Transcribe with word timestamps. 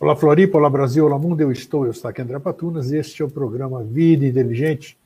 Olá 0.00 0.14
Floripa, 0.14 0.56
olá 0.56 0.70
Brasil, 0.70 1.04
olá 1.04 1.18
mundo, 1.18 1.40
eu 1.40 1.50
estou, 1.50 1.84
eu 1.84 1.90
estou 1.90 2.08
aqui 2.08 2.22
André 2.22 2.38
Patunas 2.38 2.92
e 2.92 2.96
este 2.96 3.20
é 3.20 3.24
o 3.24 3.28
programa 3.28 3.82
Vida 3.82 4.24
Inteligente, 4.24 4.96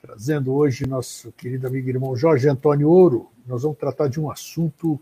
trazendo 0.00 0.54
hoje 0.54 0.86
nosso 0.86 1.30
querido 1.32 1.66
amigo 1.66 1.86
e 1.86 1.90
irmão 1.90 2.16
Jorge 2.16 2.48
Antônio 2.48 2.88
Ouro. 2.88 3.28
Nós 3.46 3.64
vamos 3.64 3.76
tratar 3.76 4.08
de 4.08 4.18
um 4.18 4.30
assunto 4.30 4.98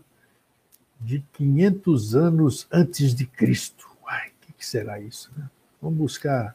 de 0.99 1.23
500 1.31 2.15
anos 2.15 2.67
antes 2.69 3.15
de 3.15 3.25
Cristo. 3.25 3.87
Uai, 4.03 4.27
o 4.27 4.45
que, 4.45 4.53
que, 4.57 4.65
será 4.65 4.99
isso? 4.99 5.31
Né? 5.37 5.49
Vamos 5.81 5.99
buscar, 5.99 6.53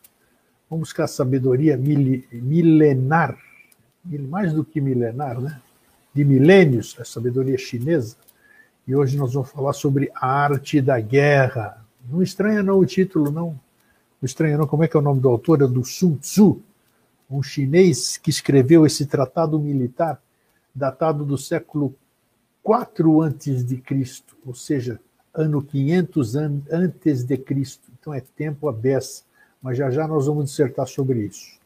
vamos 0.68 0.88
buscar 0.88 1.06
sabedoria 1.06 1.74
mil, 1.74 2.22
milenar, 2.30 3.34
mais 4.04 4.52
do 4.52 4.62
que 4.62 4.78
milenar, 4.78 5.40
né? 5.40 5.58
De 6.12 6.22
milênios, 6.22 6.94
a 7.00 7.04
sabedoria 7.06 7.56
chinesa 7.56 8.16
e 8.86 8.94
hoje 8.94 9.16
nós 9.16 9.32
vamos 9.32 9.50
falar 9.50 9.72
sobre 9.72 10.10
a 10.14 10.26
arte 10.26 10.82
da 10.82 11.00
guerra. 11.00 11.87
Não 12.10 12.22
estranha 12.22 12.62
não 12.62 12.78
o 12.78 12.86
título, 12.86 13.30
não. 13.30 13.48
Não 14.20 14.24
estranha 14.24 14.56
não. 14.56 14.66
Como 14.66 14.84
é 14.84 14.88
que 14.88 14.96
é 14.96 15.00
o 15.00 15.02
nome 15.02 15.20
do 15.20 15.28
autor? 15.28 15.62
É 15.62 15.66
do 15.66 15.84
Sun 15.84 16.16
Tzu, 16.16 16.60
um 17.30 17.42
chinês 17.42 18.16
que 18.16 18.30
escreveu 18.30 18.86
esse 18.86 19.06
tratado 19.06 19.58
militar 19.58 20.20
datado 20.74 21.24
do 21.24 21.36
século 21.36 21.94
4 22.62 23.20
antes 23.22 23.64
de 23.64 23.78
Cristo, 23.78 24.36
ou 24.46 24.54
seja, 24.54 25.00
ano 25.34 25.62
500 25.62 26.36
an 26.36 26.62
antes 26.70 27.24
de 27.24 27.36
Cristo. 27.36 27.90
Então 27.98 28.14
é 28.14 28.20
tempo 28.20 28.68
a 28.68 28.72
beça, 28.72 29.22
mas 29.60 29.76
já 29.76 29.90
já 29.90 30.06
nós 30.06 30.26
vamos 30.26 30.46
dissertar 30.46 30.86
sobre 30.86 31.26
isso. 31.26 31.58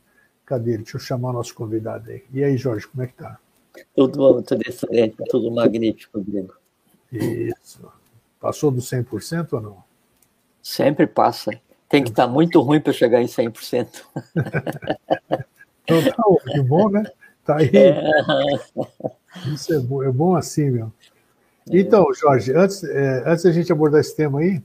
Cadê? 0.46 0.78
Deixa 0.78 0.96
eu 0.96 1.00
chamar 1.00 1.30
o 1.30 1.32
nosso 1.34 1.54
convidado 1.54 2.10
aí. 2.10 2.24
E 2.32 2.42
aí, 2.42 2.56
Jorge, 2.56 2.86
como 2.86 3.02
é 3.02 3.06
que 3.06 3.14
tá? 3.14 3.38
Tudo 3.94 4.18
bom, 4.18 4.42
tudo 4.42 4.62
excelente, 4.66 5.16
tudo 5.30 5.50
magnífico, 5.50 6.18
Rodrigo. 6.18 6.54
Isso. 7.10 7.80
Passou 8.40 8.70
dos 8.70 8.90
100% 8.90 9.52
ou 9.52 9.60
não? 9.60 9.91
Sempre 10.62 11.06
passa. 11.06 11.50
Tem 11.88 12.02
que 12.02 12.10
estar 12.10 12.26
tá 12.26 12.32
muito 12.32 12.60
ruim 12.60 12.80
para 12.80 12.92
chegar 12.92 13.20
em 13.20 13.26
100%. 13.26 13.88
então 15.84 16.02
tá 16.04 16.52
que 16.52 16.60
bom, 16.62 16.88
né? 16.88 17.04
Tá 17.44 17.56
aí. 17.56 17.70
É. 17.74 18.00
Isso 19.52 19.74
é 19.74 19.78
bom, 19.78 20.02
é 20.02 20.10
bom 20.10 20.36
assim, 20.36 20.70
meu. 20.70 20.92
Então, 21.66 22.06
Jorge, 22.14 22.52
antes, 22.54 22.82
é, 22.84 23.22
antes 23.26 23.44
da 23.44 23.52
gente 23.52 23.72
abordar 23.72 24.00
esse 24.00 24.14
tema 24.16 24.40
aí, 24.40 24.62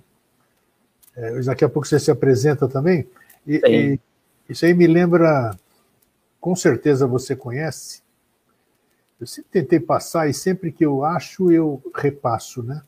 é, 1.15 1.39
daqui 1.41 1.63
a 1.63 1.69
pouco 1.69 1.87
você 1.87 1.99
se 1.99 2.11
apresenta 2.11 2.67
também, 2.67 3.07
e, 3.45 3.61
e, 3.65 3.99
isso 4.49 4.65
aí 4.65 4.73
me 4.73 4.87
lembra, 4.87 5.57
com 6.39 6.55
certeza 6.55 7.07
você 7.07 7.35
conhece, 7.35 8.01
eu 9.19 9.25
sempre 9.25 9.49
tentei 9.51 9.79
passar 9.79 10.29
e 10.29 10.33
sempre 10.33 10.71
que 10.71 10.85
eu 10.85 11.03
acho, 11.03 11.51
eu 11.51 11.81
repasso, 11.95 12.61
né? 12.61 12.81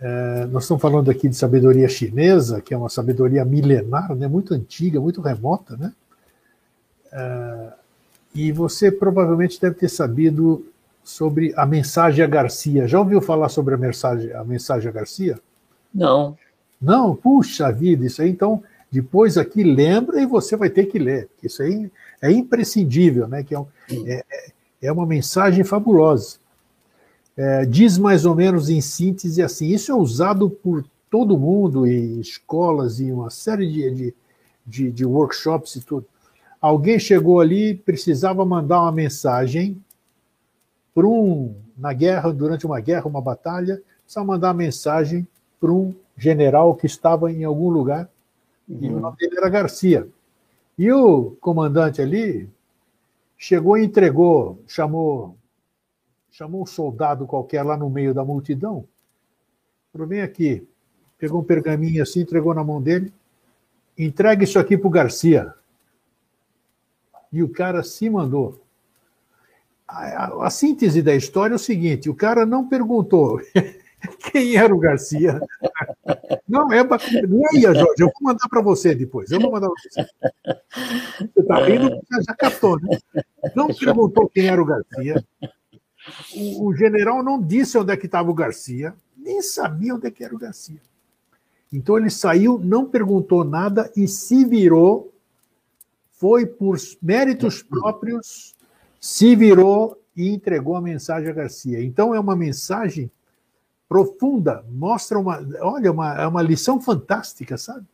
É, 0.00 0.46
nós 0.46 0.64
estamos 0.64 0.82
falando 0.82 1.10
aqui 1.10 1.28
de 1.28 1.36
sabedoria 1.36 1.88
chinesa, 1.88 2.60
que 2.60 2.74
é 2.74 2.76
uma 2.76 2.88
sabedoria 2.88 3.44
milenar, 3.44 4.14
né? 4.14 4.26
Muito 4.26 4.54
antiga, 4.54 5.00
muito 5.00 5.20
remota, 5.20 5.76
né? 5.76 5.92
É, 7.12 7.72
e 8.34 8.52
você 8.52 8.90
provavelmente 8.90 9.60
deve 9.60 9.76
ter 9.76 9.88
sabido 9.88 10.66
sobre 11.02 11.52
a 11.56 11.64
mensagem 11.64 12.24
a 12.24 12.28
Garcia. 12.28 12.88
Já 12.88 12.98
ouviu 12.98 13.20
falar 13.20 13.48
sobre 13.48 13.74
a 13.74 13.78
mensagem, 13.78 14.32
a 14.32 14.42
mensagem 14.42 14.88
a 14.88 14.92
Garcia? 14.92 15.38
Não. 15.94 16.36
Não? 16.80 17.14
Puxa 17.14 17.70
vida, 17.70 18.04
isso 18.04 18.20
aí 18.20 18.30
então 18.30 18.62
depois 18.90 19.36
aqui 19.36 19.64
lembra 19.64 20.20
e 20.20 20.26
você 20.26 20.56
vai 20.56 20.70
ter 20.70 20.86
que 20.86 20.98
ler. 20.98 21.28
Isso 21.42 21.62
aí 21.62 21.90
é 22.22 22.30
imprescindível, 22.30 23.26
né? 23.26 23.42
Que 23.42 23.54
é, 23.54 23.58
um, 23.58 23.66
é, 24.06 24.24
é 24.82 24.92
uma 24.92 25.04
mensagem 25.04 25.64
fabulosa. 25.64 26.36
É, 27.36 27.64
diz 27.64 27.98
mais 27.98 28.24
ou 28.24 28.34
menos 28.34 28.68
em 28.70 28.80
síntese 28.80 29.42
assim: 29.42 29.68
isso 29.68 29.90
é 29.90 29.94
usado 29.94 30.48
por 30.48 30.84
todo 31.10 31.38
mundo 31.38 31.86
em 31.86 32.20
escolas 32.20 33.00
e 33.00 33.10
uma 33.10 33.30
série 33.30 33.70
de, 33.70 33.90
de, 33.90 34.14
de, 34.66 34.90
de 34.90 35.04
workshops 35.04 35.76
e 35.76 35.80
tudo. 35.80 36.06
Alguém 36.60 36.98
chegou 36.98 37.40
ali, 37.40 37.74
precisava 37.74 38.44
mandar 38.44 38.80
uma 38.82 38.92
mensagem 38.92 39.82
para 40.94 41.06
um 41.06 41.54
na 41.76 41.92
guerra, 41.92 42.32
durante 42.32 42.64
uma 42.64 42.80
guerra, 42.80 43.06
uma 43.06 43.20
batalha, 43.20 43.82
precisava 44.02 44.26
mandar 44.26 44.48
uma 44.48 44.54
mensagem 44.54 45.26
para 45.60 45.72
um 45.72 45.94
general 46.16 46.74
que 46.74 46.86
estava 46.86 47.30
em 47.32 47.44
algum 47.44 47.68
lugar, 47.68 48.08
uhum. 48.68 48.78
e 48.80 48.88
o 48.88 49.00
nome 49.00 49.16
dele 49.16 49.36
era 49.36 49.48
Garcia. 49.48 50.08
E 50.78 50.90
o 50.90 51.32
comandante 51.40 52.00
ali 52.00 52.48
chegou 53.36 53.76
e 53.76 53.84
entregou, 53.84 54.58
chamou, 54.66 55.36
chamou 56.34 56.62
um 56.62 56.66
soldado 56.66 57.28
qualquer 57.28 57.62
lá 57.62 57.76
no 57.76 57.88
meio 57.88 58.12
da 58.12 58.24
multidão. 58.24 58.88
Falou, 59.92 60.08
vem 60.08 60.20
aqui. 60.20 60.66
Pegou 61.16 61.40
um 61.40 61.44
pergaminho 61.44 62.02
assim, 62.02 62.22
entregou 62.22 62.52
na 62.52 62.64
mão 62.64 62.82
dele. 62.82 63.12
Entrega 63.96 64.42
isso 64.42 64.58
aqui 64.58 64.76
para 64.76 64.88
o 64.88 64.90
Garcia. 64.90 65.54
E 67.32 67.40
o 67.40 67.48
cara 67.48 67.84
se 67.84 68.10
mandou. 68.10 68.60
A, 69.86 70.24
a, 70.24 70.46
a, 70.46 70.50
síntese 70.50 71.02
da 71.02 71.14
história 71.14 71.54
é 71.54 71.56
o 71.56 71.58
seguinte: 71.58 72.10
o 72.10 72.14
cara 72.16 72.44
não 72.44 72.68
perguntou 72.68 73.40
quem 74.32 74.56
era 74.56 74.74
o 74.74 74.78
Garcia. 74.78 75.40
Não 76.48 76.72
é 76.72 76.82
Leia, 76.82 77.74
Jorge, 77.74 78.02
eu 78.02 78.06
vou 78.06 78.22
mandar 78.22 78.48
para 78.48 78.60
você 78.60 78.92
depois. 78.92 79.30
Eu 79.30 79.38
vou 79.38 79.52
mandar 79.52 79.68
para 79.68 79.82
você. 79.82 80.10
Você 81.20 81.40
está 81.40 81.64
rindo 81.64 81.90
porque 81.90 82.24
já 82.24 82.34
captou, 82.34 82.80
né? 82.80 82.98
Não 83.54 83.68
perguntou 83.68 84.28
quem 84.28 84.48
era 84.48 84.60
o 84.60 84.64
Garcia. 84.66 85.24
O, 86.34 86.66
o 86.68 86.76
general 86.76 87.22
não 87.22 87.40
disse 87.40 87.78
onde 87.78 87.92
é 87.92 87.96
que 87.96 88.06
estava 88.06 88.30
o 88.30 88.34
Garcia, 88.34 88.94
nem 89.16 89.40
sabia 89.40 89.94
onde 89.94 90.06
é 90.06 90.10
que 90.10 90.24
era 90.24 90.34
o 90.34 90.38
Garcia. 90.38 90.80
Então 91.72 91.98
ele 91.98 92.10
saiu, 92.10 92.58
não 92.58 92.86
perguntou 92.86 93.42
nada 93.44 93.90
e 93.96 94.06
se 94.06 94.44
virou, 94.44 95.12
foi 96.12 96.46
por 96.46 96.78
méritos 97.02 97.62
próprios, 97.62 98.54
se 99.00 99.34
virou 99.34 100.00
e 100.16 100.28
entregou 100.28 100.76
a 100.76 100.80
mensagem 100.80 101.28
a 101.28 101.34
Garcia. 101.34 101.82
Então 101.82 102.14
é 102.14 102.20
uma 102.20 102.36
mensagem 102.36 103.10
profunda, 103.88 104.64
mostra 104.70 105.18
uma, 105.18 105.44
olha, 105.60 105.90
uma, 105.90 106.14
é 106.14 106.26
uma 106.26 106.42
lição 106.42 106.80
fantástica, 106.80 107.58
sabe? 107.58 107.86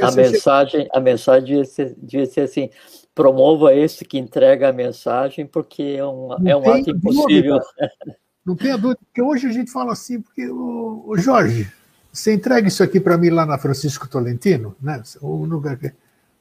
A 0.00 0.10
mensagem, 0.10 0.88
a 0.92 1.00
mensagem 1.00 1.62
devia 1.98 2.26
ser, 2.26 2.40
assim, 2.40 2.70
promova 3.14 3.74
esse 3.74 4.04
que 4.04 4.18
entrega 4.18 4.68
a 4.68 4.72
mensagem, 4.72 5.46
porque 5.46 5.82
é 5.98 6.04
um, 6.04 6.32
é 6.46 6.56
um 6.56 6.68
ato 6.68 6.90
impossível. 6.90 7.58
Dúvida. 7.58 7.92
Não 8.44 8.56
tenha 8.56 8.76
dúvida, 8.76 9.00
porque 9.04 9.22
hoje 9.22 9.46
a 9.46 9.52
gente 9.52 9.70
fala 9.70 9.92
assim, 9.92 10.20
porque 10.20 10.46
o, 10.48 11.04
o 11.06 11.16
Jorge, 11.16 11.70
você 12.12 12.34
entrega 12.34 12.68
isso 12.68 12.82
aqui 12.82 13.00
para 13.00 13.16
mim 13.16 13.30
lá 13.30 13.46
na 13.46 13.56
Francisco 13.56 14.08
Tolentino, 14.08 14.76
né? 14.80 15.02
O 15.20 15.44
lugar 15.44 15.78
que... 15.78 15.92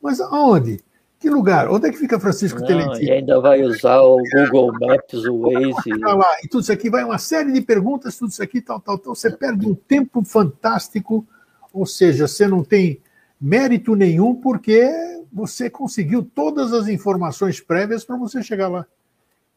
Mas 0.02 0.20
aonde? 0.20 0.82
Que 1.24 1.30
lugar? 1.30 1.70
Onde 1.70 1.88
é 1.88 1.90
que 1.90 1.98
fica 1.98 2.20
Francisco 2.20 2.60
Não, 2.60 2.68
Telentino? 2.68 3.02
E 3.02 3.10
ainda 3.10 3.40
vai 3.40 3.64
usar 3.64 4.02
o 4.02 4.18
Google 4.36 4.74
Maps, 4.74 5.24
o 5.24 5.40
Waze. 5.40 5.98
Lá, 6.02 6.28
e 6.44 6.50
tudo 6.50 6.64
isso 6.64 6.72
aqui 6.74 6.90
vai 6.90 7.02
uma 7.06 7.18
série 7.18 7.54
de 7.54 7.62
perguntas, 7.62 8.18
tudo 8.18 8.30
isso 8.30 8.44
aqui, 8.44 8.60
tal, 8.60 8.82
tal, 8.82 8.98
tal. 8.98 9.16
Você 9.16 9.32
perde 9.32 9.66
um 9.66 9.74
tempo 9.74 10.22
fantástico, 10.26 11.26
ou 11.72 11.86
seja, 11.86 12.28
você 12.28 12.46
não 12.46 12.62
tem 12.62 13.00
mérito 13.44 13.94
nenhum 13.94 14.34
porque 14.34 14.90
você 15.32 15.70
conseguiu 15.70 16.24
todas 16.24 16.72
as 16.72 16.88
informações 16.88 17.60
prévias 17.60 18.06
para 18.06 18.16
você 18.16 18.42
chegar 18.42 18.70
lá. 18.70 18.86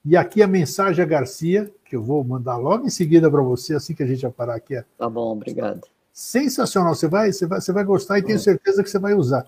E 0.04 0.16
aqui 0.16 0.42
a 0.42 0.46
mensagem 0.48 1.04
a 1.04 1.06
Garcia, 1.06 1.70
que 1.84 1.94
eu 1.94 2.02
vou 2.02 2.24
mandar 2.24 2.56
logo 2.56 2.84
em 2.84 2.90
seguida 2.90 3.30
para 3.30 3.42
você, 3.42 3.74
assim 3.74 3.94
que 3.94 4.02
a 4.02 4.06
gente 4.06 4.22
vai 4.22 4.32
parar 4.32 4.56
aqui. 4.56 4.82
Tá 4.98 5.08
bom, 5.08 5.30
obrigado. 5.30 5.82
Sensacional, 6.12 6.96
você 6.96 7.06
vai, 7.06 7.32
você 7.32 7.46
vai, 7.46 7.60
você 7.60 7.72
vai 7.72 7.84
gostar 7.84 8.18
e 8.18 8.22
tenho 8.22 8.40
certeza 8.40 8.82
que 8.82 8.90
você 8.90 8.98
vai 8.98 9.14
usar 9.14 9.46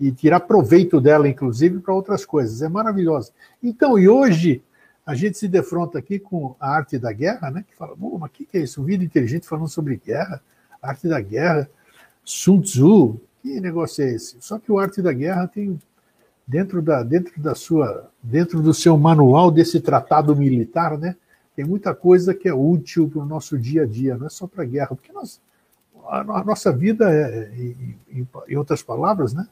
e 0.00 0.10
tirar 0.10 0.40
proveito 0.40 0.98
dela, 0.98 1.28
inclusive, 1.28 1.78
para 1.80 1.92
outras 1.92 2.24
coisas. 2.24 2.62
É 2.62 2.68
maravilhosa. 2.68 3.32
Então, 3.62 3.98
e 3.98 4.08
hoje 4.08 4.62
a 5.04 5.14
gente 5.14 5.36
se 5.36 5.46
defronta 5.46 5.98
aqui 5.98 6.18
com 6.18 6.56
a 6.58 6.70
arte 6.70 6.98
da 6.98 7.12
guerra, 7.12 7.50
né? 7.50 7.64
Que 7.68 7.76
fala, 7.76 7.94
mas 7.98 8.30
o 8.30 8.32
que, 8.32 8.46
que 8.46 8.56
é 8.56 8.62
isso? 8.62 8.80
Um 8.80 8.84
vídeo 8.84 9.04
inteligente 9.04 9.46
falando 9.46 9.68
sobre 9.68 10.00
guerra, 10.02 10.42
arte 10.80 11.06
da 11.06 11.20
guerra, 11.20 11.68
Sun 12.24 12.62
Tzu, 12.62 13.20
que 13.44 13.60
negócio 13.60 14.02
é 14.02 14.14
esse? 14.14 14.38
Só 14.40 14.58
que 14.58 14.72
o 14.72 14.78
arte 14.78 15.02
da 15.02 15.12
guerra 15.12 15.46
tem 15.46 15.78
dentro 16.46 16.80
da 16.80 17.02
dentro 17.02 17.38
da 17.42 17.54
sua 17.54 18.10
dentro 18.22 18.62
do 18.62 18.72
seu 18.72 18.96
manual 18.96 19.50
desse 19.50 19.80
tratado 19.80 20.34
militar, 20.34 20.96
né? 20.96 21.14
Tem 21.54 21.62
muita 21.62 21.94
coisa 21.94 22.34
que 22.34 22.48
é 22.48 22.54
útil 22.54 23.06
para 23.06 23.20
o 23.20 23.26
nosso 23.26 23.58
dia 23.58 23.82
a 23.82 23.86
dia, 23.86 24.16
não 24.16 24.26
é 24.26 24.30
só 24.30 24.46
para 24.46 24.62
a 24.62 24.66
guerra, 24.66 24.96
porque 24.96 25.12
nós, 25.12 25.42
a, 26.06 26.20
a 26.20 26.42
nossa 26.42 26.72
vida 26.72 27.12
é, 27.12 27.52
em, 27.54 28.26
em, 28.48 28.56
outras 28.56 28.82
palavras, 28.82 29.34
né? 29.34 29.46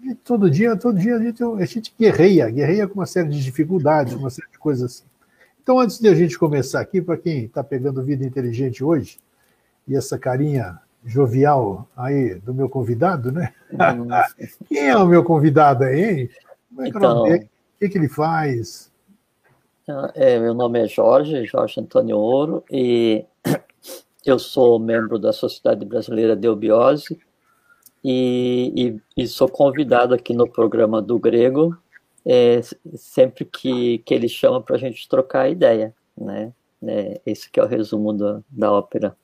E 0.00 0.14
todo 0.14 0.48
dia, 0.48 0.76
todo 0.76 0.96
dia 0.96 1.16
a 1.16 1.18
gente, 1.18 1.42
a 1.42 1.64
gente 1.64 1.92
guerreia, 1.98 2.48
guerreia 2.48 2.86
com 2.86 2.94
uma 2.94 3.06
série 3.06 3.28
de 3.28 3.42
dificuldades, 3.42 4.14
uma 4.14 4.30
série 4.30 4.50
de 4.52 4.58
coisas 4.58 4.92
assim. 4.92 5.04
Então, 5.60 5.80
antes 5.80 5.98
de 5.98 6.08
a 6.08 6.14
gente 6.14 6.38
começar 6.38 6.80
aqui, 6.80 7.02
para 7.02 7.16
quem 7.16 7.46
está 7.46 7.64
pegando 7.64 8.04
vida 8.04 8.24
inteligente 8.24 8.84
hoje, 8.84 9.18
e 9.88 9.96
essa 9.96 10.16
carinha 10.16 10.78
jovial 11.06 11.88
aí 11.96 12.34
do 12.34 12.52
meu 12.52 12.68
convidado, 12.68 13.30
né? 13.30 13.54
quem 14.68 14.88
é 14.88 14.96
o 14.96 15.06
meu 15.06 15.22
convidado 15.24 15.84
aí? 15.84 16.28
Como 16.68 16.82
é 16.82 16.90
que 16.90 16.96
então, 16.96 17.10
o 17.10 17.14
nome 17.14 17.30
dele? 17.30 17.44
O 17.44 17.78
que, 17.78 17.88
que 17.88 17.98
ele 17.98 18.08
faz? 18.08 18.92
É, 20.14 20.38
meu 20.38 20.52
nome 20.52 20.82
é 20.82 20.88
Jorge, 20.88 21.46
Jorge 21.46 21.80
Antônio 21.80 22.18
Ouro, 22.18 22.64
e 22.70 23.24
eu 24.26 24.38
sou 24.38 24.80
membro 24.80 25.18
da 25.18 25.32
Sociedade 25.32 25.84
Brasileira 25.84 26.34
de 26.34 26.48
Eubiose, 26.48 27.18
e, 28.02 29.00
e, 29.16 29.22
e, 29.22 29.26
sou 29.26 29.48
convidado 29.48 30.14
aqui 30.14 30.32
no 30.32 30.48
programa 30.48 31.02
do 31.02 31.18
Grego 31.18 31.76
é, 32.24 32.60
sempre 32.96 33.44
que, 33.44 33.98
que 33.98 34.12
ele 34.12 34.28
chama 34.28 34.60
para 34.60 34.76
a 34.76 34.78
gente 34.78 35.08
trocar 35.08 35.48
ideia, 35.48 35.94
né? 36.16 36.52
É, 36.86 37.20
esse 37.24 37.50
que 37.50 37.58
é 37.58 37.62
o 37.62 37.66
resumo 37.66 38.12
da, 38.12 38.40
da 38.48 38.72
ópera. 38.72 39.16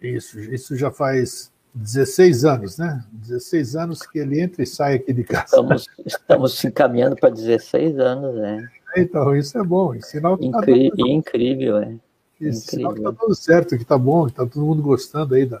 Isso, 0.00 0.38
isso 0.40 0.76
já 0.76 0.90
faz 0.90 1.50
16 1.74 2.44
anos, 2.44 2.78
né? 2.78 3.04
16 3.12 3.76
anos 3.76 4.02
que 4.02 4.18
ele 4.18 4.40
entra 4.40 4.62
e 4.62 4.66
sai 4.66 4.94
aqui 4.94 5.12
de 5.12 5.24
casa. 5.24 5.44
Estamos, 5.44 5.86
estamos 6.04 6.58
se 6.58 6.66
encaminhando 6.68 7.16
para 7.16 7.30
16 7.30 7.98
anos, 7.98 8.34
né? 8.36 8.68
Então, 8.96 9.36
isso 9.36 9.58
é 9.58 9.62
bom. 9.62 10.00
Sinal 10.00 10.38
que 10.38 10.46
Incri 10.46 10.90
tá 10.90 10.96
dando... 10.96 11.08
Incrível, 11.08 11.78
é. 11.78 11.96
Isso, 12.40 12.70
sinal 12.70 12.92
que 12.92 13.00
está 13.00 13.12
tudo 13.12 13.34
certo, 13.34 13.76
que 13.76 13.82
está 13.82 13.98
bom, 13.98 14.26
que 14.26 14.32
está 14.32 14.46
todo 14.46 14.64
mundo 14.64 14.82
gostando 14.82 15.34
aí 15.34 15.44
da, 15.44 15.60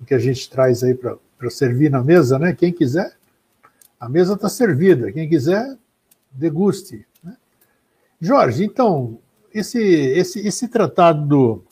do 0.00 0.06
que 0.06 0.14
a 0.14 0.18
gente 0.18 0.48
traz 0.48 0.82
aí 0.82 0.94
para 0.94 1.50
servir 1.50 1.90
na 1.90 2.02
mesa, 2.02 2.38
né? 2.38 2.54
Quem 2.54 2.72
quiser, 2.72 3.14
a 4.00 4.08
mesa 4.08 4.34
está 4.34 4.48
servida. 4.48 5.12
Quem 5.12 5.28
quiser, 5.28 5.76
deguste. 6.32 7.06
Né? 7.22 7.36
Jorge, 8.20 8.64
então, 8.64 9.18
esse, 9.52 9.78
esse, 9.78 10.46
esse 10.46 10.68
tratado 10.68 11.26
do, 11.26 11.64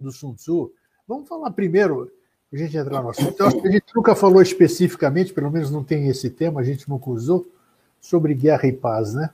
do 0.00 0.10
Sun 0.10 0.34
Tzu, 0.34 0.72
vamos 1.10 1.28
falar 1.28 1.50
primeiro, 1.50 2.08
a 2.52 2.56
gente 2.56 2.76
entrar 2.76 3.02
no 3.02 3.10
assunto. 3.10 3.34
Que 3.34 3.68
a 3.68 3.70
gente 3.72 3.92
nunca 3.94 4.14
falou 4.14 4.40
especificamente, 4.40 5.32
pelo 5.32 5.50
menos 5.50 5.70
não 5.70 5.82
tem 5.82 6.06
esse 6.06 6.30
tema, 6.30 6.60
a 6.60 6.64
gente 6.64 6.88
nunca 6.88 7.10
usou, 7.10 7.46
sobre 8.00 8.32
guerra 8.32 8.68
e 8.68 8.72
paz, 8.72 9.12
né? 9.12 9.30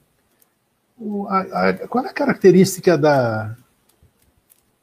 O, 0.98 1.26
a, 1.28 1.40
a, 1.40 1.74
qual 1.86 2.04
é 2.04 2.08
a 2.08 2.12
característica 2.12 2.96
da 2.96 3.54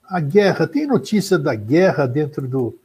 a 0.07 0.19
guerra? 0.19 0.68
Tem 0.68 0.86
notícia 0.86 1.40
da 1.40 1.56
guerra 1.56 2.06
dentro 2.06 2.48
do. 2.48 2.78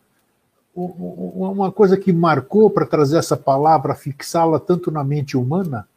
Uma 0.75 1.73
coisa 1.73 1.97
que 1.97 2.13
marcou 2.13 2.71
para 2.71 2.87
trazer 2.87 3.19
essa 3.19 3.37
palavra, 3.37 3.97
fixá-la 3.97 4.61
tanto 4.61 4.93
na 4.93 5.03
mente 5.03 5.37
humana, 5.37 5.89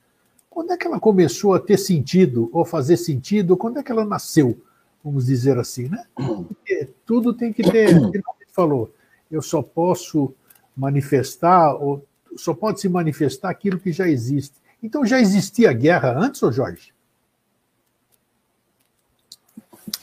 quando 0.50 0.74
é 0.74 0.78
que 0.78 0.88
ela 0.88 1.00
começou 1.00 1.54
a 1.54 1.60
ter 1.60 1.78
sentido, 1.78 2.50
ou 2.52 2.66
fazer 2.66 2.98
sentido, 2.98 3.56
quando 3.56 3.78
é 3.78 3.84
que 3.84 3.92
ela 3.92 4.04
nasceu, 4.04 4.58
vamos 5.04 5.26
dizer 5.26 5.58
assim, 5.58 5.90
né? 5.90 6.06
Porque 6.16 6.90
tudo 7.06 7.34
tem 7.34 7.52
que 7.52 7.64
ter, 7.64 7.94
como 8.00 8.38
a 8.42 8.54
falou, 8.54 8.94
eu 9.30 9.42
só 9.42 9.62
posso 9.62 10.34
manifestar, 10.76 11.74
ou 11.76 12.06
só 12.36 12.54
pode 12.54 12.80
se 12.80 12.90
manifestar 12.90 13.50
aquilo 13.50 13.80
que 13.80 13.92
já 13.92 14.08
existe. 14.08 14.56
Então 14.82 15.06
já 15.06 15.20
existia 15.20 15.72
guerra 15.74 16.18
antes, 16.18 16.42
ô 16.44 16.52
Jorge? 16.52 16.94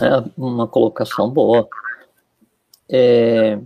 É 0.01 0.31
uma 0.37 0.67
colocação 0.69 1.31
boa. 1.31 1.69
É... 2.89 3.59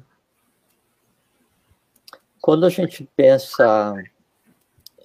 Quando 2.40 2.66
a 2.66 2.70
gente 2.70 3.08
pensa 3.14 3.94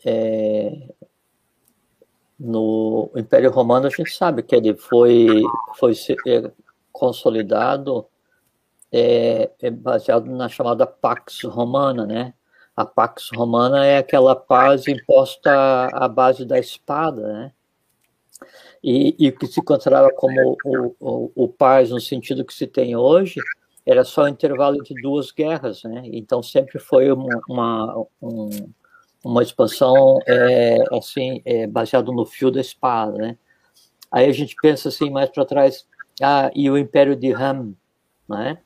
é, 0.05 0.93
no 2.39 3.11
Império 3.15 3.51
Romano 3.51 3.87
a 3.87 3.89
gente 3.89 4.11
sabe 4.11 4.43
que 4.43 4.55
ele 4.55 4.75
foi, 4.75 5.41
foi 5.75 5.93
é, 6.27 6.51
consolidado 6.91 8.05
é, 8.91 9.51
é, 9.61 9.69
baseado 9.69 10.25
na 10.27 10.47
chamada 10.47 10.85
Pax 10.85 11.43
Romana, 11.43 12.05
né? 12.05 12.33
A 12.75 12.85
Pax 12.85 13.29
Romana 13.35 13.85
é 13.85 13.97
aquela 13.97 14.35
paz 14.35 14.87
imposta 14.87 15.51
à 15.93 16.07
base 16.07 16.45
da 16.45 16.59
espada, 16.59 17.33
né? 17.33 17.51
E, 18.83 19.15
e 19.17 19.31
que 19.31 19.47
se 19.47 19.63
considerava 19.63 20.11
como 20.15 20.57
o, 20.63 20.95
o, 20.99 21.31
o 21.35 21.47
paz 21.47 21.89
no 21.89 21.99
sentido 21.99 22.45
que 22.45 22.53
se 22.53 22.67
tem 22.67 22.95
hoje, 22.95 23.39
era 23.83 24.03
só 24.03 24.23
o 24.23 24.27
intervalo 24.27 24.83
de 24.83 24.93
duas 25.01 25.31
guerras, 25.31 25.83
né? 25.83 26.03
Então 26.05 26.43
sempre 26.43 26.77
foi 26.77 27.11
uma, 27.11 27.41
uma 27.49 28.05
um, 28.21 28.49
uma 29.27 29.43
expansão 29.43 30.19
é, 30.25 30.77
assim 30.91 31.41
é, 31.43 31.67
baseado 31.67 32.11
no 32.13 32.25
fio 32.25 32.49
da 32.49 32.61
espada, 32.61 33.17
né? 33.17 33.37
Aí 34.09 34.25
a 34.25 34.31
gente 34.31 34.55
pensa 34.61 34.87
assim 34.87 35.09
mais 35.09 35.29
para 35.29 35.45
trás, 35.45 35.85
ah, 36.21 36.49
e 36.55 36.69
o 36.69 36.77
Império 36.77 37.15
de 37.15 37.33
Ham, 37.33 37.73
né? 38.27 38.59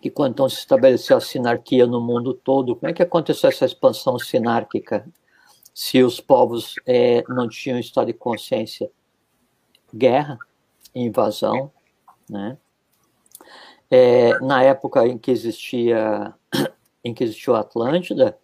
Que 0.00 0.10
quando 0.10 0.32
então 0.32 0.48
se 0.48 0.58
estabeleceu 0.58 1.16
a 1.16 1.20
sinarquia 1.20 1.86
no 1.86 2.00
mundo 2.00 2.34
todo, 2.34 2.74
como 2.74 2.90
é 2.90 2.92
que 2.92 3.02
aconteceu 3.02 3.48
essa 3.48 3.64
expansão 3.64 4.18
sinárquica? 4.18 5.06
Se 5.72 6.02
os 6.02 6.20
povos 6.20 6.74
é, 6.84 7.24
não 7.28 7.48
tinham 7.48 7.78
estado 7.78 8.08
de 8.08 8.12
consciência, 8.14 8.90
guerra, 9.94 10.38
invasão, 10.94 11.70
né? 12.28 12.58
É, 13.90 14.38
na 14.40 14.62
época 14.62 15.06
em 15.06 15.16
que 15.16 15.30
existia 15.30 16.34
em 17.04 17.14
que 17.14 17.22
existiu 17.22 17.54
a 17.54 17.60
Atlântida, 17.60 18.36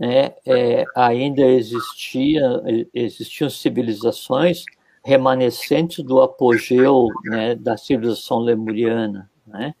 né, 0.00 0.32
é, 0.46 0.86
ainda 0.96 1.42
existia, 1.42 2.42
existiam 2.94 3.50
civilizações 3.50 4.64
remanescentes 5.04 6.02
do 6.02 6.22
apogeu 6.22 7.06
né, 7.24 7.54
da 7.54 7.76
civilização 7.76 8.38
lemuriana, 8.38 9.30
né, 9.46 9.74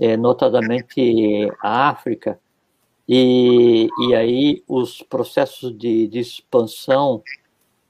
é, 0.00 0.16
notadamente 0.16 1.50
a 1.62 1.90
África, 1.90 2.40
e, 3.06 3.88
e 4.08 4.14
aí 4.14 4.62
os 4.66 5.02
processos 5.02 5.76
de, 5.76 6.08
de 6.08 6.20
expansão 6.20 7.22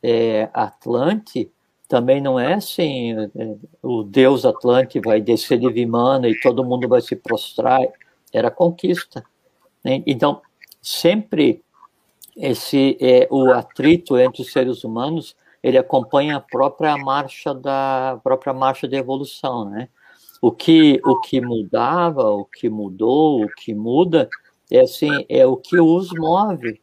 é, 0.03 0.49
Atlante 0.53 1.53
também 1.87 2.21
não 2.21 2.39
é 2.39 2.55
assim, 2.55 3.13
é, 3.13 3.57
o 3.83 4.03
deus 4.03 4.45
Atlante 4.45 4.99
vai 4.99 5.21
descer 5.21 5.59
de 5.59 5.71
Vimana 5.71 6.29
e 6.29 6.41
todo 6.41 6.65
mundo 6.65 6.89
vai 6.89 7.01
se 7.01 7.15
prostrar, 7.15 7.81
era 8.33 8.51
conquista. 8.51 9.23
Né? 9.85 10.03
Então, 10.07 10.41
sempre 10.81 11.63
esse 12.37 12.97
é, 13.01 13.29
o 13.31 13.51
atrito 13.51 14.19
entre 14.19 14.43
os 14.43 14.53
seres 14.53 14.85
humanos 14.85 15.37
ele 15.63 15.77
acompanha 15.77 16.37
a 16.37 16.41
própria 16.41 16.97
marcha 16.97 17.55
da 17.55 18.19
própria 18.23 18.53
marcha 18.53 18.89
de 18.89 18.97
evolução, 18.97 19.69
né? 19.69 19.89
O 20.41 20.51
que 20.51 21.01
o 21.05 21.21
que 21.21 21.41
mudava, 21.41 22.31
o 22.31 22.47
que 22.47 22.71
mudou, 22.71 23.45
o 23.45 23.49
que 23.49 23.75
muda 23.75 24.29
é 24.71 24.81
assim 24.81 25.11
é 25.29 25.45
o 25.47 25.57
que 25.57 25.79
os 25.79 26.11
move, 26.13 26.81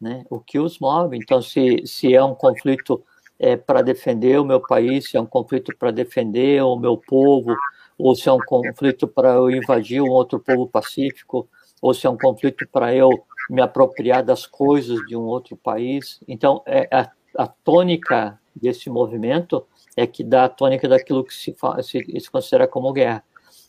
né? 0.00 0.24
O 0.28 0.40
que 0.40 0.58
os 0.58 0.80
move. 0.80 1.16
Então, 1.16 1.40
se 1.40 1.86
se 1.86 2.12
é 2.12 2.22
um 2.24 2.34
conflito 2.34 3.02
é, 3.38 3.56
para 3.56 3.82
defender 3.82 4.40
o 4.40 4.44
meu 4.44 4.60
país, 4.60 5.10
se 5.10 5.16
é 5.16 5.20
um 5.20 5.26
conflito 5.26 5.72
para 5.78 5.92
defender 5.92 6.62
o 6.62 6.76
meu 6.76 6.96
povo, 6.96 7.54
ou 7.96 8.16
se 8.16 8.28
é 8.28 8.32
um 8.32 8.38
conflito 8.38 9.06
para 9.06 9.34
eu 9.34 9.50
invadir 9.50 10.00
um 10.02 10.10
outro 10.10 10.40
povo 10.40 10.66
pacífico, 10.66 11.48
ou 11.82 11.92
se 11.92 12.06
é 12.06 12.10
um 12.10 12.16
conflito 12.16 12.66
para 12.70 12.94
eu 12.94 13.10
me 13.50 13.60
apropriar 13.60 14.22
das 14.22 14.46
coisas 14.46 15.04
de 15.06 15.16
um 15.16 15.22
outro 15.22 15.56
país. 15.56 16.20
Então, 16.28 16.62
é, 16.64 16.88
a, 16.92 17.10
a 17.36 17.46
tônica 17.48 18.38
desse 18.54 18.88
movimento 18.88 19.66
é 19.96 20.06
que 20.06 20.22
dá 20.22 20.44
a 20.44 20.48
tônica 20.48 20.88
daquilo 20.88 21.24
que 21.24 21.34
se, 21.34 21.54
se, 21.82 22.20
se 22.20 22.30
considera 22.30 22.68
como 22.68 22.92
guerra. 22.92 23.24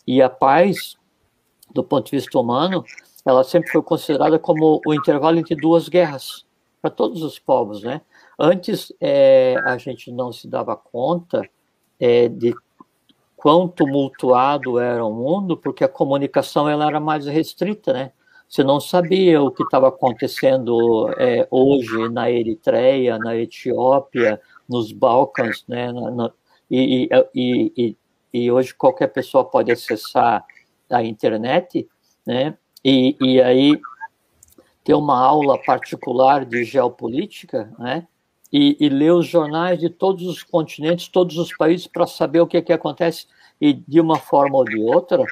E 0.05 0.21
a 0.21 0.29
paz, 0.29 0.95
do 1.73 1.83
ponto 1.83 2.05
de 2.05 2.17
vista 2.17 2.39
humano, 2.39 2.85
ela 3.25 3.43
sempre 3.43 3.71
foi 3.71 3.81
considerada 3.81 4.37
como 4.37 4.79
o 4.85 4.93
intervalo 4.93 5.39
entre 5.39 5.55
duas 5.55 5.89
guerras 5.89 6.45
para 6.81 6.91
todos 6.91 7.23
os 7.23 7.39
povos, 7.39 7.81
né? 7.81 8.01
Antes 8.37 8.93
é, 8.99 9.55
a 9.65 9.77
gente 9.77 10.11
não 10.11 10.31
se 10.31 10.47
dava 10.47 10.75
conta 10.75 11.41
é, 11.99 12.27
de 12.27 12.53
quão 13.43 13.67
tumultuado 13.67 14.79
era 14.79 15.03
o 15.03 15.13
mundo, 15.13 15.57
porque 15.57 15.83
a 15.83 15.89
comunicação 15.89 16.69
ela 16.69 16.87
era 16.87 16.97
mais 16.97 17.25
restrita, 17.25 17.91
né? 17.91 18.13
Você 18.47 18.63
não 18.63 18.79
sabia 18.79 19.41
o 19.41 19.51
que 19.51 19.63
estava 19.63 19.89
acontecendo 19.89 21.13
é, 21.17 21.45
hoje 21.51 22.07
na 22.07 22.31
Eritreia, 22.31 23.17
na 23.17 23.35
Etiópia, 23.35 24.39
nos 24.69 24.93
Balcãs, 24.93 25.65
né? 25.67 25.91
Na, 25.91 26.09
na, 26.09 26.31
e, 26.71 27.09
e, 27.35 27.73
e, 27.75 27.97
e, 28.33 28.49
hoje 28.49 28.73
qualquer 28.73 29.07
pessoa 29.07 29.43
pode 29.43 29.73
acessar 29.73 30.45
a 30.89 31.03
internet, 31.03 31.85
né? 32.25 32.57
E, 32.81 33.17
e 33.19 33.41
aí 33.41 33.77
ter 34.85 34.93
uma 34.93 35.19
aula 35.19 35.61
particular 35.61 36.45
de 36.45 36.63
geopolítica, 36.63 37.73
né? 37.77 38.07
E, 38.53 38.77
e 38.79 38.87
ler 38.87 39.11
os 39.11 39.25
jornais 39.25 39.79
de 39.79 39.89
todos 39.89 40.27
os 40.27 40.43
continentes, 40.43 41.07
todos 41.07 41.39
os 41.39 41.51
países, 41.57 41.87
para 41.87 42.05
saber 42.05 42.39
o 42.39 42.45
que, 42.45 42.61
que 42.61 42.71
acontece. 42.71 43.25
E 43.59 43.73
de 43.73 43.99
uma 43.99 44.19
forma 44.19 44.57
ou 44.57 44.63
de 44.63 44.79
outra, 44.79 45.25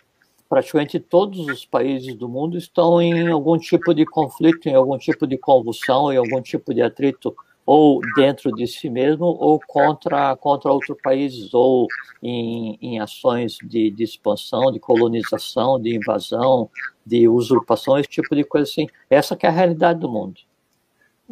praticamente 0.50 1.00
todos 1.00 1.40
os 1.48 1.64
países 1.64 2.16
do 2.16 2.28
mundo 2.28 2.58
estão 2.58 3.00
em 3.00 3.28
algum 3.28 3.60
tipo 3.60 3.94
de 3.94 4.06
conflito, 4.08 4.68
em 4.68 4.74
algum 4.74 4.98
tipo 4.98 5.28
de 5.28 5.38
convulsão, 5.38 6.12
em 6.12 6.18
algum 6.18 6.42
tipo 6.42 6.74
de 6.74 6.82
atrito, 6.82 7.36
ou 7.64 8.02
dentro 8.16 8.52
de 8.52 8.66
si 8.66 8.90
mesmo, 8.90 9.26
ou 9.26 9.60
contra, 9.68 10.36
contra 10.36 10.72
outros 10.72 10.98
países, 11.04 11.54
ou 11.54 11.88
em, 12.24 12.76
em 12.82 13.00
ações 13.00 13.56
de, 13.64 13.92
de 13.92 14.04
expansão, 14.04 14.72
de 14.72 14.80
colonização, 14.80 15.80
de 15.80 15.96
invasão, 15.96 16.72
de 17.06 17.28
usurpação, 17.28 18.00
esse 18.00 18.10
tipo 18.10 18.36
de 18.36 18.44
coisa 18.44 18.68
assim. 18.68 18.88
Essa 19.10 19.38
é 19.40 19.48
a 19.48 19.52
realidade 19.52 20.00
do 20.00 20.10
mundo. 20.10 20.42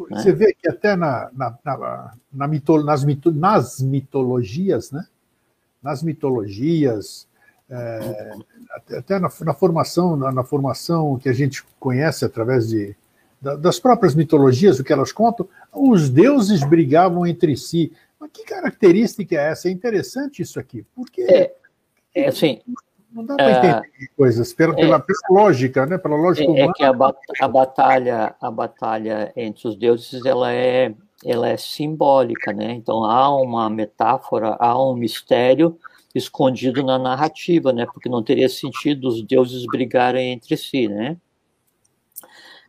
Né? 0.10 0.22
Você 0.22 0.32
vê 0.32 0.53
que 0.53 0.70
até 0.70 0.96
na, 0.96 1.29
na, 1.34 1.58
na, 1.63 2.13
na 2.32 2.48
mito, 2.48 2.84
nas, 2.84 3.03
mito, 3.03 3.32
nas 3.32 3.82
mitologias, 3.82 4.91
né? 4.91 5.06
nas 5.82 6.03
mitologias, 6.03 7.27
é, 7.70 8.34
até 8.98 9.20
na, 9.20 9.29
na 9.41 9.53
formação, 9.53 10.15
na, 10.15 10.32
na, 10.32 10.44
formação 10.44 11.18
que 11.18 11.29
a 11.29 11.34
gente 11.34 11.63
conhece 11.79 12.25
através 12.25 12.68
de, 12.70 12.96
da, 13.41 13.56
das 13.56 13.79
próprias 13.79 14.15
mitologias, 14.15 14.79
o 14.79 14.84
que 14.84 14.94
elas 14.94 15.12
contam, 15.12 15.48
os 15.74 16.10
deuses 16.10 16.63
brigavam 16.63 17.25
entre 17.25 17.56
si. 17.56 17.91
Mas 18.20 18.32
que 18.32 18.44
característica 18.44 19.36
é 19.36 19.51
essa? 19.51 19.70
É 19.70 19.72
interessante 19.72 20.41
isso 20.41 20.60
aqui, 20.60 20.86
porque 20.96 21.22
é, 21.22 21.53
é 22.13 22.27
assim, 22.27 22.62
não 23.12 23.25
dá 23.25 23.36
para 23.36 23.51
entender 23.51 23.89
é, 24.01 24.08
coisas 24.16 24.54
pela, 24.54 24.75
pela, 24.75 24.96
é, 24.98 25.00
pela, 25.00 25.42
lógica, 25.42 25.86
né? 25.86 25.98
Pela 25.98 26.16
lógica 26.16 26.46
é, 26.46 26.51
humana. 26.51 26.72
É 26.72 26.74
que 26.74 26.84
a, 26.84 26.89
a, 27.42 27.48
batalha, 27.48 28.36
a 28.39 28.51
batalha 28.51 29.34
entre 29.36 29.68
os 29.68 29.75
deuses, 29.75 30.24
ela 30.25 30.54
é, 30.54 30.94
ela 31.25 31.50
é 31.50 31.58
simbólica, 31.58 32.54
né? 32.54 32.74
Então 32.74 33.04
há 33.04 33.36
uma 33.36 33.70
metáfora, 33.70 34.56
há 34.60 34.80
um 34.80 34.96
mistério 34.96 35.78
escondido 36.13 36.84
na 36.84 37.00
narrativa, 37.00 37.74
né? 37.74 37.86
Porque 37.86 38.10
não 38.10 38.24
teria 38.24 38.50
sentido 38.50 39.08
os 39.08 39.24
deuses 39.24 39.66
brigarem 39.66 40.32
entre 40.34 40.56
si, 40.56 40.88
né? 40.88 41.18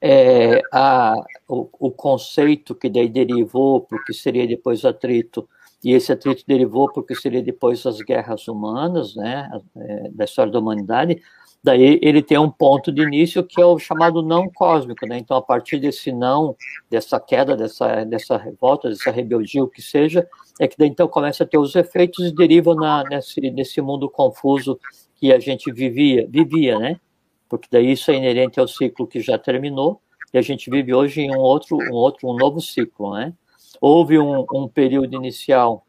É, 0.03 0.63
a, 0.73 1.15
o, 1.47 1.69
o, 1.79 1.91
conceito 1.91 2.75
que 2.75 2.89
daí 2.89 3.07
derivou 3.07 3.83
porque 3.83 4.15
seria 4.15 4.47
depois 4.47 4.83
atrito 4.83 5.47
e 5.83 5.93
esse 5.93 6.13
atrito 6.13 6.45
derivou 6.47 6.91
porque 6.93 7.15
seria 7.15 7.43
depois 7.43 7.85
as 7.87 8.01
guerras 8.01 8.47
humanas, 8.49 9.15
né, 9.17 9.51
é, 9.77 10.11
da 10.11 10.25
história 10.25 10.53
da 10.53 10.59
humanidade. 10.59 11.23
Daí 11.63 11.99
ele 12.03 12.23
tem 12.23 12.39
um 12.39 12.51
ponto 12.51 12.91
de 12.91 13.03
início 13.03 13.45
que 13.45 13.61
é 13.61 13.65
o 13.65 13.79
chamado 13.79 14.23
não 14.23 14.49
cósmico, 14.51 15.07
né? 15.07 15.19
Então 15.19 15.37
a 15.37 15.43
partir 15.43 15.79
desse 15.79 16.11
não, 16.11 16.57
dessa 16.89 17.21
queda, 17.21 17.55
dessa 17.55 18.03
dessa 18.05 18.39
revolta, 18.39 18.89
dessa 18.89 19.11
rebeldia, 19.11 19.63
o 19.63 19.69
que 19.69 19.83
seja, 19.83 20.27
é 20.59 20.67
que 20.67 20.77
daí 20.79 20.89
então 20.89 21.07
começa 21.07 21.45
a 21.45 21.47
ter 21.47 21.59
os 21.59 21.77
efeitos 21.77 22.27
e 22.27 22.35
deriva 22.35 22.75
na, 22.75 23.05
nesse, 23.05 23.43
nesse 23.51 23.81
mundo 23.83 24.09
confuso 24.09 24.81
que 25.17 25.31
a 25.33 25.39
gente 25.39 25.71
vivia, 25.71 26.27
vivia, 26.31 26.79
né? 26.79 26.99
Porque 27.47 27.69
daí 27.71 27.93
isso 27.93 28.11
é 28.11 28.15
inerente 28.15 28.59
ao 28.59 28.67
ciclo 28.67 29.07
que 29.07 29.21
já 29.21 29.39
terminou 29.39 30.01
e 30.33 30.39
a 30.39 30.43
gente 30.43 30.71
vive 30.71 30.95
hoje 30.95 31.21
em 31.21 31.35
um 31.35 31.41
outro, 31.41 31.77
um 31.77 31.93
outro, 31.93 32.29
um 32.29 32.37
novo 32.37 32.61
ciclo, 32.61 33.15
né? 33.15 33.35
Houve 33.81 34.19
um, 34.19 34.45
um 34.53 34.69
período 34.69 35.15
inicial 35.15 35.87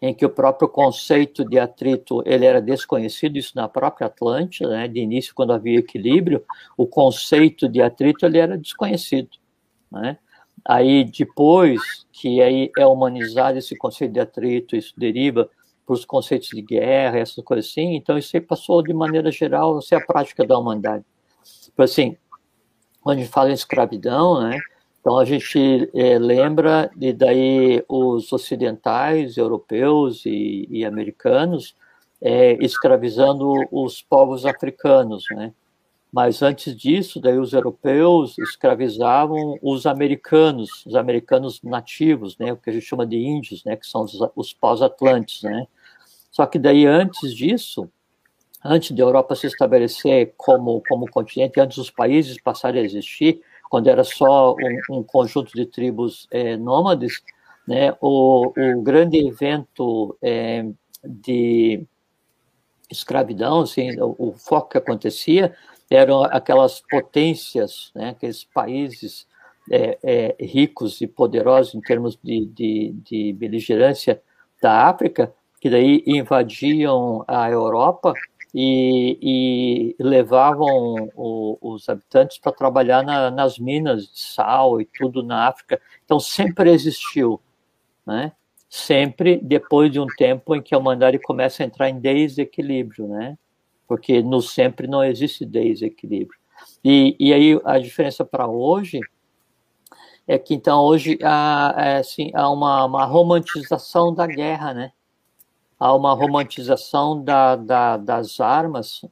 em 0.00 0.12
que 0.12 0.26
o 0.26 0.30
próprio 0.30 0.68
conceito 0.68 1.44
de 1.44 1.58
atrito 1.58 2.22
ele 2.26 2.44
era 2.44 2.60
desconhecido, 2.60 3.36
isso 3.36 3.52
na 3.54 3.68
própria 3.68 4.06
Atlântida, 4.08 4.68
né? 4.68 4.88
De 4.88 5.00
início, 5.00 5.34
quando 5.34 5.52
havia 5.52 5.78
equilíbrio, 5.78 6.44
o 6.76 6.86
conceito 6.86 7.68
de 7.68 7.80
atrito 7.80 8.26
ele 8.26 8.38
era 8.38 8.58
desconhecido, 8.58 9.30
né? 9.90 10.18
Aí 10.64 11.04
depois 11.04 11.80
que 12.12 12.42
aí 12.42 12.70
é 12.76 12.86
humanizado 12.86 13.58
esse 13.58 13.76
conceito 13.76 14.12
de 14.12 14.20
atrito, 14.20 14.76
isso 14.76 14.92
deriva 14.96 15.48
para 15.86 15.94
os 15.94 16.04
conceitos 16.04 16.48
de 16.48 16.60
guerra, 16.60 17.18
essas 17.18 17.42
coisas 17.44 17.70
assim. 17.70 17.94
Então 17.94 18.18
isso 18.18 18.36
aí 18.36 18.40
passou 18.40 18.82
de 18.82 18.92
maneira 18.92 19.30
geral 19.30 19.78
a 19.78 19.82
ser 19.82 19.94
a 19.94 20.04
prática 20.04 20.44
da 20.44 20.58
humanidade. 20.58 21.04
Então, 21.72 21.84
assim, 21.84 22.16
quando 23.00 23.18
a 23.18 23.20
gente 23.20 23.32
fala 23.32 23.50
em 23.50 23.54
escravidão, 23.54 24.42
né? 24.42 24.58
Então 25.06 25.20
a 25.20 25.24
gente 25.24 25.88
é, 25.94 26.18
lembra 26.18 26.90
de 26.96 27.12
daí 27.12 27.80
os 27.88 28.32
ocidentais, 28.32 29.36
europeus 29.36 30.26
e, 30.26 30.66
e 30.68 30.84
americanos 30.84 31.76
é, 32.20 32.54
escravizando 32.54 33.52
os 33.70 34.02
povos 34.02 34.44
africanos, 34.44 35.26
né? 35.30 35.54
Mas 36.12 36.42
antes 36.42 36.74
disso, 36.74 37.20
daí 37.20 37.38
os 37.38 37.52
europeus 37.52 38.36
escravizavam 38.36 39.56
os 39.62 39.86
americanos, 39.86 40.84
os 40.84 40.96
americanos 40.96 41.62
nativos, 41.62 42.36
né, 42.36 42.52
o 42.52 42.56
que 42.56 42.70
a 42.70 42.72
gente 42.72 42.86
chama 42.86 43.06
de 43.06 43.16
índios, 43.16 43.62
né, 43.64 43.76
que 43.76 43.86
são 43.86 44.02
os, 44.02 44.18
os 44.34 44.52
pós-atlantes, 44.52 45.40
né. 45.44 45.68
Só 46.32 46.46
que 46.46 46.58
daí 46.58 46.84
antes 46.84 47.32
disso, 47.32 47.88
antes 48.64 48.90
da 48.90 49.04
Europa 49.04 49.36
se 49.36 49.46
estabelecer 49.46 50.34
como 50.36 50.82
como 50.88 51.08
continente, 51.08 51.60
antes 51.60 51.76
dos 51.76 51.92
países 51.92 52.40
passarem 52.40 52.82
a 52.82 52.84
existir, 52.84 53.40
quando 53.68 53.88
era 53.88 54.04
só 54.04 54.54
um, 54.54 54.98
um 54.98 55.02
conjunto 55.02 55.52
de 55.52 55.66
tribos 55.66 56.26
é, 56.30 56.56
nômades, 56.56 57.22
né, 57.66 57.94
o, 58.00 58.52
o 58.56 58.82
grande 58.82 59.18
evento 59.18 60.16
é, 60.22 60.64
de 61.04 61.84
escravidão, 62.90 63.60
assim, 63.60 64.00
o, 64.00 64.14
o 64.18 64.32
foco 64.32 64.70
que 64.70 64.78
acontecia 64.78 65.54
eram 65.90 66.24
aquelas 66.24 66.80
potências, 66.80 67.90
né, 67.94 68.10
aqueles 68.10 68.44
países 68.44 69.26
é, 69.70 69.98
é, 70.02 70.36
ricos 70.44 71.00
e 71.00 71.06
poderosos 71.06 71.74
em 71.74 71.80
termos 71.80 72.18
de, 72.22 72.46
de, 72.46 72.94
de, 73.04 73.32
beligerância 73.32 74.22
da 74.62 74.88
África, 74.88 75.32
que 75.60 75.68
daí 75.68 76.02
invadiam 76.06 77.24
a 77.26 77.50
Europa 77.50 78.14
e, 78.58 79.94
e 80.00 80.02
levavam 80.02 81.10
o, 81.14 81.58
os 81.60 81.88
habitantes 81.88 82.38
para 82.38 82.52
trabalhar 82.52 83.02
na, 83.02 83.30
nas 83.30 83.58
minas 83.58 84.06
de 84.06 84.18
sal 84.18 84.80
e 84.80 84.86
tudo 84.86 85.22
na 85.22 85.46
África. 85.46 85.78
Então 86.04 86.18
sempre 86.18 86.70
existiu, 86.70 87.38
né? 88.06 88.32
Sempre 88.68 89.36
depois 89.36 89.92
de 89.92 90.00
um 90.00 90.06
tempo 90.06 90.56
em 90.56 90.62
que 90.62 90.74
a 90.74 90.78
humanidade 90.78 91.18
começa 91.18 91.62
a 91.62 91.66
entrar 91.66 91.90
em 91.90 92.00
desequilíbrio, 92.00 93.06
né? 93.06 93.36
porque 93.86 94.22
no 94.22 94.42
sempre 94.42 94.86
não 94.86 95.02
existe 95.04 95.44
desequilíbrio. 95.44 96.38
E, 96.84 97.16
e 97.18 97.32
aí 97.32 97.60
a 97.64 97.78
diferença 97.78 98.24
para 98.24 98.46
hoje 98.46 99.00
é 100.26 100.38
que 100.38 100.54
então 100.54 100.82
hoje 100.82 101.18
há, 101.22 101.74
é, 101.78 101.96
assim, 101.98 102.30
há 102.34 102.50
uma, 102.50 102.84
uma, 102.84 103.04
romantização 103.04 104.12
da 104.12 104.26
guerra, 104.26 104.74
né? 104.74 104.92
Há 105.78 105.94
uma 105.94 106.14
romantização 106.14 107.22
da, 107.22 107.54
da, 107.56 107.96
das 107.96 108.40
armas, 108.40 109.02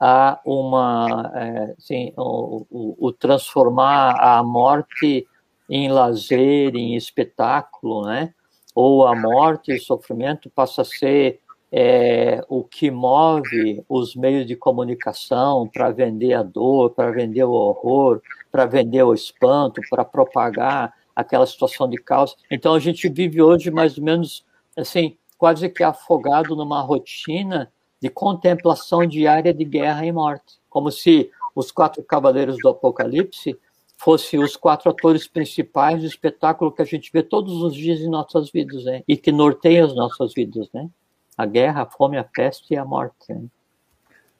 há 0.00 0.40
uma, 0.44 1.32
é, 1.34 1.74
assim, 1.76 2.12
o, 2.16 2.66
o, 2.70 3.06
o, 3.08 3.12
transformar 3.12 4.14
a 4.20 4.42
morte 4.42 5.26
em 5.68 5.90
lazer, 5.90 6.76
em 6.76 6.94
espetáculo, 6.94 8.06
né? 8.06 8.32
Ou 8.74 9.06
a 9.06 9.14
morte 9.14 9.72
e 9.72 9.76
o 9.76 9.82
sofrimento 9.82 10.50
passa 10.50 10.82
a 10.82 10.84
ser 10.84 11.40
é, 11.72 12.44
o 12.48 12.62
que 12.62 12.90
move 12.90 13.84
os 13.88 14.14
meios 14.14 14.46
de 14.46 14.54
comunicação 14.54 15.68
para 15.72 15.90
vender 15.90 16.34
a 16.34 16.42
dor, 16.42 16.90
para 16.90 17.10
vender 17.10 17.42
o 17.44 17.50
horror, 17.50 18.20
para 18.52 18.66
vender 18.66 19.02
o 19.02 19.12
espanto, 19.12 19.80
para 19.90 20.04
propagar 20.04 20.94
aquela 21.16 21.46
situação 21.46 21.88
de 21.88 21.96
caos. 21.96 22.36
Então 22.50 22.74
a 22.74 22.78
gente 22.78 23.08
vive 23.08 23.42
hoje 23.42 23.70
mais 23.70 23.98
ou 23.98 24.04
menos 24.04 24.44
assim, 24.76 25.16
quase 25.38 25.68
que 25.68 25.82
afogado 25.82 26.54
numa 26.56 26.80
rotina 26.80 27.72
de 28.00 28.08
contemplação 28.08 29.06
diária 29.06 29.52
de 29.52 29.64
guerra 29.64 30.04
e 30.04 30.12
morte, 30.12 30.58
como 30.68 30.90
se 30.90 31.30
os 31.54 31.70
quatro 31.70 32.02
cavaleiros 32.02 32.56
do 32.58 32.68
Apocalipse 32.68 33.58
fossem 33.96 34.42
os 34.42 34.56
quatro 34.56 34.90
atores 34.90 35.26
principais 35.26 36.00
do 36.00 36.06
espetáculo 36.06 36.72
que 36.72 36.82
a 36.82 36.84
gente 36.84 37.10
vê 37.12 37.22
todos 37.22 37.62
os 37.62 37.74
dias 37.74 38.00
em 38.00 38.08
nossas 38.08 38.50
vidas, 38.50 38.84
né? 38.84 39.02
E 39.06 39.16
que 39.16 39.32
norteia 39.32 39.84
as 39.84 39.94
nossas 39.94 40.34
vidas, 40.34 40.68
né? 40.74 40.90
a 41.36 41.46
guerra, 41.46 41.82
a 41.82 41.86
fome, 41.86 42.16
a 42.16 42.24
peste 42.24 42.74
e 42.74 42.76
a 42.76 42.84
morte. 42.84 43.32
Né? 43.32 43.44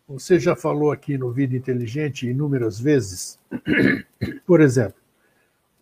Você 0.09 0.39
já 0.39 0.55
falou 0.55 0.93
aqui 0.93 1.19
no 1.19 1.33
Vida 1.33 1.57
Inteligente 1.57 2.29
inúmeras 2.29 2.79
vezes, 2.79 3.39
por 4.47 4.61
exemplo, 4.61 5.01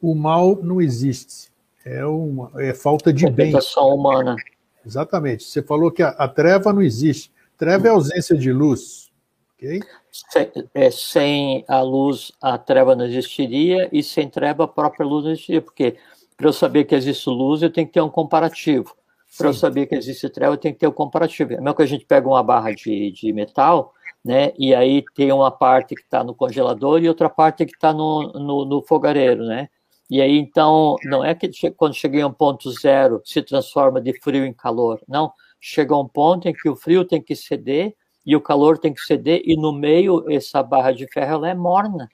o 0.01 0.15
mal 0.15 0.57
não 0.63 0.81
existe, 0.81 1.51
é, 1.85 2.05
uma, 2.05 2.51
é 2.57 2.75
falta 2.75 3.13
de 3.13 3.29
bem. 3.31 3.53
humana. 3.79 4.37
Exatamente. 4.85 5.45
Você 5.45 5.63
falou 5.63 5.91
que 5.91 6.03
a, 6.03 6.09
a, 6.09 6.29
treva 6.29 6.73
não 6.73 6.83
existe. 6.83 7.31
Treva 7.57 7.89
é 7.89 7.91
ausência 7.91 8.37
de 8.37 8.53
luz. 8.53 9.11
Okay? 9.57 9.81
Sem, 10.11 10.51
é, 10.75 10.91
sem 10.91 11.65
a 11.69 11.81
luz, 11.81 12.33
a 12.41 12.59
treva 12.59 12.97
não 12.97 13.05
existiria, 13.05 13.89
e 13.93 14.03
sem 14.03 14.29
treva, 14.29 14.65
a 14.65 14.69
própria 14.69 15.07
luz 15.07 15.25
não 15.25 15.33
existiria, 15.33 15.63
porque 15.63 15.97
para 16.37 16.49
eu 16.49 16.53
saber 16.53 16.85
que 16.85 16.95
existe 16.95 17.31
luz, 17.31 17.63
eu 17.63 17.71
tenho 17.71 17.87
que 17.87 17.93
ter 17.93 18.01
um 18.01 18.11
comparativo. 18.11 18.95
Para 19.39 19.49
eu 19.49 19.55
saber 19.55 19.87
que 19.87 19.95
existe 19.95 20.29
treva, 20.29 20.53
eu 20.53 20.59
tenho 20.59 20.75
que 20.75 20.81
ter 20.81 20.87
o 20.87 20.93
comparativo. 20.93 21.55
É 21.55 21.61
mesmo 21.61 21.75
que 21.75 21.83
a 21.83 21.87
gente 21.87 22.05
pega 22.05 22.29
uma 22.29 22.43
barra 22.43 22.73
de, 22.73 23.13
de 23.13 23.33
metal, 23.33 23.95
né? 24.23 24.53
E 24.59 24.75
aí 24.75 25.03
tem 25.15 25.33
uma 25.33 25.51
parte 25.51 25.95
que 25.95 26.03
está 26.03 26.23
no 26.23 26.35
congelador 26.35 27.03
e 27.03 27.09
outra 27.09 27.31
parte 27.31 27.65
que 27.65 27.73
está 27.73 27.93
no, 27.93 28.33
no, 28.33 28.65
no, 28.65 28.83
fogareiro, 28.83 29.45
né? 29.45 29.69
E 30.13 30.21
aí, 30.21 30.37
então, 30.37 30.97
não 31.05 31.25
é 31.25 31.35
que 31.35 31.49
quando 31.71 31.95
chega 31.95 32.19
em 32.19 32.25
um 32.25 32.31
ponto 32.31 32.71
zero 32.71 33.23
se 33.25 33.41
transforma 33.41 33.99
de 33.99 34.13
frio 34.21 34.45
em 34.45 34.53
calor. 34.53 35.01
Não. 35.09 35.33
Chega 35.59 35.97
um 35.97 36.07
ponto 36.07 36.47
em 36.47 36.53
que 36.53 36.69
o 36.69 36.77
frio 36.77 37.03
tem 37.03 37.23
que 37.23 37.35
ceder 37.35 37.97
e 38.27 38.37
o 38.37 38.41
calor 38.43 38.77
tem 38.77 38.93
que 38.93 39.01
ceder, 39.01 39.41
e 39.43 39.57
no 39.57 39.73
meio, 39.73 40.31
essa 40.31 40.63
barra 40.63 40.93
de 40.93 41.11
ferro 41.11 41.37
ela 41.37 41.49
é 41.49 41.55
morna, 41.55 42.11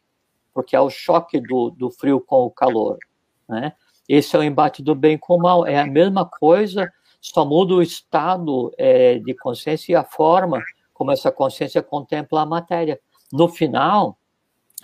porque 0.54 0.76
é 0.76 0.80
o 0.80 0.88
choque 0.88 1.40
do, 1.40 1.70
do 1.70 1.90
frio 1.90 2.20
com 2.20 2.44
o 2.44 2.50
calor. 2.52 2.98
Né? 3.48 3.72
Esse 4.08 4.36
é 4.36 4.38
o 4.38 4.44
embate 4.44 4.80
do 4.80 4.94
bem 4.94 5.18
com 5.18 5.34
o 5.34 5.42
mal. 5.42 5.66
É 5.66 5.80
a 5.80 5.84
mesma 5.84 6.24
coisa 6.24 6.92
só 7.20 7.44
muda 7.44 7.74
o 7.74 7.82
estado 7.82 8.72
é, 8.78 9.18
de 9.18 9.34
consciência 9.34 9.90
e 9.90 9.96
a 9.96 10.04
forma 10.04 10.62
como 10.94 11.10
essa 11.10 11.32
consciência 11.32 11.82
contempla 11.82 12.42
a 12.42 12.46
matéria. 12.46 13.00
No 13.32 13.48
final, 13.48 14.16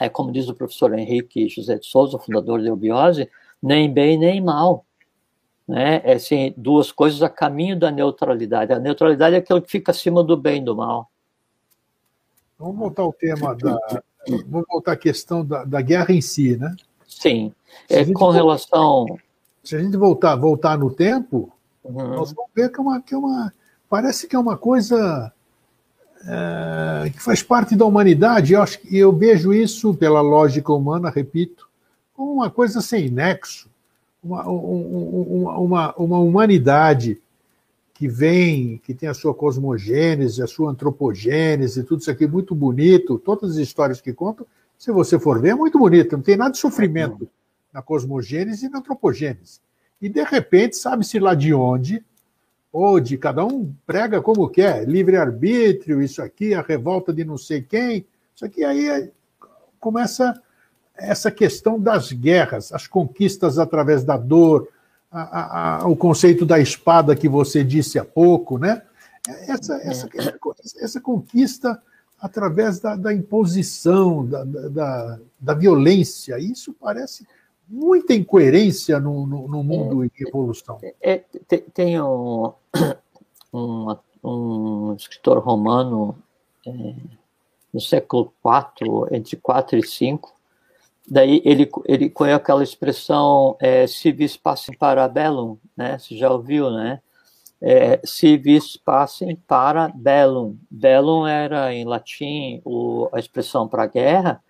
é 0.00 0.08
como 0.08 0.32
diz 0.32 0.48
o 0.48 0.54
professor 0.54 0.96
Henrique 0.96 1.48
José 1.48 1.78
de 1.78 1.86
Souza, 1.86 2.18
fundador 2.18 2.60
da 2.60 2.68
Eubiose, 2.68 3.28
nem 3.62 3.92
bem 3.92 4.18
nem 4.18 4.40
mal. 4.40 4.84
Né? 5.66 6.02
É 6.04 6.14
assim, 6.14 6.52
duas 6.56 6.92
coisas 6.92 7.22
a 7.22 7.28
caminho 7.28 7.78
da 7.78 7.90
neutralidade. 7.90 8.72
A 8.72 8.78
neutralidade 8.78 9.36
é 9.36 9.38
aquilo 9.38 9.62
que 9.62 9.70
fica 9.70 9.92
acima 9.92 10.22
do 10.22 10.36
bem 10.36 10.60
e 10.60 10.64
do 10.64 10.76
mal. 10.76 11.10
Vamos 12.58 12.76
voltar 12.76 13.02
ao 13.02 13.12
tema 13.12 13.54
da. 13.54 13.78
Vamos 14.46 14.66
voltar 14.68 14.92
à 14.92 14.96
questão 14.96 15.44
da, 15.44 15.64
da 15.64 15.80
guerra 15.80 16.12
em 16.12 16.20
si, 16.20 16.56
né? 16.56 16.74
Sim. 17.06 17.52
É, 17.88 18.04
com 18.12 18.30
relação. 18.30 19.06
Se 19.62 19.76
a 19.76 19.78
gente 19.78 19.96
voltar, 19.96 20.36
voltar 20.36 20.78
no 20.78 20.90
tempo, 20.90 21.52
uhum. 21.82 22.08
nós 22.08 22.32
vamos 22.32 22.50
ver 22.54 22.70
que 22.70 22.78
é 22.78 22.82
uma. 22.82 23.00
Que 23.02 23.14
é 23.14 23.18
uma 23.18 23.52
parece 23.88 24.26
que 24.26 24.34
é 24.34 24.38
uma 24.38 24.56
coisa 24.56 25.32
é, 26.26 27.10
que 27.10 27.22
faz 27.22 27.42
parte 27.42 27.76
da 27.76 27.84
humanidade. 27.84 28.52
Eu, 28.52 28.62
acho, 28.62 28.78
eu 28.90 29.12
vejo 29.12 29.52
isso, 29.52 29.94
pela 29.94 30.20
lógica 30.20 30.72
humana, 30.72 31.10
repito, 31.10 31.68
como 32.14 32.32
uma 32.32 32.50
coisa 32.50 32.80
sem 32.80 33.10
nexo, 33.10 33.68
uma, 34.22 34.42
uma, 34.48 35.58
uma, 35.58 35.94
uma 35.96 36.18
humanidade 36.18 37.20
que 37.92 38.08
vem, 38.08 38.80
que 38.84 38.92
tem 38.92 39.08
a 39.08 39.14
sua 39.14 39.34
cosmogênese, 39.34 40.42
a 40.42 40.46
sua 40.46 40.70
antropogênese, 40.70 41.84
tudo 41.84 42.00
isso 42.00 42.10
aqui 42.10 42.26
muito 42.26 42.54
bonito, 42.54 43.18
todas 43.18 43.52
as 43.52 43.56
histórias 43.56 44.00
que 44.00 44.12
contam, 44.12 44.46
se 44.76 44.90
você 44.90 45.18
for 45.18 45.40
ver, 45.40 45.50
é 45.50 45.54
muito 45.54 45.78
bonito, 45.78 46.16
não 46.16 46.22
tem 46.22 46.36
nada 46.36 46.50
de 46.50 46.58
sofrimento 46.58 47.28
na 47.72 47.80
cosmogênese 47.80 48.66
e 48.66 48.68
na 48.68 48.78
antropogênese. 48.78 49.60
E, 50.00 50.08
de 50.08 50.22
repente, 50.22 50.76
sabe-se 50.76 51.18
lá 51.18 51.34
de 51.34 51.54
onde, 51.54 52.04
ou 52.74 52.98
de 52.98 53.16
cada 53.16 53.44
um 53.44 53.72
prega 53.86 54.20
como 54.20 54.48
quer, 54.48 54.84
livre-arbítrio, 54.84 56.02
isso 56.02 56.20
aqui, 56.20 56.54
a 56.54 56.60
revolta 56.60 57.12
de 57.12 57.24
não 57.24 57.38
sei 57.38 57.62
quem, 57.62 58.04
isso 58.34 58.44
aqui 58.44 58.64
aí 58.64 58.88
é, 58.88 59.12
começa 59.78 60.34
essa 60.96 61.30
questão 61.30 61.78
das 61.78 62.10
guerras, 62.10 62.72
as 62.72 62.88
conquistas 62.88 63.60
através 63.60 64.02
da 64.02 64.16
dor, 64.16 64.68
a, 65.08 65.84
a, 65.84 65.86
o 65.86 65.94
conceito 65.94 66.44
da 66.44 66.58
espada 66.58 67.14
que 67.14 67.28
você 67.28 67.62
disse 67.62 67.96
há 67.96 68.04
pouco, 68.04 68.58
né? 68.58 68.82
Essa, 69.46 69.76
é. 69.76 69.86
essa, 69.86 70.08
essa 70.80 71.00
conquista 71.00 71.80
através 72.20 72.80
da, 72.80 72.96
da 72.96 73.14
imposição, 73.14 74.26
da, 74.26 74.42
da, 74.42 75.20
da, 75.38 75.54
violência, 75.54 76.40
isso 76.40 76.72
parece 76.72 77.24
muita 77.68 78.14
incoerência 78.14 78.98
no, 78.98 79.24
no, 79.24 79.46
no 79.46 79.62
mundo 79.62 80.02
é, 80.02 80.06
em 80.06 80.28
evolução. 80.28 80.80
É, 81.00 81.22
tem 81.72 82.00
um, 82.02 82.52
um, 83.52 83.96
um, 84.22 84.94
escritor 84.94 85.38
romano 85.38 86.16
é, 86.66 86.94
no 87.72 87.80
século 87.80 88.32
IV, 88.44 89.08
entre 89.16 89.36
4 89.36 89.78
e 89.78 89.86
5, 89.86 90.34
Daí 91.06 91.42
ele, 91.44 91.70
ele 91.84 92.08
com 92.08 92.24
aquela 92.24 92.62
expressão 92.62 93.56
é, 93.60 93.86
civis 93.86 94.36
passem 94.36 94.74
para 94.74 95.06
bellum, 95.06 95.58
né? 95.76 95.98
Você 95.98 96.16
já 96.16 96.30
ouviu, 96.30 96.70
né? 96.70 97.00
É, 97.60 98.00
civis 98.04 98.76
passem 98.76 99.36
para 99.36 99.88
bellum. 99.94 100.56
Bellum 100.70 101.26
era, 101.26 101.74
em 101.74 101.84
latim, 101.84 102.60
o, 102.64 103.08
a 103.12 103.18
expressão 103.18 103.68
para 103.68 103.86
guerra, 103.86 104.42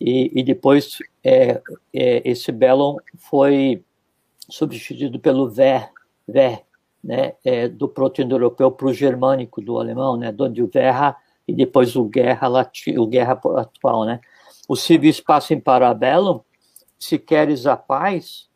e, 0.00 0.32
e 0.34 0.42
depois 0.42 0.98
é, 1.22 1.62
é, 1.94 2.22
esse 2.24 2.50
bellum 2.50 2.96
foi 3.16 3.84
substituído 4.48 5.20
pelo 5.20 5.48
ver, 5.48 5.90
ver 6.26 6.64
né? 7.02 7.34
É, 7.44 7.68
do 7.68 7.88
proto-indo-europeu 7.88 8.70
para 8.70 8.86
o 8.86 8.92
germânico 8.92 9.60
do 9.60 9.78
alemão, 9.78 10.16
né? 10.16 10.34
Onde 10.38 10.62
o 10.62 10.68
verra 10.68 11.16
e 11.46 11.52
depois 11.52 11.96
o 11.96 12.04
guerra, 12.04 12.48
lati, 12.48 12.98
o 12.98 13.06
guerra 13.06 13.40
atual, 13.56 14.04
né? 14.04 14.20
o 14.70 14.76
civis 14.76 15.20
passem 15.20 15.58
para 15.58 15.92
bellum, 15.92 16.42
se 16.96 17.18
queres 17.18 17.66
a 17.66 17.76
paz, 17.76 18.48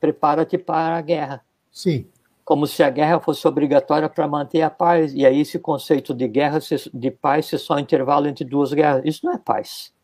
prepara-te 0.00 0.58
para 0.58 0.96
a 0.96 1.00
guerra. 1.00 1.44
Sim. 1.70 2.10
Como 2.44 2.66
se 2.66 2.82
a 2.82 2.90
guerra 2.90 3.20
fosse 3.20 3.46
obrigatória 3.46 4.08
para 4.08 4.26
manter 4.26 4.62
a 4.62 4.70
paz. 4.70 5.14
E 5.14 5.24
aí 5.24 5.40
esse 5.40 5.60
conceito 5.60 6.12
de 6.12 6.26
guerra, 6.26 6.58
de 6.92 7.08
paz, 7.08 7.46
ser 7.46 7.58
só 7.58 7.74
um 7.74 7.78
intervalo 7.78 8.26
entre 8.26 8.44
duas 8.44 8.72
guerras. 8.72 9.02
Isso 9.04 9.24
não 9.24 9.32
é 9.32 9.38
paz. 9.38 9.94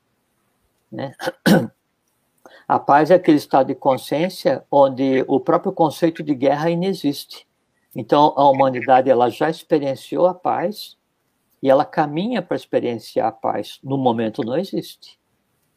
Né? 0.91 1.17
A 2.69 2.79
paz 2.79 3.11
é 3.11 3.15
aquele 3.15 3.39
estado 3.39 3.67
de 3.67 3.75
consciência 3.75 4.65
onde 4.71 5.25
o 5.27 5.41
próprio 5.41 5.73
conceito 5.73 6.23
de 6.23 6.33
guerra 6.33 6.71
inexiste. 6.71 7.45
Então, 7.95 8.33
a 8.37 8.49
humanidade 8.49 9.11
ela 9.11 9.29
já 9.29 9.51
experienciou 9.51 10.27
a 10.27 10.35
paz 10.35 10.97
e 11.63 11.69
ela 11.69 11.85
caminha 11.85 12.41
para 12.41 12.57
experienciar 12.57 13.29
a 13.29 13.33
paz. 13.33 13.79
No 13.83 13.99
momento 13.99 14.43
não 14.43 14.57
existe. 14.57 15.19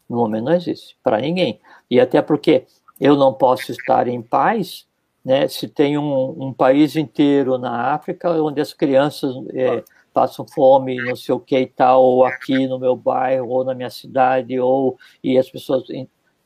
No 0.10 0.18
momento 0.18 0.46
não 0.46 0.54
existe, 0.54 0.98
para 1.04 1.20
ninguém. 1.20 1.60
E 1.90 2.00
até 2.00 2.22
porque 2.22 2.66
eu 3.00 3.16
não 3.16 3.34
posso 3.34 3.72
estar 3.72 4.08
em 4.08 4.22
paz 4.22 4.88
né, 5.24 5.48
se 5.48 5.68
tem 5.68 5.98
um, 5.98 6.48
um 6.48 6.54
país 6.54 6.96
inteiro 6.96 7.58
na 7.58 7.94
África 7.94 8.30
onde 8.42 8.60
as 8.60 8.74
crianças 8.74 9.34
é, 9.54 9.84
passam 10.14 10.46
fome, 10.46 10.98
não 10.98 11.16
sei 11.16 11.34
o 11.34 11.40
que 11.40 11.58
e 11.58 11.66
tal, 11.66 12.04
ou 12.04 12.26
aqui 12.26 12.68
no 12.68 12.78
meu 12.78 12.96
bairro, 12.96 13.50
ou 13.50 13.64
na 13.64 13.74
minha 13.74 13.90
cidade, 13.90 14.60
ou 14.60 14.98
e 15.24 15.38
as 15.38 15.50
pessoas. 15.50 15.86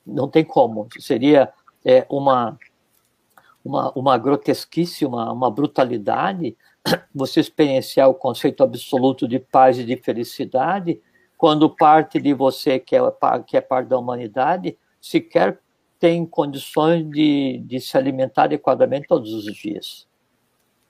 Não 0.05 0.29
tem 0.29 0.43
como. 0.43 0.87
Seria 0.99 1.51
é, 1.83 2.05
uma, 2.09 2.57
uma, 3.67 3.91
uma 3.93 4.17
grotesquice, 4.17 5.05
uma, 5.05 5.31
uma 5.31 5.51
brutalidade 5.51 6.55
você 7.13 7.41
experienciar 7.41 8.09
o 8.09 8.13
conceito 8.13 8.63
absoluto 8.63 9.27
de 9.27 9.39
paz 9.39 9.77
e 9.77 9.83
de 9.83 9.97
felicidade 9.97 11.01
quando 11.37 11.69
parte 11.69 12.19
de 12.19 12.33
você, 12.33 12.79
que 12.79 12.95
é, 12.95 12.99
que 13.45 13.57
é 13.57 13.61
parte 13.61 13.89
da 13.89 13.97
humanidade, 13.99 14.77
sequer 14.99 15.59
tem 15.99 16.25
condições 16.25 17.07
de, 17.09 17.59
de 17.65 17.79
se 17.79 17.97
alimentar 17.97 18.43
adequadamente 18.43 19.07
todos 19.07 19.33
os 19.33 19.45
dias. 19.55 20.07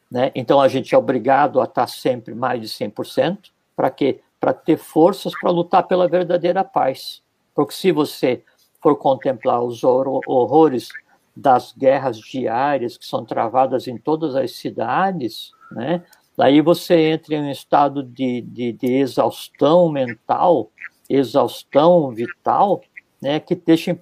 Né? 0.09 0.31
Então, 0.35 0.61
a 0.61 0.67
gente 0.67 0.93
é 0.93 0.97
obrigado 0.97 1.59
a 1.59 1.65
estar 1.65 1.87
sempre 1.87 2.33
mais 2.33 2.61
de 2.61 2.67
100%, 2.67 3.51
para 3.75 3.89
quê? 3.89 4.21
Para 4.39 4.53
ter 4.53 4.77
forças 4.77 5.33
para 5.39 5.49
lutar 5.49 5.83
pela 5.83 6.07
verdadeira 6.07 6.63
paz. 6.63 7.21
Porque 7.53 7.73
se 7.73 7.91
você 7.91 8.43
for 8.81 8.95
contemplar 8.95 9.61
os 9.63 9.83
horrores 9.83 10.89
das 11.37 11.71
guerras 11.71 12.17
diárias 12.17 12.97
que 12.97 13.05
são 13.05 13.23
travadas 13.23 13.87
em 13.87 13.97
todas 13.97 14.35
as 14.35 14.53
cidades, 14.53 15.51
né? 15.71 16.03
Daí 16.35 16.61
você 16.61 17.11
entra 17.11 17.35
em 17.35 17.43
um 17.43 17.51
estado 17.51 18.03
de, 18.03 18.41
de, 18.41 18.71
de 18.71 18.93
exaustão 18.93 19.89
mental, 19.89 20.71
exaustão 21.09 22.11
vital, 22.11 22.81
né, 23.19 23.39
que 23.39 23.55
deixa 23.55 23.97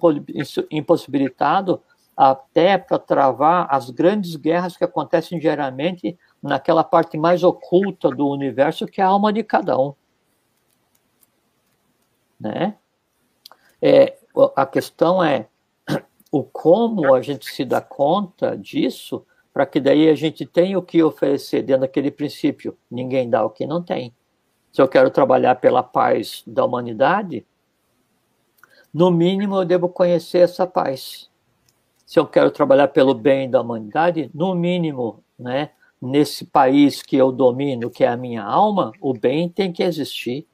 impossibilitado 0.70 1.82
até 2.14 2.76
para 2.76 2.98
travar 2.98 3.66
as 3.70 3.88
grandes 3.88 4.36
guerras 4.36 4.76
que 4.76 4.84
acontecem 4.84 5.38
diariamente 5.38 6.18
naquela 6.42 6.84
parte 6.84 7.16
mais 7.16 7.42
oculta 7.42 8.10
do 8.10 8.28
universo, 8.28 8.86
que 8.86 9.00
é 9.00 9.04
a 9.04 9.08
alma 9.08 9.32
de 9.32 9.42
cada 9.42 9.78
um. 9.78 9.94
Né? 12.38 12.76
É, 13.80 14.18
a 14.54 14.66
questão 14.66 15.24
é 15.24 15.48
o 16.36 16.44
como 16.44 17.14
a 17.14 17.22
gente 17.22 17.46
se 17.46 17.64
dá 17.64 17.80
conta 17.80 18.56
disso 18.56 19.24
para 19.52 19.64
que 19.64 19.80
daí 19.80 20.08
a 20.10 20.14
gente 20.14 20.44
tenha 20.44 20.78
o 20.78 20.82
que 20.82 21.02
oferecer 21.02 21.62
dentro 21.62 21.82
daquele 21.82 22.10
princípio. 22.10 22.76
Ninguém 22.90 23.30
dá 23.30 23.42
o 23.42 23.48
que 23.48 23.66
não 23.66 23.82
tem. 23.82 24.14
Se 24.70 24.82
eu 24.82 24.86
quero 24.86 25.10
trabalhar 25.10 25.54
pela 25.54 25.82
paz 25.82 26.42
da 26.46 26.62
humanidade, 26.62 27.46
no 28.92 29.10
mínimo 29.10 29.56
eu 29.56 29.64
devo 29.64 29.88
conhecer 29.88 30.40
essa 30.40 30.66
paz. 30.66 31.30
Se 32.04 32.18
eu 32.18 32.26
quero 32.26 32.50
trabalhar 32.50 32.88
pelo 32.88 33.14
bem 33.14 33.48
da 33.48 33.62
humanidade, 33.62 34.30
no 34.34 34.54
mínimo, 34.54 35.24
né, 35.38 35.70
nesse 36.00 36.44
país 36.44 37.00
que 37.00 37.16
eu 37.16 37.32
domino, 37.32 37.88
que 37.88 38.04
é 38.04 38.08
a 38.08 38.16
minha 38.16 38.44
alma, 38.44 38.92
o 39.00 39.14
bem 39.14 39.48
tem 39.48 39.72
que 39.72 39.82
existir. 39.82 40.46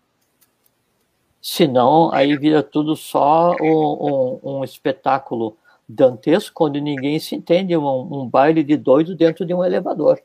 Senão, 1.40 2.12
aí 2.12 2.36
vira 2.36 2.62
tudo 2.62 2.94
só 2.94 3.52
um, 3.60 4.38
um, 4.44 4.58
um 4.58 4.64
espetáculo 4.64 5.56
dantesco 5.94 6.66
onde 6.66 6.80
ninguém 6.80 7.18
se 7.18 7.34
entende, 7.34 7.76
um, 7.76 8.22
um 8.22 8.28
baile 8.28 8.62
de 8.62 8.76
doido 8.76 9.14
dentro 9.14 9.44
de 9.44 9.54
um 9.54 9.64
elevador, 9.64 10.20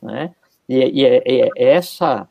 né? 0.00 0.34
E, 0.68 1.00
e 1.00 1.04
é, 1.04 1.22
é, 1.24 1.50
essa 1.56 2.28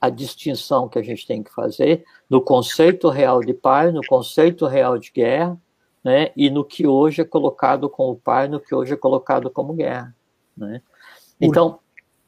a 0.00 0.10
distinção 0.10 0.88
que 0.88 0.98
a 0.98 1.02
gente 1.02 1.26
tem 1.26 1.42
que 1.42 1.52
fazer 1.52 2.04
no 2.28 2.40
conceito 2.40 3.08
real 3.08 3.40
de 3.40 3.54
paz, 3.54 3.92
no 3.92 4.02
conceito 4.06 4.66
real 4.66 4.98
de 4.98 5.10
guerra, 5.10 5.58
né? 6.04 6.30
E 6.36 6.50
no 6.50 6.64
que 6.64 6.86
hoje 6.86 7.22
é 7.22 7.24
colocado 7.24 7.88
como 7.88 8.16
paz, 8.16 8.50
no 8.50 8.60
que 8.60 8.74
hoje 8.74 8.92
é 8.92 8.96
colocado 8.96 9.50
como 9.50 9.72
guerra, 9.72 10.14
né? 10.56 10.82
Então, 11.40 11.80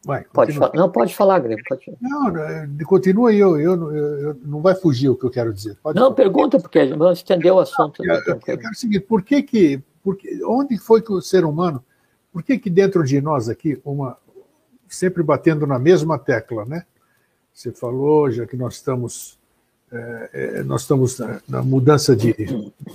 Vai, 0.04 0.24
pode 0.32 0.52
falar. 0.52 0.72
Não, 0.74 0.90
pode 0.90 1.14
falar, 1.14 1.38
Grêmio. 1.40 1.64
Pode... 1.68 1.92
Não, 2.00 2.84
continua 2.86 3.30
aí, 3.30 3.38
eu, 3.38 3.60
eu, 3.60 3.92
eu, 3.92 4.40
não 4.44 4.60
vai 4.60 4.74
fugir 4.74 5.08
o 5.08 5.16
que 5.16 5.24
eu 5.24 5.30
quero 5.30 5.52
dizer. 5.52 5.76
Pode 5.82 5.96
não, 5.96 6.06
falar. 6.06 6.14
pergunta, 6.14 6.60
porque 6.60 6.86
vamos 6.86 7.18
estender 7.18 7.52
o 7.52 7.58
assunto. 7.58 8.02
Não, 8.04 8.14
eu, 8.14 8.22
eu, 8.26 8.38
quero 8.38 8.70
o 8.70 8.74
seguinte, 8.74 9.00
por 9.00 9.22
que 9.22 9.42
que, 9.42 9.82
porque, 10.02 10.40
onde 10.44 10.78
foi 10.78 11.02
que 11.02 11.12
o 11.12 11.20
ser 11.20 11.44
humano, 11.44 11.84
por 12.32 12.42
que 12.42 12.58
que 12.58 12.70
dentro 12.70 13.02
de 13.02 13.20
nós 13.20 13.48
aqui, 13.48 13.80
uma, 13.84 14.16
sempre 14.88 15.22
batendo 15.22 15.66
na 15.66 15.78
mesma 15.78 16.18
tecla, 16.18 16.64
né? 16.64 16.84
Você 17.52 17.72
falou, 17.72 18.30
já 18.30 18.46
que 18.46 18.56
nós 18.56 18.74
estamos, 18.74 19.36
é, 19.90 20.62
nós 20.62 20.82
estamos 20.82 21.18
na, 21.18 21.40
na 21.48 21.62
mudança 21.62 22.14
de, 22.14 22.34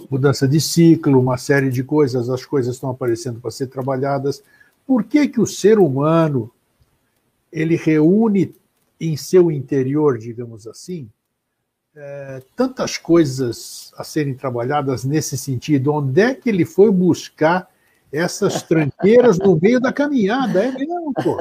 mudança 0.09 0.47
de 0.47 0.61
ciclo, 0.61 1.19
uma 1.19 1.37
série 1.37 1.69
de 1.69 1.83
coisas, 1.83 2.29
as 2.29 2.45
coisas 2.45 2.75
estão 2.75 2.89
aparecendo 2.89 3.41
para 3.41 3.51
ser 3.51 3.67
trabalhadas, 3.67 4.41
por 4.87 5.03
que 5.03 5.27
que 5.27 5.41
o 5.41 5.45
ser 5.45 5.79
humano 5.79 6.49
ele 7.53 7.75
reúne 7.75 8.53
em 8.99 9.15
seu 9.15 9.51
interior, 9.51 10.17
digamos 10.17 10.65
assim, 10.65 11.07
é, 11.95 12.41
tantas 12.55 12.97
coisas 12.97 13.93
a 13.95 14.03
serem 14.03 14.33
trabalhadas 14.33 15.03
nesse 15.03 15.37
sentido. 15.37 15.93
Onde 15.93 16.19
é 16.19 16.33
que 16.33 16.49
ele 16.49 16.65
foi 16.65 16.91
buscar 16.91 17.69
essas 18.11 18.63
tranqueiras 18.63 19.37
no 19.37 19.59
meio 19.61 19.79
da 19.79 19.93
caminhada? 19.93 20.63
É 20.63 20.71
mesmo, 20.71 21.13
pô. 21.13 21.37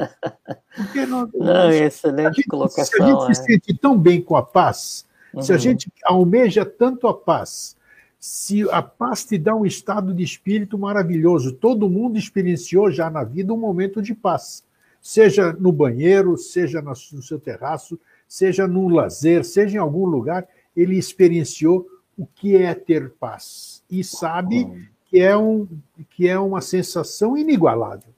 Porque 0.77 1.07
não, 1.07 1.29
não 1.35 1.71
excelente 1.71 2.27
a 2.27 2.33
gente, 2.33 2.49
colocação. 2.49 2.85
Se 2.85 3.03
a 3.03 3.07
gente 3.07 3.31
é. 3.31 3.35
se 3.35 3.45
sente 3.45 3.75
tão 3.75 3.99
bem 3.99 4.21
com 4.21 4.37
a 4.37 4.43
paz, 4.43 5.07
uhum. 5.33 5.41
se 5.41 5.51
a 5.51 5.55
uhum. 5.55 5.61
gente 5.61 5.91
almeja 6.05 6.67
tanto 6.67 7.09
a 7.09 7.15
paz, 7.15 7.75
se 8.21 8.69
a 8.71 8.83
paz 8.83 9.25
te 9.25 9.39
dá 9.39 9.55
um 9.55 9.65
estado 9.65 10.13
de 10.13 10.23
espírito 10.23 10.79
maravilhoso, 10.79 11.53
todo 11.53 11.89
mundo 11.89 12.19
experienciou 12.19 12.91
já 12.91 13.09
na 13.09 13.25
vida 13.25 13.53
um 13.53 13.59
momento 13.59 14.03
de 14.03 14.15
paz, 14.15 14.63
seja 15.03 15.53
no 15.53 15.73
banheiro, 15.73 16.39
seja 16.39 16.81
no 16.81 16.95
seu 16.95 17.41
terraço, 17.41 17.99
seja 18.29 18.69
num 18.69 18.89
lazer, 18.89 19.45
seja 19.45 19.77
em 19.77 19.81
algum 19.81 20.07
lugar, 20.07 20.49
ele 20.77 20.97
experienciou 20.97 21.87
o 22.17 22.25
que 22.25 22.57
é 22.57 22.73
ter 22.73 23.11
paz 23.11 23.83
e 23.91 24.05
sabe 24.05 24.89
que 25.07 25.19
é, 25.19 25.37
um, 25.37 25.67
que 26.11 26.29
é 26.29 26.39
uma 26.39 26.61
sensação 26.61 27.37
inigualável. 27.37 28.15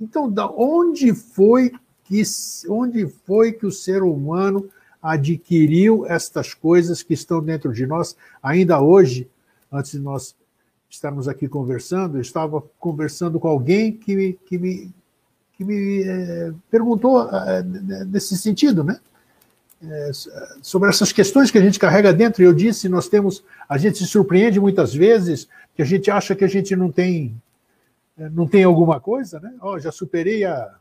Então, 0.00 0.30
da 0.30 0.50
onde 0.50 1.14
foi 1.14 1.72
que 2.04 2.22
onde 2.68 3.06
foi 3.06 3.52
que 3.52 3.66
o 3.66 3.72
ser 3.72 4.02
humano 4.02 4.68
adquiriu 5.02 6.06
estas 6.06 6.52
coisas 6.54 7.02
que 7.02 7.14
estão 7.14 7.42
dentro 7.42 7.72
de 7.72 7.86
nós? 7.86 8.16
Ainda 8.42 8.80
hoje, 8.80 9.28
antes 9.72 9.92
de 9.92 9.98
nós 10.00 10.36
estarmos 10.90 11.28
aqui 11.28 11.48
conversando, 11.48 12.16
eu 12.16 12.20
estava 12.20 12.62
conversando 12.78 13.40
com 13.40 13.48
alguém 13.48 13.92
que 13.92 14.14
me, 14.14 14.32
que 14.34 14.58
me, 14.58 14.94
que 15.56 15.64
me 15.64 16.02
é, 16.02 16.52
perguntou 16.70 17.28
é, 17.28 17.62
nesse 18.04 18.36
sentido, 18.36 18.84
né? 18.84 18.98
é, 19.82 20.10
sobre 20.62 20.88
essas 20.88 21.12
questões 21.12 21.50
que 21.50 21.58
a 21.58 21.62
gente 21.62 21.78
carrega 21.78 22.12
dentro. 22.12 22.42
Eu 22.42 22.52
disse, 22.52 22.88
nós 22.88 23.08
temos, 23.08 23.44
a 23.68 23.76
gente 23.76 23.98
se 23.98 24.06
surpreende 24.06 24.60
muitas 24.60 24.94
vezes 24.94 25.48
que 25.74 25.82
a 25.82 25.84
gente 25.84 26.10
acha 26.10 26.34
que 26.34 26.44
a 26.44 26.48
gente 26.48 26.74
não 26.74 26.90
tem, 26.90 27.40
não 28.16 28.46
tem 28.46 28.64
alguma 28.64 28.98
coisa, 29.00 29.38
né? 29.40 29.52
Oh, 29.60 29.78
já 29.78 29.92
superei 29.92 30.44
a, 30.44 30.74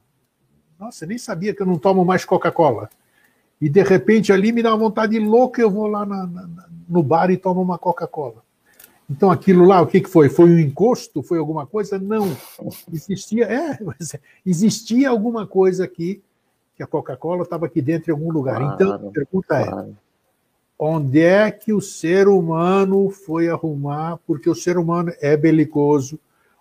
nossa, 0.80 1.06
nem 1.06 1.18
sabia 1.18 1.54
que 1.54 1.62
eu 1.62 1.66
não 1.66 1.78
tomo 1.78 2.06
mais 2.06 2.24
Coca-Cola. 2.24 2.90
E 3.60 3.70
de 3.70 3.82
repente 3.84 4.32
ali 4.32 4.52
me 4.52 4.62
dá 4.62 4.72
uma 4.72 4.78
vontade 4.78 5.18
louca, 5.20 5.62
eu 5.62 5.72
vou 5.72 5.88
lá 5.88 6.06
na, 6.06 6.26
na, 6.28 6.68
no 6.88 7.04
bar 7.04 7.30
e 7.32 7.38
tomo 7.38 7.62
uma 7.62 7.78
Coca-Cola. 7.78 8.44
Então 9.10 9.30
aquilo 9.30 9.66
lá, 9.66 9.82
o 9.82 9.88
que, 9.88 10.02
que 10.02 10.10
foi? 10.10 10.30
Foi 10.30 10.46
um 10.46 10.60
encosto? 10.60 11.22
Foi 11.22 11.38
alguma 11.38 11.66
coisa? 11.66 12.00
Não. 12.00 12.36
Existia, 12.92 13.46
é, 13.46 13.80
existia 14.46 15.10
alguma 15.10 15.46
coisa 15.46 15.84
aqui 15.84 16.22
que 16.76 16.84
a 16.84 16.88
Coca-Cola 16.88 17.44
estava 17.44 17.66
aqui 17.66 17.82
dentro 17.82 18.10
em 18.10 18.14
algum 18.14 18.32
lugar. 18.32 18.58
Claro, 18.58 18.74
então, 18.76 19.10
a 19.10 19.12
pergunta 19.12 19.56
é, 19.56 19.66
claro. 19.66 19.90
é: 19.90 19.94
onde 20.78 21.22
é 21.22 21.52
que 21.52 21.72
o 21.72 21.82
ser 21.82 22.28
humano 22.28 23.10
foi 23.10 23.48
arrumar? 23.48 24.18
Porque 24.26 24.50
o 24.50 24.56
ser 24.56 24.78
humano 24.78 25.14
é 25.22 25.38
belicoso, 25.38 26.20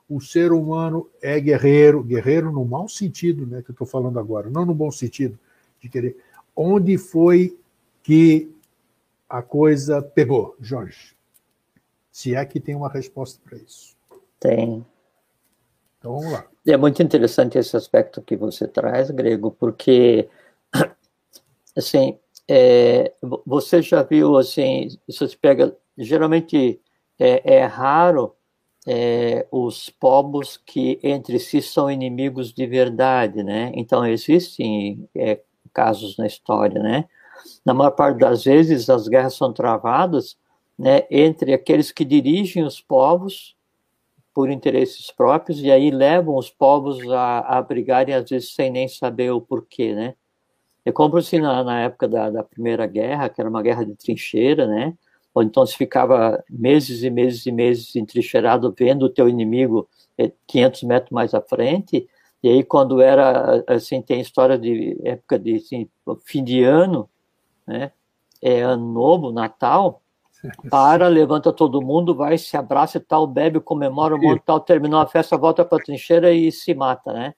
o 0.08 0.20
ser 0.20 0.52
humano 0.52 1.08
é 1.22 1.40
guerreiro, 1.40 2.02
guerreiro 2.02 2.52
no 2.52 2.64
mau 2.64 2.88
sentido, 2.88 3.46
né, 3.46 3.62
que 3.62 3.70
eu 3.70 3.74
estou 3.74 3.86
falando 3.86 4.18
agora, 4.18 4.50
não 4.50 4.64
no 4.64 4.74
bom 4.74 4.90
sentido 4.90 5.38
de 5.80 5.88
querer. 5.88 6.16
Onde 6.54 6.96
foi 6.98 7.58
que 8.02 8.50
a 9.28 9.42
coisa 9.42 10.02
pegou, 10.02 10.54
Jorge? 10.60 11.13
Se 12.14 12.32
é 12.32 12.44
que 12.44 12.60
tem 12.60 12.76
uma 12.76 12.88
resposta 12.88 13.40
para 13.44 13.58
isso. 13.58 13.96
Tem. 14.38 14.86
Então 15.98 16.14
vamos 16.14 16.32
lá. 16.32 16.46
É 16.64 16.76
muito 16.76 17.02
interessante 17.02 17.58
esse 17.58 17.76
aspecto 17.76 18.22
que 18.22 18.36
você 18.36 18.68
traz, 18.68 19.10
Grego, 19.10 19.50
porque 19.50 20.28
assim, 21.76 22.16
é, 22.48 23.12
você 23.44 23.82
já 23.82 24.04
viu 24.04 24.36
assim, 24.36 24.90
se 25.10 25.18
você 25.26 25.36
pega, 25.36 25.76
geralmente 25.98 26.80
é, 27.18 27.56
é 27.56 27.64
raro 27.64 28.36
é, 28.86 29.48
os 29.50 29.90
povos 29.90 30.56
que 30.56 31.00
entre 31.02 31.40
si 31.40 31.60
são 31.60 31.90
inimigos 31.90 32.52
de 32.52 32.64
verdade, 32.64 33.42
né? 33.42 33.72
Então 33.74 34.06
existem 34.06 35.08
é, 35.16 35.40
casos 35.72 36.16
na 36.16 36.28
história, 36.28 36.80
né? 36.80 37.08
Na 37.66 37.74
maior 37.74 37.90
parte 37.90 38.20
das 38.20 38.44
vezes 38.44 38.88
as 38.88 39.08
guerras 39.08 39.34
são 39.34 39.52
travadas, 39.52 40.38
né, 40.78 41.06
entre 41.10 41.52
aqueles 41.52 41.92
que 41.92 42.04
dirigem 42.04 42.64
os 42.64 42.80
povos 42.80 43.56
por 44.34 44.50
interesses 44.50 45.10
próprios 45.12 45.60
e 45.60 45.70
aí 45.70 45.90
levam 45.90 46.36
os 46.36 46.50
povos 46.50 47.00
a, 47.10 47.38
a 47.38 47.62
brigarem 47.62 48.14
às 48.14 48.28
vezes 48.28 48.52
sem 48.52 48.70
nem 48.70 48.88
saber 48.88 49.30
o 49.30 49.40
porquê, 49.40 49.94
né? 49.94 50.14
É 50.84 50.92
como 50.92 51.20
se 51.22 51.38
na, 51.38 51.64
na 51.64 51.80
época 51.82 52.06
da, 52.08 52.28
da 52.28 52.42
Primeira 52.42 52.86
Guerra, 52.86 53.28
que 53.28 53.40
era 53.40 53.48
uma 53.48 53.62
guerra 53.62 53.84
de 53.84 53.94
trincheira, 53.94 54.66
né? 54.66 54.94
Onde 55.34 55.48
então 55.48 55.64
se 55.64 55.76
ficava 55.76 56.42
meses 56.50 57.02
e 57.02 57.10
meses 57.10 57.46
e 57.46 57.52
meses 57.52 57.96
entrincheirado 57.96 58.74
vendo 58.76 59.04
o 59.04 59.10
teu 59.10 59.28
inimigo 59.28 59.88
500 60.46 60.82
eh, 60.82 60.86
metros 60.86 61.10
mais 61.10 61.32
à 61.32 61.40
frente, 61.40 62.06
e 62.42 62.48
aí 62.48 62.62
quando 62.62 63.00
era, 63.00 63.64
assim, 63.66 64.02
tem 64.02 64.20
história 64.20 64.58
de 64.58 65.00
época 65.02 65.38
de 65.38 65.56
assim, 65.56 65.88
fim 66.24 66.44
de 66.44 66.62
ano, 66.62 67.08
né? 67.66 67.92
É 68.42 68.60
ano 68.60 68.92
novo, 68.92 69.32
Natal, 69.32 70.02
para, 70.70 71.08
levanta 71.08 71.52
todo 71.52 71.82
mundo, 71.82 72.14
vai, 72.14 72.36
se 72.38 72.56
abraça 72.56 72.98
e 72.98 73.00
tal, 73.00 73.26
bebe, 73.26 73.60
comemora 73.60 74.14
um 74.14 74.20
monte 74.20 74.42
tal, 74.44 74.60
terminou 74.60 75.00
a 75.00 75.06
festa, 75.06 75.36
volta 75.36 75.64
para 75.64 75.78
a 75.78 75.82
trincheira 75.82 76.32
e 76.32 76.50
se 76.52 76.74
mata, 76.74 77.12
né? 77.12 77.34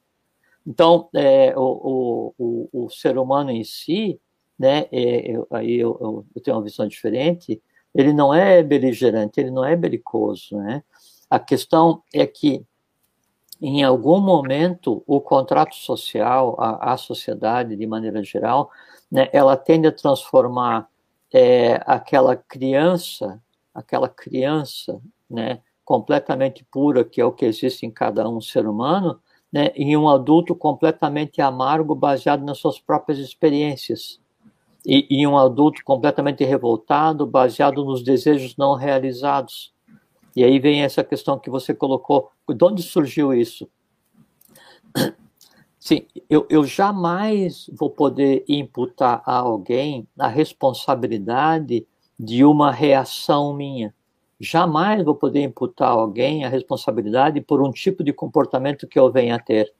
Então, 0.67 1.09
é, 1.15 1.55
o, 1.57 2.35
o, 2.37 2.69
o, 2.73 2.91
ser 2.91 3.17
humano 3.19 3.51
em 3.51 3.63
si, 3.63 4.21
né, 4.59 4.87
é, 4.91 5.31
eu, 5.31 5.47
aí 5.51 5.79
eu, 5.79 6.25
eu, 6.35 6.43
tenho 6.43 6.57
uma 6.57 6.63
visão 6.65 6.89
diferente, 6.89 7.63
ele 7.95 8.13
não 8.13 8.35
é 8.35 8.63
beligerante, 8.63 9.39
ele 9.39 9.51
não 9.51 9.65
é 9.65 9.77
belicoso, 9.77 10.57
né? 10.57 10.83
A 11.31 11.39
questão 11.39 12.03
é 12.13 12.27
que, 12.27 12.65
em 13.61 13.85
algum 13.85 14.21
momento, 14.21 15.03
o 15.07 15.21
contrato 15.21 15.77
social, 15.77 16.57
a, 16.59 16.95
a 16.95 16.97
sociedade, 16.97 17.77
de 17.77 17.87
maneira 17.87 18.23
geral, 18.23 18.71
né, 19.11 19.29
ela 19.33 19.57
tende 19.57 19.87
a 19.87 19.93
transformar 19.93 20.89
é, 21.39 21.83
aquela 21.85 22.35
criança, 22.35 23.43
aquela 23.75 24.09
criança, 24.09 24.99
né, 25.29 25.61
completamente 25.85 26.65
pura, 26.71 27.05
que 27.05 27.21
é 27.21 27.25
o 27.27 27.33
que 27.33 27.45
existe 27.45 27.85
em 27.85 27.91
cada 27.91 28.27
um 28.27 28.41
ser 28.41 28.67
humano, 28.67 29.21
né, 29.53 29.67
em 29.75 29.95
um 29.99 30.09
adulto 30.09 30.55
completamente 30.55 31.43
amargo, 31.43 31.95
baseado 31.95 32.43
nas 32.43 32.57
suas 32.57 32.81
próprias 32.81 33.19
experiências. 33.19 34.19
E, 34.87 35.07
em 35.11 35.27
um 35.27 35.37
adulto 35.37 35.85
completamente 35.85 36.43
revoltado, 36.43 37.27
baseado 37.27 37.85
nos 37.85 38.03
desejos 38.03 38.57
não 38.57 38.75
realizados. 38.75 39.75
E 40.35 40.43
aí 40.43 40.59
vem 40.59 40.83
essa 40.83 41.05
questão 41.05 41.39
que 41.39 41.51
você 41.51 41.75
colocou: 41.75 42.31
de 42.49 42.65
onde 42.65 42.83
surgiu 42.83 43.35
isso? 43.35 43.69
Sim, 45.87 46.05
eu, 46.29 46.45
eu 46.51 46.65
jamais 46.65 47.71
vou 47.73 47.89
poder 47.89 48.45
imputar 48.49 49.23
a 49.25 49.37
alguém 49.37 50.09
a 50.19 50.27
responsabilidade 50.27 51.87
de 52.19 52.45
uma 52.45 52.73
reação 52.73 53.55
minha. 53.55 53.95
Jamais 54.41 55.05
vou 55.05 55.15
poder 55.15 55.43
imputar 55.43 55.91
a 55.91 55.93
alguém 55.93 56.45
a 56.45 56.49
responsabilidade 56.49 57.41
por 57.41 57.63
um 57.63 57.71
tipo 57.71 58.03
de 58.03 58.13
comportamento 58.13 58.89
que 58.89 58.99
eu 58.99 59.13
venha 59.13 59.37
a 59.37 59.39
ter. 59.39 59.73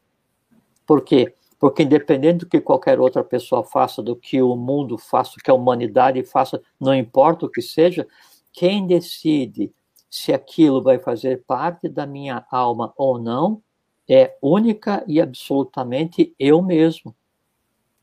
Por 0.87 1.03
quê? 1.03 1.35
Porque 1.59 1.83
independente 1.83 2.45
do 2.45 2.49
que 2.49 2.61
qualquer 2.61 3.01
outra 3.01 3.25
pessoa 3.25 3.65
faça, 3.65 4.01
do 4.01 4.15
que 4.15 4.41
o 4.41 4.55
mundo 4.55 4.97
faça, 4.97 5.33
do 5.37 5.43
que 5.43 5.51
a 5.51 5.55
humanidade 5.55 6.23
faça, 6.23 6.63
não 6.79 6.95
importa 6.95 7.47
o 7.47 7.51
que 7.51 7.61
seja, 7.61 8.07
quem 8.53 8.87
decide 8.87 9.73
se 10.09 10.33
aquilo 10.33 10.81
vai 10.81 11.01
fazer 11.01 11.43
parte 11.49 11.89
da 11.89 12.07
minha 12.07 12.47
alma 12.49 12.95
ou 12.97 13.19
não 13.19 13.61
é 14.09 14.37
única 14.41 15.05
e 15.07 15.21
absolutamente 15.21 16.35
eu 16.39 16.63
mesmo. 16.63 17.15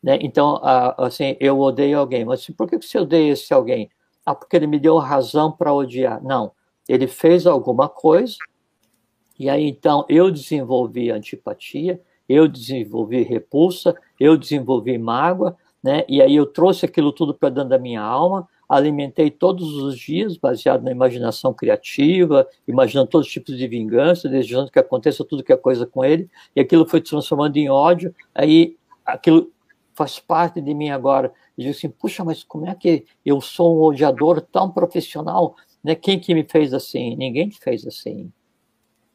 Né? 0.01 0.19
Então, 0.21 0.59
assim, 0.97 1.37
eu 1.39 1.59
odeio 1.59 1.97
alguém, 1.99 2.25
mas 2.25 2.45
por 2.47 2.69
que 2.69 2.81
você 2.81 2.99
odeia 2.99 3.31
esse 3.31 3.53
alguém? 3.53 3.89
Ah, 4.25 4.35
porque 4.35 4.55
ele 4.55 4.67
me 4.67 4.79
deu 4.79 4.97
razão 4.97 5.51
para 5.51 5.73
odiar. 5.73 6.21
Não, 6.21 6.51
ele 6.89 7.07
fez 7.07 7.47
alguma 7.47 7.87
coisa, 7.87 8.35
e 9.39 9.49
aí 9.49 9.65
então 9.67 10.05
eu 10.09 10.29
desenvolvi 10.29 11.09
antipatia, 11.09 12.01
eu 12.27 12.47
desenvolvi 12.47 13.23
repulsa, 13.23 13.95
eu 14.19 14.37
desenvolvi 14.37 14.97
mágoa, 14.97 15.57
né? 15.81 16.05
E 16.07 16.21
aí 16.21 16.35
eu 16.35 16.45
trouxe 16.45 16.85
aquilo 16.85 17.11
tudo 17.11 17.33
para 17.33 17.49
dentro 17.49 17.69
da 17.69 17.79
minha 17.79 18.01
alma, 18.01 18.47
alimentei 18.75 19.29
todos 19.31 19.75
os 19.75 19.97
dias, 19.97 20.37
baseado 20.37 20.83
na 20.83 20.91
imaginação 20.91 21.53
criativa, 21.53 22.47
imaginando 22.67 23.09
todos 23.09 23.27
os 23.27 23.33
tipos 23.33 23.57
de 23.57 23.67
vingança, 23.67 24.29
desejando 24.29 24.71
que 24.71 24.79
aconteça 24.79 25.23
tudo 25.23 25.43
que 25.43 25.53
é 25.53 25.57
coisa 25.57 25.85
com 25.85 26.03
ele, 26.03 26.29
e 26.55 26.61
aquilo 26.61 26.85
foi 26.85 27.01
transformando 27.01 27.57
em 27.57 27.69
ódio, 27.69 28.13
aí 28.33 28.77
aquilo 29.05 29.51
faz 29.93 30.19
parte 30.19 30.59
de 30.59 30.73
mim 30.73 30.89
agora. 30.89 31.27
Eu 31.57 31.63
digo 31.63 31.71
assim, 31.71 31.89
puxa, 31.89 32.23
mas 32.23 32.43
como 32.43 32.67
é 32.67 32.75
que 32.75 33.05
eu 33.25 33.39
sou 33.41 33.77
um 33.77 33.81
odiador 33.83 34.41
tão 34.41 34.71
profissional? 34.71 35.55
Né? 35.83 35.95
Quem 35.95 36.19
que 36.19 36.33
me 36.33 36.43
fez 36.43 36.73
assim? 36.73 37.15
Ninguém 37.15 37.49
te 37.49 37.59
fez 37.59 37.85
assim. 37.85 38.31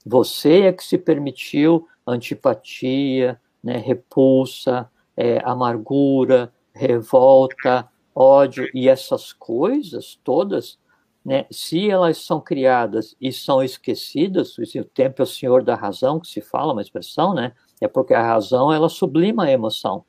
Você 0.06 0.62
é 0.62 0.72
que 0.72 0.84
se 0.84 0.96
permitiu 0.96 1.86
antipatia, 2.06 3.38
né, 3.62 3.76
repulsa, 3.76 4.88
é, 5.16 5.40
amargura, 5.44 6.52
revolta, 6.72 7.88
ódio 8.18 8.68
e 8.74 8.88
essas 8.88 9.32
coisas 9.32 10.18
todas, 10.24 10.78
né, 11.24 11.46
se 11.50 11.88
elas 11.88 12.18
são 12.18 12.40
criadas 12.40 13.14
e 13.20 13.32
são 13.32 13.62
esquecidas, 13.62 14.56
o 14.58 14.84
tempo 14.84 15.22
é 15.22 15.24
o 15.24 15.26
senhor 15.26 15.62
da 15.62 15.76
razão, 15.76 16.18
que 16.18 16.26
se 16.26 16.40
fala, 16.40 16.72
uma 16.72 16.82
expressão, 16.82 17.32
né, 17.32 17.52
é 17.80 17.86
porque 17.86 18.14
a 18.14 18.22
razão, 18.22 18.72
ela 18.72 18.88
sublima 18.88 19.44
a 19.44 19.50
emoção. 19.50 20.04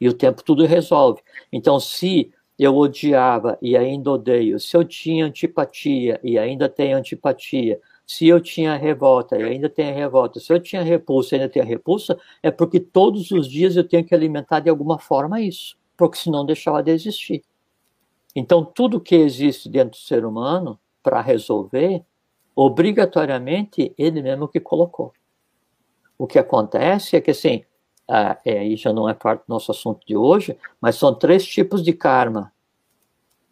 E 0.00 0.08
o 0.08 0.12
tempo 0.12 0.42
tudo 0.42 0.64
resolve. 0.64 1.20
Então, 1.52 1.78
se 1.80 2.32
eu 2.58 2.76
odiava 2.76 3.58
e 3.62 3.76
ainda 3.76 4.10
odeio, 4.10 4.58
se 4.58 4.76
eu 4.76 4.84
tinha 4.84 5.26
antipatia 5.26 6.20
e 6.22 6.38
ainda 6.38 6.68
tenho 6.68 6.96
antipatia, 6.96 7.80
se 8.06 8.26
eu 8.26 8.40
tinha 8.40 8.74
revolta 8.74 9.38
e 9.38 9.42
ainda 9.44 9.68
tenho 9.68 9.94
revolta, 9.94 10.40
se 10.40 10.52
eu 10.52 10.58
tinha 10.58 10.82
repulsa 10.82 11.36
e 11.36 11.40
ainda 11.40 11.52
tenho 11.52 11.66
repulsa, 11.66 12.18
é 12.42 12.50
porque 12.50 12.80
todos 12.80 13.30
os 13.30 13.48
dias 13.48 13.76
eu 13.76 13.84
tenho 13.84 14.04
que 14.04 14.14
alimentar 14.14 14.60
de 14.60 14.70
alguma 14.70 14.98
forma 14.98 15.40
isso, 15.40 15.76
porque 15.98 16.16
senão 16.16 16.46
deixava 16.46 16.82
de 16.82 16.92
existir. 16.92 17.44
Então, 18.34 18.64
tudo 18.64 19.00
que 19.00 19.16
existe 19.16 19.68
dentro 19.68 19.90
do 19.90 19.96
ser 19.96 20.24
humano, 20.24 20.78
para 21.02 21.20
resolver, 21.20 22.04
obrigatoriamente 22.54 23.94
ele 23.98 24.22
mesmo 24.22 24.46
que 24.46 24.60
colocou. 24.60 25.12
O 26.16 26.26
que 26.26 26.38
acontece 26.38 27.16
é 27.16 27.20
que, 27.20 27.30
assim, 27.30 27.64
ah, 28.06 28.38
é, 28.44 28.58
aí 28.58 28.76
já 28.76 28.92
não 28.92 29.08
é 29.08 29.14
parte 29.14 29.40
do 29.40 29.48
nosso 29.48 29.70
assunto 29.70 30.06
de 30.06 30.16
hoje, 30.16 30.56
mas 30.80 30.96
são 30.96 31.14
três 31.14 31.46
tipos 31.46 31.82
de 31.82 31.92
karma. 31.92 32.52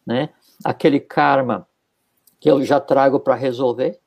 Né? 0.05 0.29
Aquele 0.63 0.99
karma 0.99 1.67
que 2.39 2.49
eu 2.49 2.63
já 2.63 2.79
trago 2.79 3.19
para 3.19 3.35
resolver, 3.35 3.99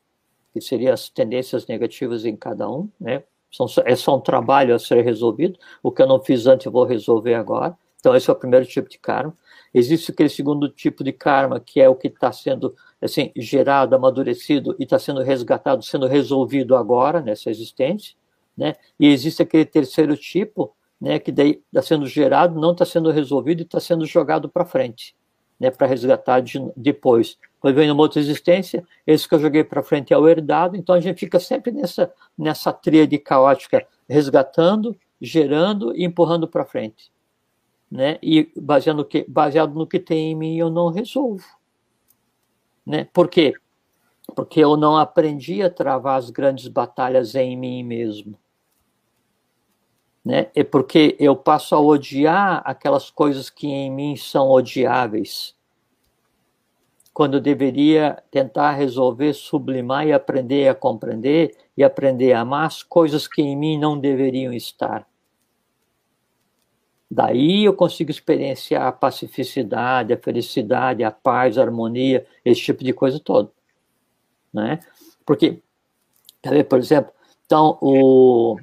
que 0.53 0.61
seriam 0.61 0.95
as 0.95 1.09
tendências 1.09 1.67
negativas 1.67 2.25
em 2.25 2.37
cada 2.37 2.71
um, 2.71 2.89
né? 2.99 3.23
São, 3.53 3.67
é 3.85 3.97
só 3.97 4.17
um 4.17 4.21
trabalho 4.21 4.75
a 4.75 4.79
ser 4.79 5.05
resolvido. 5.05 5.59
O 5.83 5.91
que 5.91 6.03
eu 6.03 6.07
não 6.07 6.21
fiz 6.21 6.47
antes 6.47 6.67
eu 6.67 6.73
vou 6.73 6.85
resolver 6.85 7.35
agora. 7.35 7.77
Então, 8.01 8.17
esse 8.17 8.29
é 8.29 8.33
o 8.33 8.37
primeiro 8.37 8.67
tipo 8.67 8.89
de 8.89 8.99
karma. 8.99 9.37
Existe 9.73 10.11
aquele 10.11 10.29
segundo 10.29 10.69
tipo 10.69 11.05
de 11.05 11.13
karma, 11.13 11.61
que 11.61 11.81
é 11.81 11.89
o 11.89 11.95
que 11.95 12.09
está 12.09 12.33
sendo 12.33 12.75
assim, 13.01 13.31
gerado, 13.37 13.95
amadurecido 13.95 14.75
e 14.79 14.85
está 14.85 14.99
sendo 14.99 15.23
resgatado, 15.23 15.83
sendo 15.83 16.07
resolvido 16.07 16.75
agora 16.75 17.21
nessa 17.21 17.51
existência. 17.51 18.15
Né? 18.57 18.75
E 18.99 19.07
existe 19.07 19.43
aquele 19.43 19.65
terceiro 19.65 20.17
tipo, 20.17 20.75
né, 21.01 21.19
que 21.19 21.33
daí 21.33 21.63
está 21.67 21.81
sendo 21.81 22.07
gerado, 22.07 22.61
não 22.61 22.73
está 22.73 22.85
sendo 22.85 23.11
resolvido 23.11 23.61
e 23.61 23.63
está 23.63 23.81
sendo 23.81 24.05
jogado 24.05 24.49
para 24.49 24.67
frente, 24.67 25.15
né, 25.59 25.71
para 25.71 25.87
resgatar 25.87 26.41
de, 26.41 26.61
depois. 26.77 27.39
Quando 27.59 27.75
vem 27.75 27.89
numa 27.89 28.03
outra 28.03 28.21
existência, 28.21 28.85
esse 29.07 29.27
que 29.27 29.35
eu 29.35 29.39
joguei 29.39 29.65
para 29.65 29.83
frente 29.83 30.13
é 30.13 30.19
o 30.19 30.29
herdado, 30.29 30.77
então 30.77 30.95
a 30.95 31.01
gente 31.01 31.19
fica 31.19 31.41
sempre 31.41 31.73
nessa, 31.73 32.13
nessa 32.37 32.73
tríade 32.73 33.17
caótica, 33.19 33.87
resgatando, 34.09 34.95
gerando 35.21 35.97
e 35.97 36.05
empurrando 36.05 36.47
para 36.47 36.65
frente. 36.65 37.11
Né? 37.91 38.19
E 38.23 38.53
baseado 38.57 38.99
no, 38.99 39.05
que, 39.05 39.25
baseado 39.29 39.75
no 39.75 39.87
que 39.87 39.99
tem 39.99 40.33
em 40.33 40.35
mim, 40.35 40.57
eu 40.57 40.71
não 40.71 40.89
resolvo. 40.89 41.45
Né? 42.87 43.05
Por 43.13 43.29
quê? 43.29 43.53
Porque 44.35 44.61
eu 44.61 44.77
não 44.77 44.97
aprendi 44.97 45.63
a 45.63 45.71
travar 45.71 46.19
as 46.19 46.31
grandes 46.31 46.69
batalhas 46.69 47.35
em 47.35 47.57
mim 47.57 47.83
mesmo. 47.83 48.39
Né? 50.25 50.51
É 50.55 50.63
porque 50.63 51.17
eu 51.19 51.35
passo 51.35 51.75
a 51.75 51.81
odiar 51.81 52.63
aquelas 52.65 53.11
coisas 53.11 53.51
que 53.51 53.67
em 53.67 53.91
mim 53.91 54.17
são 54.17 54.49
odiáveis 54.51 55.57
quando 57.13 57.35
eu 57.35 57.41
deveria 57.41 58.23
tentar 58.31 58.73
resolver, 58.73 59.35
sublimar 59.35 60.07
e 60.07 60.13
aprender 60.13 60.69
a 60.69 60.75
compreender 60.75 61.55
e 61.77 61.85
aprender 61.85 62.33
a 62.33 62.41
amar 62.41 62.67
as 62.67 62.83
coisas 62.83 63.29
que 63.29 63.43
em 63.43 63.57
mim 63.57 63.79
não 63.79 63.99
deveriam 63.99 64.53
estar. 64.53 65.07
Daí 67.11 67.65
eu 67.65 67.75
consigo 67.75 68.11
experienciar 68.11 68.87
a 68.87 68.93
pacificidade, 68.93 70.13
a 70.13 70.17
felicidade, 70.17 71.03
a 71.03 71.11
paz, 71.11 71.59
a 71.59 71.63
harmonia, 71.63 72.25
esse 72.45 72.61
tipo 72.61 72.85
de 72.85 72.93
coisa 72.93 73.19
todo. 73.19 73.51
Né? 74.53 74.79
Porque, 75.27 75.61
por 76.69 76.79
exemplo, 76.79 77.13
então 77.45 77.77
o, 77.81 78.57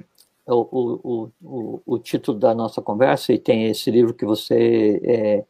o, 0.46 1.30
o, 1.42 1.82
o, 1.84 1.98
título 1.98 2.38
da 2.38 2.54
nossa 2.54 2.80
conversa, 2.80 3.34
e 3.34 3.38
tem 3.38 3.66
esse 3.66 3.90
livro 3.90 4.14
que 4.14 4.24
você 4.24 4.98
é, 5.04 5.44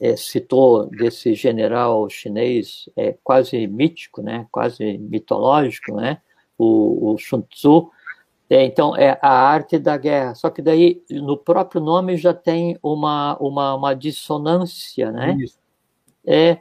é, 0.00 0.16
citou 0.16 0.86
desse 0.86 1.34
general 1.34 2.08
chinês 2.08 2.88
é, 2.96 3.14
quase 3.22 3.66
mítico, 3.66 4.22
né, 4.22 4.46
quase 4.50 4.96
mitológico, 4.96 5.94
né, 5.96 6.22
o, 6.56 7.12
o 7.12 7.18
Sun 7.18 7.42
Tzu. 7.42 7.90
É, 8.50 8.64
então, 8.64 8.96
é 8.96 9.18
a 9.20 9.30
arte 9.30 9.78
da 9.78 9.96
guerra. 9.96 10.34
Só 10.34 10.48
que 10.48 10.62
daí, 10.62 11.02
no 11.10 11.36
próprio 11.36 11.80
nome 11.80 12.16
já 12.16 12.32
tem 12.32 12.78
uma, 12.82 13.36
uma, 13.38 13.74
uma 13.74 13.94
dissonância, 13.94 15.12
né? 15.12 15.36
Isso. 15.38 15.58
É, 16.26 16.58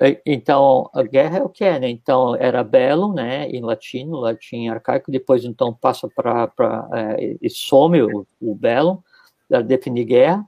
é 0.00 0.22
então, 0.24 0.88
a 0.94 1.02
guerra 1.02 1.38
é 1.38 1.42
o 1.42 1.48
que 1.48 1.64
é, 1.64 1.78
né? 1.78 1.90
Então, 1.90 2.34
era 2.36 2.64
belo, 2.64 3.12
né, 3.12 3.48
em 3.50 3.60
latino, 3.60 4.16
latim 4.18 4.68
arcaico, 4.68 5.10
depois, 5.10 5.44
então, 5.44 5.74
passa 5.74 6.08
para... 6.08 6.50
É, 6.92 7.36
e 7.40 7.50
some 7.50 8.02
o, 8.02 8.26
o 8.40 8.54
belo, 8.54 9.04
para 9.48 9.60
definir 9.60 10.04
guerra, 10.04 10.44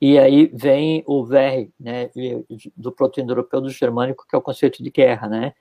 e 0.00 0.18
aí 0.18 0.50
vem 0.52 1.04
o 1.06 1.24
VR, 1.24 1.68
né, 1.78 2.10
do 2.76 2.90
proto-indo-europeu 2.90 3.60
do 3.60 3.70
germânico, 3.70 4.26
que 4.28 4.34
é 4.34 4.38
o 4.38 4.42
conceito 4.42 4.82
de 4.82 4.90
guerra, 4.90 5.28
né? 5.28 5.54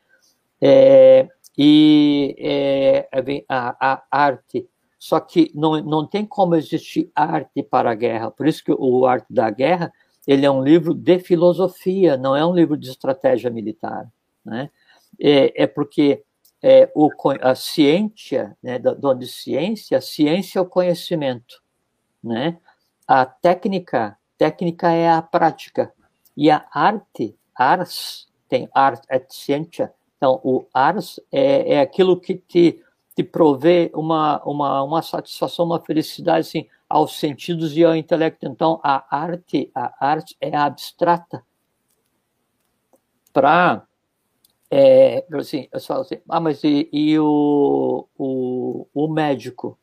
É, 0.59 1.27
e 1.63 2.35
é, 2.39 3.09
a, 3.47 3.93
a, 3.93 4.03
arte, 4.09 4.67
só 4.97 5.19
que 5.19 5.51
não, 5.53 5.79
não 5.81 6.07
tem 6.07 6.25
como 6.25 6.55
existir 6.55 7.11
arte 7.15 7.61
para 7.61 7.91
a 7.91 7.95
guerra, 7.95 8.31
por 8.31 8.47
isso 8.47 8.63
que 8.63 8.71
o 8.71 9.05
Arte 9.05 9.27
da 9.29 9.49
Guerra, 9.49 9.91
ele 10.25 10.45
é 10.45 10.51
um 10.51 10.63
livro 10.63 10.93
de 10.93 11.19
filosofia, 11.19 12.17
não 12.17 12.35
é 12.35 12.45
um 12.45 12.53
livro 12.53 12.77
de 12.77 12.89
estratégia 12.89 13.49
militar, 13.49 14.11
né? 14.45 14.69
É, 15.19 15.63
é 15.63 15.67
porque 15.67 16.23
é, 16.63 16.89
o, 16.95 17.09
a 17.41 17.53
ciência, 17.53 18.57
né, 18.61 18.79
onde 19.03 19.27
ciência, 19.27 19.97
a 19.97 20.01
ciência 20.01 20.59
é 20.59 20.61
o 20.61 20.65
conhecimento, 20.65 21.61
né? 22.23 22.57
A 23.07 23.25
técnica 23.25 24.17
técnica 24.41 24.89
é 24.89 25.07
a 25.07 25.21
prática. 25.21 25.93
E 26.35 26.49
a 26.49 26.65
arte, 26.73 27.37
ars, 27.55 28.27
tem 28.49 28.67
art 28.73 29.03
et 29.07 29.27
ciência. 29.29 29.93
Então, 30.21 30.39
o 30.43 30.67
ars 30.71 31.19
é, 31.31 31.73
é 31.73 31.81
aquilo 31.81 32.15
que 32.15 32.35
te, 32.35 32.79
te 33.15 33.23
provê 33.23 33.89
uma, 33.91 34.39
uma, 34.43 34.83
uma 34.83 35.01
satisfação, 35.01 35.65
uma 35.65 35.81
felicidade 35.81 36.41
assim, 36.47 36.67
aos 36.87 37.17
sentidos 37.19 37.75
e 37.75 37.83
ao 37.83 37.95
intelecto. 37.95 38.45
Então, 38.45 38.79
a 38.83 39.03
arte, 39.17 39.71
a 39.73 39.95
arte 39.99 40.37
é 40.39 40.55
abstrata. 40.55 41.43
Para 43.33 43.83
é, 44.69 45.25
assim, 45.33 45.67
eu 45.71 45.81
falo 45.81 46.01
assim, 46.01 46.19
ah, 46.29 46.39
mas 46.39 46.63
e, 46.63 46.87
e 46.93 47.17
o, 47.17 48.05
o, 48.15 48.85
o 48.93 49.07
médico? 49.07 49.75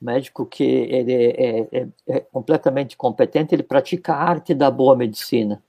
médico 0.00 0.44
que 0.46 0.64
ele 0.64 1.12
é, 1.12 1.60
é, 1.60 1.88
é, 2.08 2.20
completamente 2.20 2.96
competente, 2.96 3.54
ele 3.54 3.62
pratica 3.62 4.14
a 4.14 4.22
arte 4.30 4.52
da 4.52 4.68
boa 4.68 4.96
medicina, 4.96 5.62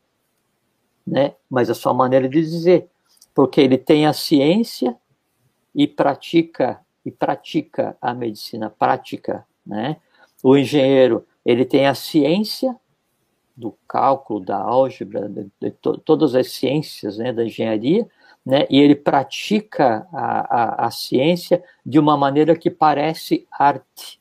né? 1.05 1.35
Mas 1.47 1.69
a 1.69 1.75
sua 1.75 1.93
maneira 1.93 2.27
de 2.27 2.41
dizer, 2.41 2.89
porque 3.39 3.61
ele 3.61 3.77
tem 3.77 4.05
a 4.05 4.11
ciência 4.11 4.97
e 5.73 5.87
pratica 5.87 6.81
e 7.05 7.09
pratica 7.09 7.95
a 8.01 8.13
medicina 8.13 8.69
prática, 8.69 9.47
né? 9.65 9.95
O 10.43 10.57
engenheiro 10.57 11.25
ele 11.45 11.63
tem 11.63 11.87
a 11.87 11.95
ciência 11.95 12.75
do 13.55 13.73
cálculo, 13.87 14.41
da 14.41 14.57
álgebra, 14.57 15.29
de, 15.29 15.49
de 15.57 15.71
to, 15.71 15.97
todas 15.99 16.35
as 16.35 16.51
ciências 16.51 17.17
né, 17.17 17.31
da 17.31 17.45
engenharia, 17.45 18.05
né, 18.45 18.67
e 18.69 18.77
ele 18.77 18.93
pratica 18.93 20.05
a, 20.11 20.83
a, 20.83 20.87
a 20.87 20.91
ciência 20.91 21.63
de 21.85 21.97
uma 21.97 22.17
maneira 22.17 22.57
que 22.57 22.69
parece 22.69 23.47
arte. 23.57 24.19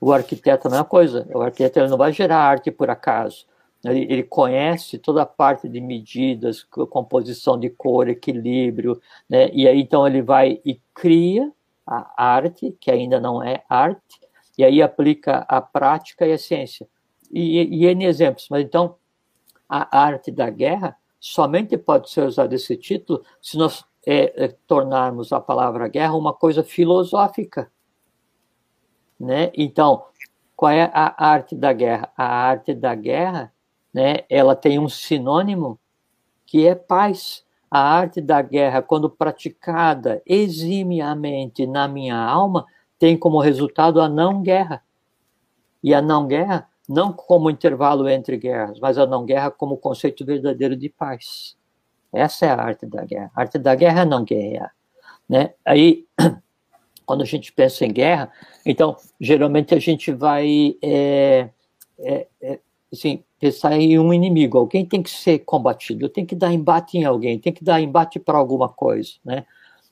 O 0.00 0.14
arquiteto 0.14 0.66
é 0.66 0.68
a 0.68 0.70
mesma 0.70 0.86
coisa. 0.86 1.28
O 1.34 1.42
arquiteto 1.42 1.78
ele 1.78 1.88
não 1.88 1.98
vai 1.98 2.10
gerar 2.10 2.38
arte 2.38 2.70
por 2.70 2.88
acaso. 2.88 3.46
Ele, 3.90 4.12
ele, 4.12 4.22
conhece 4.22 4.98
toda 4.98 5.22
a 5.22 5.26
parte 5.26 5.68
de 5.68 5.80
medidas, 5.80 6.62
composição 6.64 7.58
de 7.58 7.70
cor, 7.70 8.08
equilíbrio, 8.08 9.00
né? 9.28 9.50
E 9.52 9.66
aí 9.68 9.80
então 9.80 10.06
ele 10.06 10.22
vai 10.22 10.60
e 10.64 10.80
cria 10.94 11.52
a 11.86 12.24
arte, 12.34 12.76
que 12.80 12.90
ainda 12.90 13.20
não 13.20 13.42
é 13.42 13.62
arte, 13.68 14.20
e 14.58 14.64
aí 14.64 14.82
aplica 14.82 15.44
a 15.48 15.60
prática 15.60 16.26
e 16.26 16.32
a 16.32 16.38
ciência. 16.38 16.88
E, 17.30 17.62
e 17.62 17.86
N 17.86 18.04
exemplos. 18.04 18.48
Mas 18.50 18.64
então, 18.64 18.96
a 19.68 19.98
arte 19.98 20.30
da 20.30 20.50
guerra 20.50 20.96
somente 21.20 21.76
pode 21.76 22.10
ser 22.10 22.22
usado 22.22 22.52
esse 22.54 22.76
título 22.76 23.22
se 23.40 23.56
nós 23.56 23.84
é, 24.06 24.44
é, 24.44 24.48
tornarmos 24.66 25.32
a 25.32 25.40
palavra 25.40 25.88
guerra 25.88 26.14
uma 26.14 26.32
coisa 26.32 26.62
filosófica 26.62 27.70
né? 29.18 29.50
Então, 29.54 30.04
qual 30.54 30.72
é 30.72 30.90
a 30.92 31.14
arte 31.26 31.56
da 31.56 31.72
guerra? 31.72 32.12
A 32.16 32.24
arte 32.24 32.74
da 32.74 32.94
guerra, 32.94 33.52
né, 33.96 34.24
ela 34.28 34.54
tem 34.54 34.78
um 34.78 34.90
sinônimo 34.90 35.80
que 36.44 36.66
é 36.66 36.74
paz. 36.74 37.42
A 37.70 37.80
arte 37.80 38.20
da 38.20 38.42
guerra, 38.42 38.82
quando 38.82 39.08
praticada 39.08 40.22
eximiamente 40.26 41.66
na 41.66 41.88
minha 41.88 42.16
alma, 42.16 42.66
tem 42.98 43.16
como 43.16 43.40
resultado 43.40 44.00
a 44.00 44.06
não 44.06 44.42
guerra. 44.42 44.82
E 45.82 45.94
a 45.94 46.02
não 46.02 46.26
guerra 46.26 46.68
não 46.86 47.10
como 47.10 47.50
intervalo 47.50 48.06
entre 48.06 48.36
guerras, 48.36 48.78
mas 48.78 48.98
a 48.98 49.06
não 49.06 49.24
guerra 49.24 49.50
como 49.50 49.78
conceito 49.78 50.26
verdadeiro 50.26 50.76
de 50.76 50.90
paz. 50.90 51.56
Essa 52.12 52.46
é 52.46 52.50
a 52.50 52.60
arte 52.60 52.84
da 52.84 53.02
guerra. 53.02 53.30
A 53.34 53.40
arte 53.40 53.58
da 53.58 53.74
guerra 53.74 54.02
é 54.02 54.04
não 54.04 54.22
guerrear. 54.22 54.72
Né? 55.26 55.54
Aí, 55.64 56.06
quando 57.06 57.22
a 57.22 57.26
gente 57.26 57.50
pensa 57.50 57.86
em 57.86 57.92
guerra, 57.92 58.30
então, 58.64 58.94
geralmente 59.18 59.74
a 59.74 59.78
gente 59.78 60.12
vai 60.12 60.76
é, 60.82 61.48
é, 61.98 62.26
é, 62.42 62.60
assim, 62.92 63.22
pensar 63.38 63.72
em 63.78 63.98
um 63.98 64.12
inimigo. 64.12 64.58
Alguém 64.58 64.84
tem 64.84 65.02
que 65.02 65.10
ser 65.10 65.40
combatido, 65.40 66.08
tem 66.08 66.24
que 66.24 66.34
dar 66.34 66.52
embate 66.52 66.98
em 66.98 67.04
alguém, 67.04 67.38
tem 67.38 67.52
que 67.52 67.64
dar 67.64 67.80
embate 67.80 68.18
para 68.18 68.38
alguma 68.38 68.68
coisa. 68.68 69.12
Né? 69.24 69.44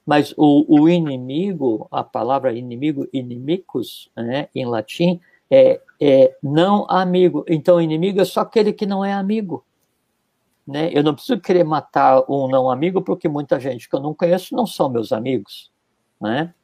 Mas 0.07 0.35
o, 0.37 0.65
o, 0.69 0.89
inimigo, 0.89 1.89
a 1.91 2.05
palavra 2.05 2.53
inimigo, 2.53 3.09
inimicus, 3.13 4.11
né, 4.17 4.49
em 4.55 4.67
latim, 4.67 5.21
é, 5.51 5.81
é 6.01 6.37
não 6.43 6.87
amigo. 6.89 7.45
Então, 7.49 7.81
inimigo 7.81 8.21
é 8.21 8.25
só 8.25 8.41
aquele 8.41 8.73
que 8.73 8.87
não 8.87 9.05
é 9.05 9.13
amigo. 9.13 9.65
Né? 10.67 10.91
Eu 10.93 11.03
não 11.03 11.15
preciso 11.15 11.41
querer 11.41 11.65
matar 11.65 12.25
um 12.29 12.49
não 12.49 12.71
amigo, 12.71 13.03
porque 13.03 13.29
muita 13.29 13.61
gente 13.61 13.89
que 13.89 13.95
eu 13.95 14.01
não 14.01 14.15
conheço 14.15 14.55
não 14.55 14.67
são 14.67 14.89
meus 14.89 15.13
amigos. 15.13 15.71
Né? 16.21 16.55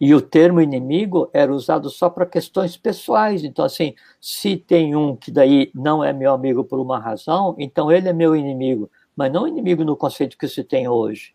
E 0.00 0.14
o 0.14 0.20
termo 0.20 0.60
inimigo 0.60 1.30
era 1.32 1.52
usado 1.52 1.90
só 1.90 2.08
para 2.10 2.26
questões 2.26 2.76
pessoais. 2.76 3.44
Então, 3.44 3.64
assim, 3.64 3.94
se 4.20 4.56
tem 4.56 4.94
um 4.94 5.16
que 5.16 5.30
daí 5.30 5.70
não 5.74 6.02
é 6.02 6.12
meu 6.12 6.32
amigo 6.32 6.64
por 6.64 6.78
uma 6.78 6.98
razão, 6.98 7.54
então 7.58 7.90
ele 7.90 8.08
é 8.08 8.12
meu 8.12 8.34
inimigo. 8.34 8.90
Mas 9.14 9.32
não 9.32 9.46
inimigo 9.46 9.84
no 9.84 9.96
conceito 9.96 10.36
que 10.36 10.48
se 10.48 10.62
tem 10.62 10.88
hoje. 10.88 11.34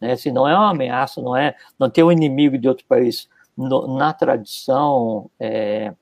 Né? 0.00 0.16
Se 0.16 0.32
não 0.32 0.48
é 0.48 0.54
uma 0.54 0.70
ameaça, 0.70 1.20
não 1.20 1.36
é, 1.36 1.54
não 1.78 1.88
tem 1.90 2.02
um 2.02 2.10
inimigo 2.10 2.58
de 2.58 2.68
outro 2.68 2.84
país. 2.86 3.28
No, 3.56 3.96
na 3.96 4.12
tradição 4.12 5.30
é, 5.38 5.94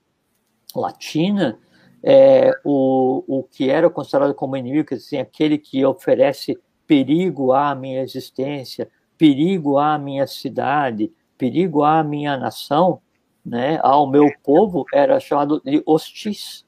latina, 0.74 1.58
é, 2.02 2.52
o, 2.64 3.24
o 3.26 3.42
que 3.42 3.68
era 3.68 3.90
considerado 3.90 4.34
como 4.34 4.56
inimigo, 4.56 4.94
assim, 4.94 5.18
aquele 5.18 5.58
que 5.58 5.84
oferece 5.84 6.56
perigo 6.86 7.52
à 7.52 7.74
minha 7.74 8.00
existência, 8.02 8.88
perigo 9.16 9.78
à 9.78 9.98
minha 9.98 10.26
cidade, 10.26 11.12
perigo 11.38 11.84
à 11.84 12.02
minha 12.02 12.36
nação, 12.36 13.00
né, 13.44 13.78
ao 13.82 14.06
meu 14.06 14.26
povo, 14.42 14.84
era 14.92 15.18
chamado 15.20 15.62
de 15.64 15.82
hostis. 15.86 16.66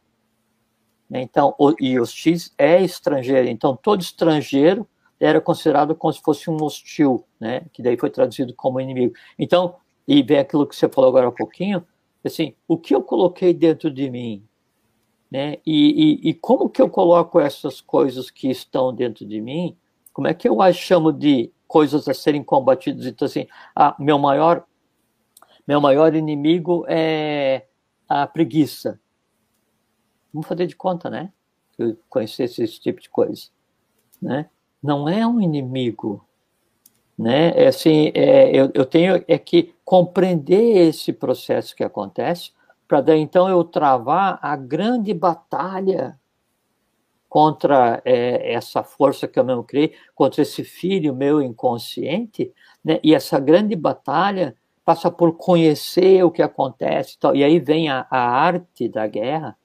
Então, 1.11 1.55
e 1.81 1.99
hostis 1.99 2.55
é 2.57 2.81
estrangeiro. 2.81 3.49
Então, 3.49 3.77
todo 3.77 4.01
estrangeiro 4.01 4.89
era 5.19 5.41
considerado 5.41 5.95
como 5.95 6.13
se 6.13 6.23
fosse 6.23 6.49
um 6.49 6.57
hostil, 6.63 7.27
né, 7.39 7.63
que 7.73 7.83
daí 7.83 7.99
foi 7.99 8.09
traduzido 8.09 8.55
como 8.55 8.81
inimigo. 8.81 9.13
Então, 9.39 9.75
e 10.07 10.23
vem 10.23 10.39
aquilo 10.39 10.67
que 10.67 10.75
você 10.75 10.89
falou 10.89 11.11
agora 11.11 11.29
há 11.29 11.33
pouquinho, 11.33 11.85
assim, 12.25 12.55
o 12.67 12.79
que 12.79 12.95
eu 12.95 13.03
coloquei 13.03 13.53
dentro 13.53 13.91
de 13.91 14.09
mim, 14.09 14.45
né? 15.31 15.59
E, 15.65 16.19
e, 16.25 16.31
e, 16.31 16.35
como 16.35 16.69
que 16.69 16.83
eu 16.83 16.91
coloco 16.91 17.39
essas 17.39 17.81
coisas 17.81 18.31
que 18.31 18.51
estão 18.51 18.93
dentro 18.93 19.25
de 19.25 19.41
mim? 19.41 19.77
Como 20.13 20.27
é 20.27 20.35
que 20.35 20.49
eu 20.49 20.61
as 20.61 20.77
chamo 20.77 21.13
de 21.13 21.53
coisas 21.71 22.09
a 22.09 22.13
serem 22.13 22.43
combatidas? 22.43 23.07
Então, 23.07 23.27
assim, 23.27 23.47
meu 23.97 24.19
maior, 24.19 24.65
meu 25.67 25.81
maior 25.81 26.17
inimigo 26.17 26.85
é 26.89 27.65
a 28.09 28.27
preguiça. 28.27 29.01
Vamos 30.35 30.49
fazer 30.49 30.67
de 30.67 30.75
conta, 30.75 31.09
né? 31.09 31.33
Que 31.77 31.83
eu 31.85 31.97
conhecesse 32.09 32.61
esse 32.61 32.81
tipo 32.81 33.01
de 33.01 33.09
coisa, 33.09 33.47
né? 34.21 34.51
Não 34.83 35.09
é 35.09 35.25
um 35.25 35.41
inimigo, 35.41 36.27
né? 37.17 37.53
É 37.55 37.69
assim, 37.69 38.11
é, 38.15 38.51
eu, 38.51 38.73
eu 38.75 38.85
tenho 38.85 39.25
é 39.29 39.39
que 39.39 39.73
compreender 39.85 40.89
esse 40.89 41.13
processo 41.13 41.77
que 41.77 41.85
acontece 41.85 42.51
para 42.89 43.01
daí 43.01 43.21
então 43.21 43.49
eu 43.49 43.63
travar 43.63 44.41
a 44.43 44.57
grande 44.57 45.15
batalha 45.15 46.19
contra 47.31 48.03
é, 48.05 48.53
essa 48.53 48.83
força 48.83 49.29
que 49.29 49.39
eu 49.39 49.45
mesmo 49.45 49.63
criei, 49.63 49.95
contra 50.17 50.43
esse 50.43 50.65
filho 50.65 51.15
meu 51.15 51.41
inconsciente, 51.41 52.53
né? 52.85 52.99
e 53.05 53.15
essa 53.15 53.39
grande 53.39 53.77
batalha 53.77 54.57
passa 54.85 55.13
por 55.13 55.37
conhecer 55.37 56.25
o 56.25 56.31
que 56.33 56.43
acontece, 56.43 57.17
tal. 57.17 57.37
e 57.37 57.45
aí 57.45 57.61
vem 57.61 57.89
a, 57.89 58.05
a 58.11 58.19
arte 58.19 58.89
da 58.89 59.07
guerra, 59.07 59.57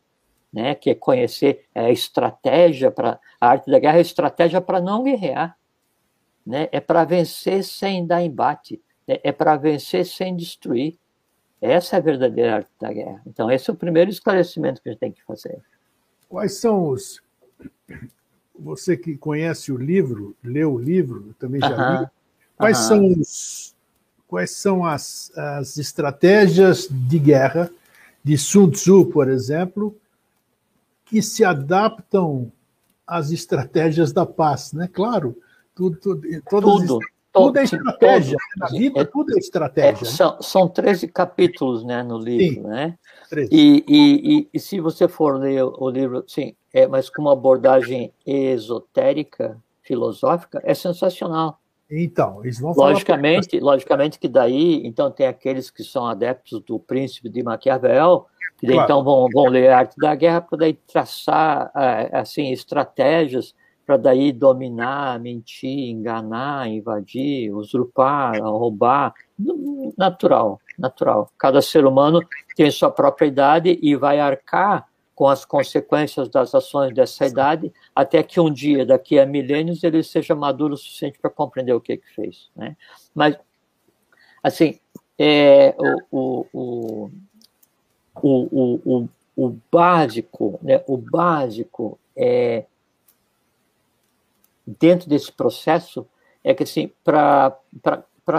né? 0.54 0.76
que 0.76 0.92
é 0.92 0.96
conhecer 0.96 1.66
é, 1.74 1.86
a 1.86 1.92
estratégia 1.92 2.92
para 2.92 3.20
a 3.42 3.48
arte 3.48 3.72
da 3.72 3.80
guerra 3.80 3.96
é 3.96 3.98
a 3.98 4.02
estratégia 4.02 4.62
para 4.62 4.80
não 4.80 5.02
guerrear, 5.02 5.58
né? 6.46 6.70
é 6.72 6.80
para 6.80 7.04
vencer 7.04 7.64
sem 7.64 8.06
dar 8.06 8.22
embate, 8.22 8.80
né? 9.08 9.18
é 9.24 9.32
para 9.32 9.56
vencer 9.56 10.06
sem 10.06 10.36
destruir. 10.36 11.00
Essa 11.60 11.96
é 11.96 12.00
a 12.00 12.02
verdadeira 12.02 12.58
arte 12.58 12.70
da 12.80 12.94
guerra. 12.94 13.24
Então, 13.26 13.50
esse 13.50 13.68
é 13.72 13.74
o 13.74 13.76
primeiro 13.76 14.12
esclarecimento 14.12 14.84
que 14.84 14.90
a 14.90 14.92
gente 14.92 15.00
tem 15.00 15.12
que 15.12 15.24
fazer. 15.24 15.60
Quais 16.30 16.60
são 16.60 16.90
os. 16.90 17.25
Você 18.58 18.96
que 18.96 19.18
conhece 19.18 19.72
o 19.72 19.78
livro, 19.78 20.36
leu 20.44 20.74
o 20.74 20.80
livro, 20.80 21.36
também 21.38 21.60
já 21.60 21.70
uh 21.70 21.78
-huh. 21.78 22.02
li. 22.02 22.08
Quais 22.58 22.78
uh 22.78 22.82
-huh. 22.82 22.88
são 22.88 23.08
os. 23.08 23.76
Quais 24.28 24.52
são 24.52 24.86
as, 24.86 25.32
as 25.38 25.78
estratégias 25.78 26.88
de 26.90 27.20
guerra 27.20 27.70
de 28.24 28.38
Sun 28.38 28.72
Tzu, 28.72 29.06
por 29.06 29.30
exemplo, 29.30 29.96
que 31.06 31.22
se 31.22 31.46
adaptam 31.46 32.52
às 33.06 33.30
estratégias 33.30 34.12
da 34.12 34.26
paz, 34.26 34.74
né? 34.74 34.90
Claro, 34.92 35.38
tudo, 35.76 35.98
tudo 35.98 36.22
tudo. 36.50 37.00
Tudo 37.36 37.58
é 37.58 37.64
estratégia. 37.64 38.38
Todo, 38.38 38.60
Na 38.60 38.80
vida, 38.80 39.02
é, 39.02 39.04
tudo 39.04 39.36
é 39.36 39.38
estratégia. 39.38 40.06
É, 40.06 40.10
são, 40.10 40.42
são 40.42 40.70
13 40.70 41.10
capítulos 41.10 41.84
né, 41.84 42.02
no 42.02 42.18
livro, 42.18 42.62
sim, 42.62 42.68
né? 42.68 42.98
E, 43.52 43.84
e, 43.86 44.38
e, 44.38 44.50
e, 44.54 44.60
se 44.60 44.80
você 44.80 45.06
for 45.08 45.38
ler 45.38 45.64
o 45.64 45.90
livro, 45.90 46.24
sim, 46.28 46.56
é, 46.76 46.86
mas 46.86 47.10
com 47.10 47.22
uma 47.22 47.32
abordagem 47.32 48.12
esotérica, 48.28 49.58
filosófica, 49.82 50.62
é 50.62 50.74
sensacional. 50.74 51.58
Então, 51.90 52.44
eles 52.44 52.60
vão 52.60 52.74
logicamente, 52.76 53.58
falar... 53.58 53.72
logicamente 53.72 54.20
que 54.20 54.28
daí, 54.28 54.86
então, 54.86 55.10
tem 55.10 55.26
aqueles 55.26 55.70
que 55.70 55.86
são 55.86 56.06
adeptos 56.06 56.60
do 56.60 56.78
príncipe 56.78 57.30
de 57.30 57.42
Maquiavel, 57.42 58.26
que 58.58 58.68
daí, 58.68 58.76
claro. 58.76 58.92
então 58.92 59.04
vão, 59.06 59.30
vão 59.32 59.46
ler 59.46 59.70
a 59.70 59.78
arte 59.78 59.96
da 59.98 60.14
guerra 60.16 60.42
para 60.42 60.58
daí 60.58 60.74
traçar 60.74 61.72
é, 61.74 62.10
assim 62.12 62.52
estratégias 62.52 63.56
para 63.86 63.96
daí 63.96 64.34
dominar, 64.34 65.18
mentir, 65.20 65.90
enganar, 65.90 66.68
invadir, 66.68 67.56
usurpar, 67.56 68.42
roubar. 68.42 69.14
Natural, 69.98 70.60
natural. 70.78 71.30
Cada 71.38 71.62
ser 71.62 71.86
humano 71.86 72.20
tem 72.58 72.70
sua 72.70 72.92
própria 72.92 73.28
idade 73.28 73.80
e 73.82 73.96
vai 73.96 74.20
arcar 74.20 74.88
com 75.16 75.28
as 75.30 75.46
consequências 75.46 76.28
das 76.28 76.54
ações 76.54 76.94
dessa 76.94 77.26
idade, 77.26 77.72
até 77.96 78.22
que 78.22 78.40
um 78.40 78.52
dia, 78.52 78.86
daqui 78.86 79.18
a 79.18 79.26
milênios, 79.26 79.84
ele 79.84 80.04
seja 80.04 80.36
maduro 80.36 80.74
o 80.74 80.78
suficiente 80.78 81.18
para 81.18 81.30
compreender 81.30 81.74
o 81.74 81.80
que, 81.80 81.96
que 81.96 82.14
fez. 82.14 82.50
Né? 82.56 82.76
Mas, 83.14 83.38
assim, 84.44 84.78
é, 85.18 85.74
o, 86.12 86.46
o, 86.54 87.10
o, 88.22 89.08
o, 89.38 89.58
básico, 89.72 90.60
né, 90.62 90.84
o 90.86 90.98
básico 90.98 91.98
é 92.16 92.66
dentro 94.68 95.08
desse 95.08 95.32
processo 95.32 96.08
é 96.44 96.54
que 96.54 96.64
assim 96.64 96.92
para 97.04 97.58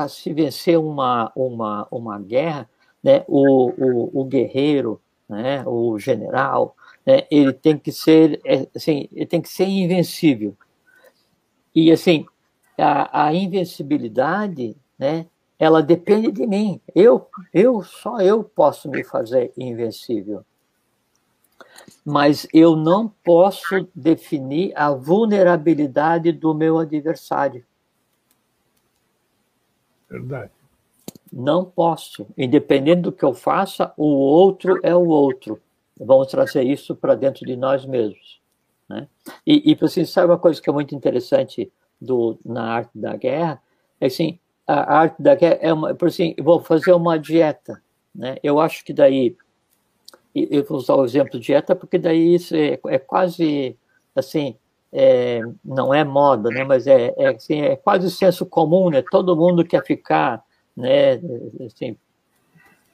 se 0.08 0.32
vencer 0.32 0.76
uma, 0.78 1.30
uma, 1.36 1.86
uma 1.90 2.18
guerra 2.18 2.68
né 3.02 3.24
o, 3.28 3.70
o, 3.70 4.22
o 4.22 4.24
guerreiro 4.24 5.00
né 5.28 5.64
o 5.66 5.98
general 5.98 6.76
né, 7.04 7.26
ele 7.30 7.52
tem 7.52 7.78
que 7.78 7.92
ser 7.92 8.40
é, 8.44 8.68
assim 8.74 9.08
ele 9.12 9.26
tem 9.26 9.40
que 9.40 9.48
ser 9.48 9.66
invencível 9.66 10.56
e 11.74 11.90
assim 11.90 12.26
a, 12.78 13.26
a 13.26 13.34
invencibilidade 13.34 14.76
né 14.98 15.26
ela 15.58 15.82
depende 15.82 16.30
de 16.30 16.46
mim 16.46 16.80
eu 16.94 17.28
eu 17.52 17.82
só 17.82 18.20
eu 18.20 18.44
posso 18.44 18.90
me 18.90 19.02
fazer 19.02 19.52
invencível 19.56 20.44
mas 22.04 22.46
eu 22.52 22.76
não 22.76 23.08
posso 23.08 23.88
definir 23.94 24.72
a 24.76 24.90
vulnerabilidade 24.92 26.30
do 26.30 26.54
meu 26.54 26.78
adversário. 26.78 27.64
Verdade. 30.08 30.52
Não 31.38 31.66
posso. 31.66 32.26
Independente 32.34 33.02
do 33.02 33.12
que 33.12 33.22
eu 33.22 33.34
faça, 33.34 33.92
o 33.94 34.06
outro 34.06 34.80
é 34.82 34.94
o 34.94 35.06
outro. 35.06 35.60
Vamos 36.00 36.28
trazer 36.28 36.62
isso 36.62 36.96
para 36.96 37.14
dentro 37.14 37.44
de 37.44 37.54
nós 37.54 37.84
mesmos. 37.84 38.40
Né? 38.88 39.06
E, 39.46 39.70
e 39.70 39.84
assim, 39.84 40.06
sabe 40.06 40.28
uma 40.32 40.38
coisa 40.38 40.62
que 40.62 40.70
é 40.70 40.72
muito 40.72 40.94
interessante 40.94 41.70
do, 42.00 42.38
na 42.42 42.64
arte 42.64 42.90
da 42.94 43.14
guerra? 43.16 43.60
É 44.00 44.06
assim, 44.06 44.38
a 44.66 44.96
arte 44.96 45.22
da 45.22 45.34
guerra 45.34 45.58
é 45.60 45.70
uma, 45.70 45.94
por 45.94 46.08
assim, 46.08 46.34
vou 46.38 46.58
fazer 46.60 46.92
uma 46.92 47.18
dieta. 47.18 47.82
Né? 48.14 48.36
Eu 48.42 48.58
acho 48.58 48.82
que 48.82 48.94
daí 48.94 49.36
eu 50.34 50.64
vou 50.64 50.78
usar 50.78 50.94
o 50.94 51.04
exemplo 51.04 51.38
de 51.38 51.46
dieta 51.46 51.76
porque 51.76 51.98
daí 51.98 52.34
isso 52.34 52.56
é, 52.56 52.78
é 52.88 52.98
quase 52.98 53.76
assim 54.14 54.56
é, 54.92 55.40
não 55.64 55.94
é 55.94 56.04
moda 56.04 56.50
né 56.50 56.62
mas 56.62 56.86
é, 56.86 57.14
é, 57.16 57.28
assim, 57.28 57.62
é 57.62 57.74
quase 57.74 58.10
senso 58.10 58.44
comum 58.44 58.90
né 58.90 59.02
todo 59.10 59.34
mundo 59.34 59.64
quer 59.64 59.82
ficar 59.82 60.44
né 60.76 61.20
assim 61.64 61.96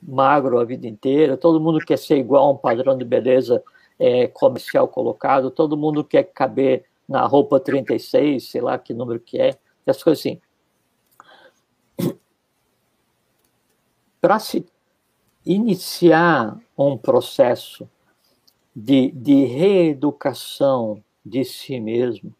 magro 0.00 0.58
a 0.58 0.64
vida 0.64 0.86
inteira 0.86 1.36
todo 1.36 1.60
mundo 1.60 1.78
quer 1.80 1.98
ser 1.98 2.16
igual 2.16 2.46
a 2.46 2.50
um 2.52 2.56
padrão 2.56 2.96
de 2.96 3.04
beleza 3.04 3.62
é, 4.02 4.26
comercial 4.26 4.88
colocado, 4.88 5.48
todo 5.48 5.76
mundo 5.76 6.02
quer 6.02 6.24
caber 6.24 6.84
na 7.08 7.24
roupa 7.24 7.60
36, 7.60 8.50
sei 8.50 8.60
lá 8.60 8.76
que 8.76 8.92
número 8.92 9.20
que 9.20 9.40
é, 9.40 9.56
essas 9.86 10.02
coisas 10.02 10.20
assim. 10.20 10.40
Para 14.20 14.40
se 14.40 14.66
iniciar 15.46 16.58
um 16.76 16.98
processo 16.98 17.88
de, 18.74 19.12
de 19.12 19.44
reeducação 19.44 21.02
de 21.24 21.44
si 21.44 21.78
mesmo, 21.78 22.34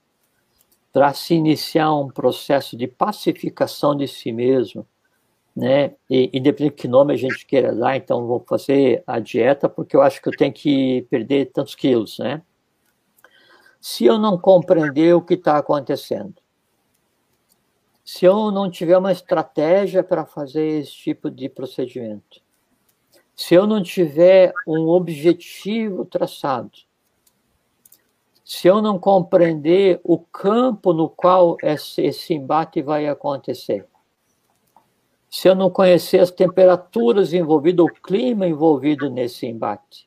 para 0.92 1.14
se 1.14 1.34
iniciar 1.34 1.94
um 1.94 2.08
processo 2.08 2.76
de 2.76 2.88
pacificação 2.88 3.96
de 3.96 4.08
si 4.08 4.32
mesmo, 4.32 4.84
né? 5.54 5.94
E, 6.08 6.30
independente 6.32 6.76
de 6.76 6.82
que 6.82 6.88
nome 6.88 7.12
a 7.12 7.16
gente 7.16 7.46
queira 7.46 7.74
dar, 7.74 7.96
então 7.96 8.26
vou 8.26 8.44
fazer 8.48 9.02
a 9.06 9.18
dieta 9.18 9.68
porque 9.68 9.94
eu 9.94 10.02
acho 10.02 10.20
que 10.20 10.28
eu 10.28 10.36
tenho 10.36 10.52
que 10.52 11.06
perder 11.10 11.52
tantos 11.52 11.74
quilos, 11.74 12.18
né? 12.18 12.42
Se 13.80 14.04
eu 14.04 14.18
não 14.18 14.38
compreender 14.38 15.14
o 15.14 15.22
que 15.22 15.34
está 15.34 15.58
acontecendo, 15.58 16.34
se 18.04 18.24
eu 18.24 18.50
não 18.50 18.70
tiver 18.70 18.96
uma 18.96 19.12
estratégia 19.12 20.02
para 20.02 20.24
fazer 20.24 20.80
esse 20.80 20.92
tipo 20.92 21.30
de 21.30 21.48
procedimento, 21.48 22.40
se 23.34 23.54
eu 23.54 23.66
não 23.66 23.82
tiver 23.82 24.52
um 24.66 24.88
objetivo 24.88 26.04
traçado, 26.04 26.70
se 28.44 28.68
eu 28.68 28.82
não 28.82 28.98
compreender 28.98 30.00
o 30.04 30.18
campo 30.18 30.92
no 30.92 31.08
qual 31.08 31.56
esse, 31.62 32.02
esse 32.02 32.34
embate 32.34 32.82
vai 32.82 33.08
acontecer, 33.08 33.86
se 35.32 35.48
eu 35.48 35.54
não 35.54 35.70
conhecer 35.70 36.18
as 36.18 36.30
temperaturas 36.30 37.32
envolvidas, 37.32 37.86
o 37.86 37.88
clima 37.88 38.46
envolvido 38.46 39.08
nesse 39.08 39.46
embate, 39.46 40.06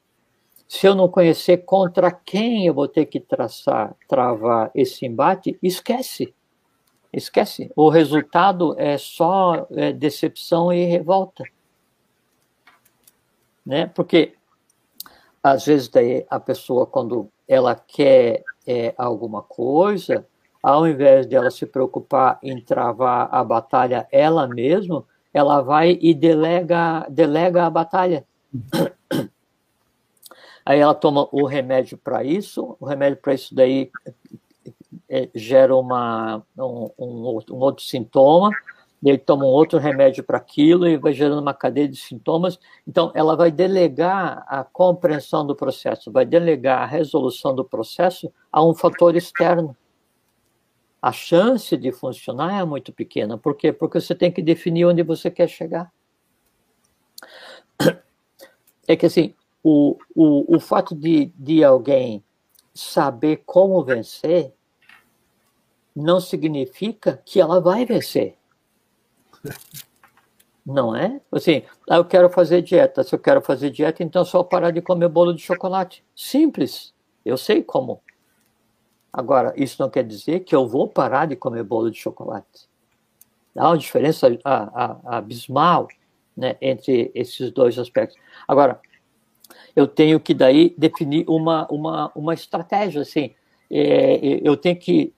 se 0.68 0.86
eu 0.86 0.94
não 0.94 1.10
conhecer 1.10 1.66
contra 1.66 2.12
quem 2.12 2.68
eu 2.68 2.76
vou 2.76 2.88
ter 2.88 3.08
que 3.08 3.20
traçar, 3.20 3.96
travar 4.08 4.70
esse 4.76 5.04
embate, 5.04 5.58
esquece. 5.64 6.32
Esquece. 7.12 7.72
O 7.76 7.90
resultado 7.90 8.76
é 8.80 9.00
só 9.00 9.66
é, 9.72 9.92
decepção 9.92 10.72
e 10.72 10.86
revolta. 10.86 11.44
Né? 13.66 13.88
Porque, 13.88 14.36
às 15.42 15.66
vezes, 15.66 15.88
daí 15.88 16.24
a 16.30 16.40
pessoa, 16.40 16.86
quando 16.86 17.32
ela 17.48 17.74
quer 17.74 18.44
é, 18.68 18.94
alguma 18.96 19.42
coisa, 19.42 20.28
ao 20.62 20.88
invés 20.88 21.26
dela 21.26 21.50
se 21.50 21.66
preocupar 21.66 22.38
em 22.44 22.62
travar 22.62 23.28
a 23.32 23.44
batalha 23.44 24.08
ela 24.12 24.48
mesma, 24.48 25.04
ela 25.36 25.62
vai 25.62 26.00
e 26.02 26.14
delega, 26.14 27.06
delega 27.10 27.66
a 27.66 27.70
batalha. 27.70 28.26
Aí 30.66 30.80
ela 30.80 30.96
toma 30.96 31.28
o 31.30 31.46
remédio 31.46 31.98
para 31.98 32.24
isso, 32.24 32.78
o 32.80 32.86
remédio 32.86 33.18
para 33.22 33.34
isso 33.34 33.54
daí 33.54 33.92
é, 35.10 35.30
gera 35.36 35.76
uma, 35.76 36.42
um, 36.58 36.90
um, 36.98 37.40
um, 37.52 37.58
outro 37.58 37.84
sintoma, 37.84 38.50
ele 39.04 39.18
toma 39.18 39.44
um 39.44 39.50
outro 39.50 39.78
remédio 39.78 40.24
para 40.24 40.38
aquilo 40.38 40.88
e 40.88 40.96
vai 40.96 41.12
gerando 41.12 41.42
uma 41.42 41.54
cadeia 41.54 41.90
de 41.90 41.98
sintomas. 41.98 42.58
Então, 42.88 43.12
ela 43.14 43.36
vai 43.36 43.52
delegar 43.52 44.46
a 44.48 44.64
compreensão 44.64 45.46
do 45.46 45.54
processo, 45.54 46.14
vai 46.14 46.26
delegar 46.26 46.82
a 46.82 46.86
resolução 46.86 47.54
do 47.54 47.66
processo 47.66 48.32
a 48.50 48.66
um 48.66 48.74
fator 48.74 49.18
externo. 49.18 49.76
A 51.06 51.12
chance 51.12 51.78
de 51.78 51.92
funcionar 51.92 52.60
é 52.60 52.66
muito 52.66 52.92
pequena. 52.92 53.38
Por 53.38 53.56
quê? 53.56 53.72
Porque 53.72 54.02
você 54.02 54.16
tem 54.16 54.32
que 54.32 54.42
definir 54.42 54.86
onde 54.86 55.04
você 55.04 55.30
quer 55.30 55.48
chegar. 55.48 55.94
É 58.88 58.96
que, 58.96 59.06
assim, 59.06 59.36
o, 59.64 60.00
o, 60.16 60.56
o 60.56 60.60
fato 60.60 60.96
de, 60.96 61.26
de 61.38 61.64
alguém 61.64 62.24
saber 62.74 63.44
como 63.46 63.84
vencer 63.84 64.52
não 65.96 66.20
significa 66.20 67.22
que 67.24 67.40
ela 67.40 67.62
vai 67.62 67.86
vencer. 67.86 68.36
Não 70.66 70.96
é? 70.96 71.22
Assim, 71.32 71.62
ah, 71.88 71.98
eu 71.98 72.06
quero 72.06 72.32
fazer 72.32 72.64
dieta. 72.64 73.04
Se 73.04 73.14
eu 73.14 73.20
quero 73.20 73.44
fazer 73.44 73.70
dieta, 73.70 74.02
então 74.02 74.24
é 74.24 74.26
só 74.26 74.42
parar 74.42 74.72
de 74.72 74.82
comer 74.82 75.10
bolo 75.10 75.36
de 75.36 75.42
chocolate. 75.44 76.04
Simples. 76.16 76.96
Eu 77.24 77.38
sei 77.38 77.62
como. 77.62 78.02
Agora, 79.18 79.54
isso 79.56 79.82
não 79.82 79.90
quer 79.90 80.04
dizer 80.04 80.42
que 80.42 80.54
eu 80.54 80.68
vou 80.68 80.90
parar 80.90 81.26
de 81.26 81.38
comer 81.38 81.64
bolo 81.64 81.90
de 81.90 81.98
chocolate. 81.98 82.68
Há 83.56 83.70
uma 83.70 83.78
diferença 83.78 84.28
abismal 85.06 85.88
né, 86.36 86.58
entre 86.62 87.12
esses 87.16 87.50
dois 87.50 87.80
aspectos. 87.80 88.18
Agora, 88.46 88.78
eu 89.74 89.88
tenho 89.88 90.20
que 90.20 90.34
daí 90.34 90.76
definir 90.78 91.24
uma, 91.30 91.66
uma, 91.72 92.12
uma 92.14 92.34
estratégia, 92.34 93.04
assim, 93.04 93.34
é, 93.72 94.20
eu 94.44 94.58
tenho 94.58 94.76
que 94.76 95.14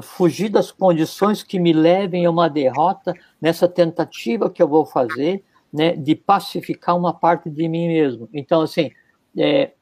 fugir 0.00 0.48
das 0.48 0.72
condições 0.72 1.42
que 1.42 1.58
me 1.58 1.74
levem 1.74 2.24
a 2.24 2.30
uma 2.30 2.48
derrota 2.48 3.12
nessa 3.38 3.68
tentativa 3.68 4.48
que 4.48 4.62
eu 4.62 4.68
vou 4.68 4.86
fazer, 4.86 5.44
né, 5.70 5.94
de 5.94 6.14
pacificar 6.14 6.96
uma 6.96 7.12
parte 7.12 7.50
de 7.50 7.68
mim 7.68 7.88
mesmo. 7.88 8.26
Então, 8.32 8.62
assim, 8.62 8.90
é, 9.36 9.72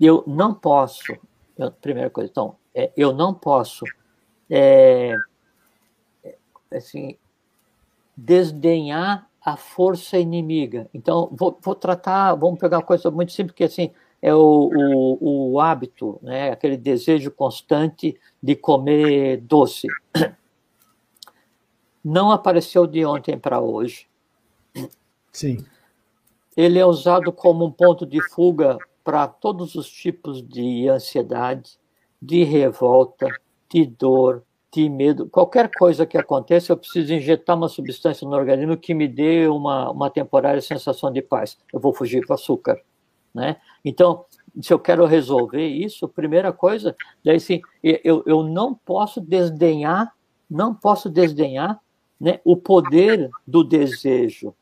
eu 0.00 0.24
não 0.26 0.54
posso, 0.54 1.12
eu, 1.56 1.70
primeira 1.70 2.10
coisa, 2.10 2.30
então, 2.30 2.56
é, 2.74 2.92
eu 2.96 3.12
não 3.12 3.32
posso, 3.32 3.84
é, 4.50 5.14
assim, 6.72 7.16
desdenhar 8.16 9.28
a 9.40 9.56
força 9.56 10.18
inimiga. 10.18 10.88
Então, 10.92 11.28
vou, 11.32 11.58
vou 11.62 11.74
tratar, 11.74 12.34
vamos 12.34 12.58
pegar 12.58 12.78
uma 12.78 12.82
coisa 12.82 13.10
muito 13.10 13.32
simples, 13.32 13.54
que 13.54 13.64
assim, 13.64 13.92
é 14.20 14.34
o, 14.34 14.70
o, 15.20 15.52
o 15.52 15.60
hábito, 15.60 16.18
né? 16.22 16.50
aquele 16.50 16.76
desejo 16.76 17.30
constante 17.30 18.18
de 18.42 18.56
comer 18.56 19.36
doce. 19.38 19.86
Não 22.04 22.30
apareceu 22.30 22.86
de 22.86 23.04
ontem 23.04 23.38
para 23.38 23.60
hoje. 23.60 24.08
Sim. 25.32 25.64
Ele 26.56 26.78
é 26.78 26.86
usado 26.86 27.32
como 27.32 27.64
um 27.64 27.70
ponto 27.70 28.06
de 28.06 28.20
fuga 28.30 28.78
para 29.06 29.28
todos 29.28 29.76
os 29.76 29.88
tipos 29.88 30.42
de 30.42 30.88
ansiedade, 30.88 31.78
de 32.20 32.42
revolta, 32.42 33.28
de 33.70 33.86
dor, 33.86 34.42
de 34.74 34.88
medo. 34.88 35.28
Qualquer 35.28 35.70
coisa 35.78 36.04
que 36.04 36.18
aconteça, 36.18 36.72
eu 36.72 36.76
preciso 36.76 37.14
injetar 37.14 37.56
uma 37.56 37.68
substância 37.68 38.26
no 38.26 38.34
organismo 38.34 38.76
que 38.76 38.92
me 38.92 39.06
dê 39.06 39.46
uma, 39.46 39.92
uma 39.92 40.10
temporária 40.10 40.60
sensação 40.60 41.12
de 41.12 41.22
paz. 41.22 41.56
Eu 41.72 41.78
vou 41.78 41.94
fugir 41.94 42.24
o 42.28 42.32
açúcar. 42.32 42.82
Né? 43.32 43.58
Então, 43.84 44.24
se 44.60 44.72
eu 44.72 44.78
quero 44.80 45.06
resolver 45.06 45.64
isso, 45.64 46.08
primeira 46.08 46.52
coisa, 46.52 46.96
daí 47.24 47.38
sim, 47.38 47.60
eu, 47.84 48.24
eu 48.26 48.42
não 48.42 48.74
posso 48.74 49.20
desdenhar, 49.20 50.12
não 50.50 50.74
posso 50.74 51.08
desdenhar 51.08 51.80
né, 52.20 52.40
o 52.44 52.56
poder 52.56 53.30
do 53.46 53.62
desejo 53.62 54.52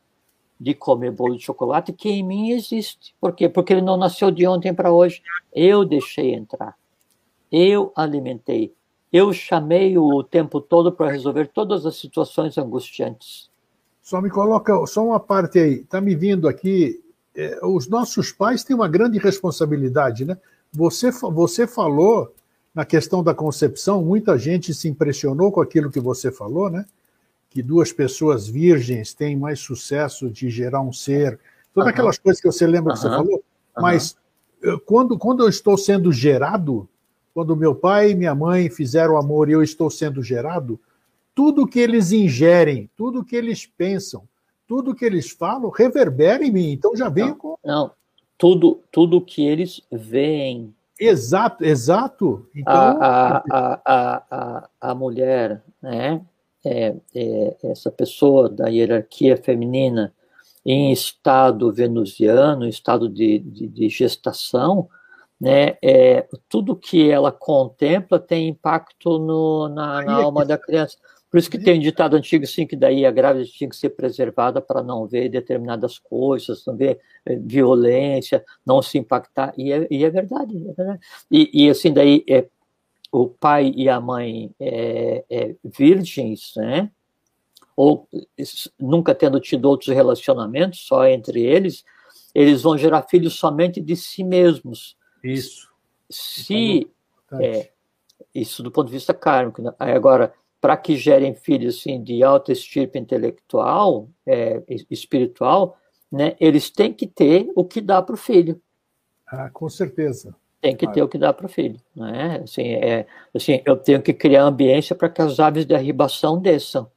de 0.60 0.74
comer 0.74 1.10
bolo 1.10 1.36
de 1.36 1.44
chocolate 1.44 1.92
que 1.92 2.08
em 2.08 2.22
mim 2.22 2.50
existe. 2.50 3.14
Por 3.20 3.34
quê? 3.34 3.48
Porque 3.48 3.72
ele 3.72 3.82
não 3.82 3.96
nasceu 3.96 4.30
de 4.30 4.46
ontem 4.46 4.72
para 4.72 4.92
hoje. 4.92 5.22
Eu 5.52 5.84
deixei 5.84 6.34
entrar. 6.34 6.76
Eu 7.50 7.92
alimentei. 7.94 8.72
Eu 9.12 9.32
chamei 9.32 9.96
o 9.96 10.22
tempo 10.22 10.60
todo 10.60 10.90
para 10.90 11.10
resolver 11.10 11.48
todas 11.48 11.86
as 11.86 11.96
situações 11.96 12.58
angustiantes. 12.58 13.50
Só 14.02 14.20
me 14.20 14.28
coloca 14.28 14.74
só 14.86 15.04
uma 15.04 15.20
parte 15.20 15.58
aí. 15.58 15.74
Está 15.74 16.00
me 16.00 16.14
vindo 16.14 16.48
aqui 16.48 17.00
é, 17.34 17.58
os 17.64 17.88
nossos 17.88 18.30
pais 18.30 18.62
têm 18.62 18.76
uma 18.76 18.88
grande 18.88 19.18
responsabilidade, 19.18 20.24
né? 20.24 20.36
Você, 20.72 21.10
você 21.10 21.66
falou 21.66 22.32
na 22.74 22.84
questão 22.84 23.22
da 23.22 23.34
concepção, 23.34 24.04
muita 24.04 24.38
gente 24.38 24.72
se 24.72 24.88
impressionou 24.88 25.50
com 25.50 25.60
aquilo 25.60 25.90
que 25.90 26.00
você 26.00 26.30
falou, 26.30 26.70
né? 26.70 26.84
Que 27.54 27.62
duas 27.62 27.92
pessoas 27.92 28.48
virgens 28.48 29.14
têm 29.14 29.36
mais 29.36 29.60
sucesso 29.60 30.28
de 30.28 30.50
gerar 30.50 30.80
um 30.80 30.92
ser, 30.92 31.38
todas 31.72 31.86
uhum. 31.86 31.90
aquelas 31.90 32.18
coisas 32.18 32.42
que 32.42 32.50
você 32.50 32.66
lembra 32.66 32.92
uhum. 32.92 32.96
que 32.96 33.02
você 33.02 33.08
falou. 33.08 33.44
Mas 33.78 34.16
uhum. 34.62 34.80
quando, 34.84 35.16
quando 35.16 35.44
eu 35.44 35.48
estou 35.48 35.78
sendo 35.78 36.12
gerado, 36.12 36.88
quando 37.32 37.56
meu 37.56 37.72
pai 37.72 38.10
e 38.10 38.14
minha 38.16 38.34
mãe 38.34 38.68
fizeram 38.68 39.16
amor 39.16 39.48
e 39.48 39.52
eu 39.52 39.62
estou 39.62 39.88
sendo 39.88 40.20
gerado, 40.20 40.78
tudo 41.32 41.66
que 41.66 41.78
eles 41.78 42.10
ingerem, 42.10 42.90
tudo 42.96 43.24
que 43.24 43.36
eles 43.36 43.64
pensam, 43.66 44.22
tudo 44.66 44.94
que 44.94 45.04
eles 45.04 45.30
falam 45.30 45.70
reverbera 45.70 46.44
em 46.44 46.50
mim. 46.50 46.72
Então 46.72 46.96
já 46.96 47.08
venho 47.08 47.28
não, 47.28 47.34
com. 47.36 47.58
Não, 47.64 47.90
tudo, 48.36 48.80
tudo 48.90 49.20
que 49.20 49.46
eles 49.46 49.80
veem. 49.90 50.74
Exato, 50.98 51.64
exato. 51.64 52.48
Então, 52.54 52.72
a, 52.72 53.38
a, 53.38 53.80
a, 53.84 54.22
a, 54.30 54.68
a 54.80 54.94
mulher, 54.94 55.62
né? 55.80 56.20
É, 56.64 56.94
é, 57.14 57.56
essa 57.64 57.90
pessoa 57.90 58.48
da 58.48 58.68
hierarquia 58.68 59.36
feminina 59.36 60.12
em 60.64 60.92
estado 60.92 61.70
venusiano, 61.72 62.64
em 62.64 62.70
estado 62.70 63.08
de, 63.08 63.38
de, 63.38 63.68
de 63.68 63.88
gestação, 63.88 64.88
né, 65.38 65.76
é, 65.82 66.26
tudo 66.48 66.74
que 66.76 67.10
ela 67.10 67.30
contempla 67.30 68.18
tem 68.18 68.48
impacto 68.48 69.18
no, 69.18 69.68
na, 69.68 70.02
na 70.02 70.14
alma 70.14 70.44
da 70.44 70.56
criança. 70.56 70.96
Por 71.34 71.38
isso 71.38 71.50
que 71.50 71.58
tem 71.58 71.78
um 71.78 71.82
ditado 71.82 72.14
antigo, 72.14 72.44
assim, 72.44 72.64
que 72.64 72.76
daí 72.76 73.04
a 73.04 73.10
grávida 73.10 73.44
tinha 73.44 73.68
que 73.68 73.74
ser 73.74 73.90
preservada 73.90 74.60
para 74.60 74.84
não 74.84 75.04
ver 75.04 75.28
determinadas 75.28 75.98
coisas, 75.98 76.64
não 76.64 76.76
ver 76.76 77.00
eh, 77.26 77.36
violência, 77.42 78.44
não 78.64 78.80
se 78.80 78.98
impactar, 78.98 79.52
e 79.58 79.72
é, 79.72 79.84
e 79.90 80.04
é 80.04 80.10
verdade, 80.10 80.56
é 80.56 80.72
verdade. 80.72 81.00
E, 81.28 81.50
e, 81.52 81.68
assim, 81.68 81.92
daí, 81.92 82.24
é, 82.28 82.46
o 83.14 83.28
pai 83.28 83.72
e 83.76 83.88
a 83.88 84.00
mãe 84.00 84.52
é, 84.58 85.24
é, 85.30 85.54
virgens, 85.62 86.52
né, 86.56 86.90
ou 87.76 88.08
nunca 88.76 89.14
tendo 89.14 89.38
tido 89.38 89.66
outros 89.66 89.94
relacionamentos, 89.94 90.80
só 90.80 91.06
entre 91.06 91.40
eles, 91.40 91.84
eles 92.34 92.62
vão 92.62 92.76
gerar 92.76 93.02
filhos 93.02 93.34
somente 93.34 93.80
de 93.80 93.94
si 93.94 94.24
mesmos. 94.24 94.96
Isso. 95.22 95.70
Se, 96.10 96.90
é, 97.40 97.70
isso 98.34 98.64
do 98.64 98.70
ponto 98.70 98.88
de 98.88 98.94
vista 98.94 99.14
kármico. 99.14 99.62
Né? 99.62 99.72
Agora, 99.78 100.34
para 100.60 100.76
que 100.76 100.96
gerem 100.96 101.36
filhos 101.36 101.78
assim, 101.78 102.02
de 102.02 102.20
alta 102.24 102.50
estirpe 102.50 102.98
intelectual, 102.98 104.08
é, 104.26 104.60
espiritual, 104.90 105.78
né, 106.10 106.34
eles 106.40 106.68
têm 106.68 106.92
que 106.92 107.06
ter 107.06 107.48
o 107.54 107.64
que 107.64 107.80
dá 107.80 108.02
para 108.02 108.14
o 108.14 108.18
filho. 108.18 108.60
Ah, 109.24 109.50
com 109.50 109.68
certeza. 109.68 110.34
Tem 110.64 110.74
que 110.74 110.90
ter 110.90 111.02
o 111.02 111.08
que 111.08 111.18
dá 111.18 111.30
para 111.30 111.44
o 111.44 111.48
filho. 111.48 111.78
Né? 111.94 112.40
Assim, 112.42 112.72
é, 112.72 113.06
assim, 113.34 113.60
eu 113.66 113.76
tenho 113.76 114.00
que 114.00 114.14
criar 114.14 114.44
ambiência 114.44 114.96
para 114.96 115.10
que 115.10 115.20
as 115.20 115.38
aves 115.38 115.66
de 115.66 115.74
arribação 115.74 116.40
desçam. 116.40 116.90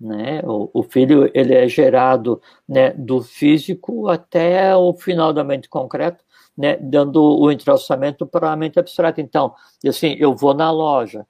Né? 0.00 0.40
O, 0.46 0.70
o, 0.72 0.82
filho 0.82 1.30
ele 1.34 1.52
é 1.52 1.68
gerado 1.68 2.40
né, 2.66 2.88
do 2.92 3.20
físico 3.20 4.08
até 4.08 4.74
o 4.74 4.94
final 4.94 5.30
da 5.30 5.44
mente 5.44 5.68
concreta, 5.68 6.24
né, 6.56 6.78
dando 6.78 7.22
o 7.22 7.52
entrelaçamento 7.52 8.26
para 8.26 8.50
a 8.50 8.56
mente 8.56 8.78
abstrata. 8.78 9.20
Então, 9.20 9.54
assim, 9.86 10.16
eu 10.18 10.34
vou 10.34 10.54
na 10.54 10.70
loja, 10.70 11.26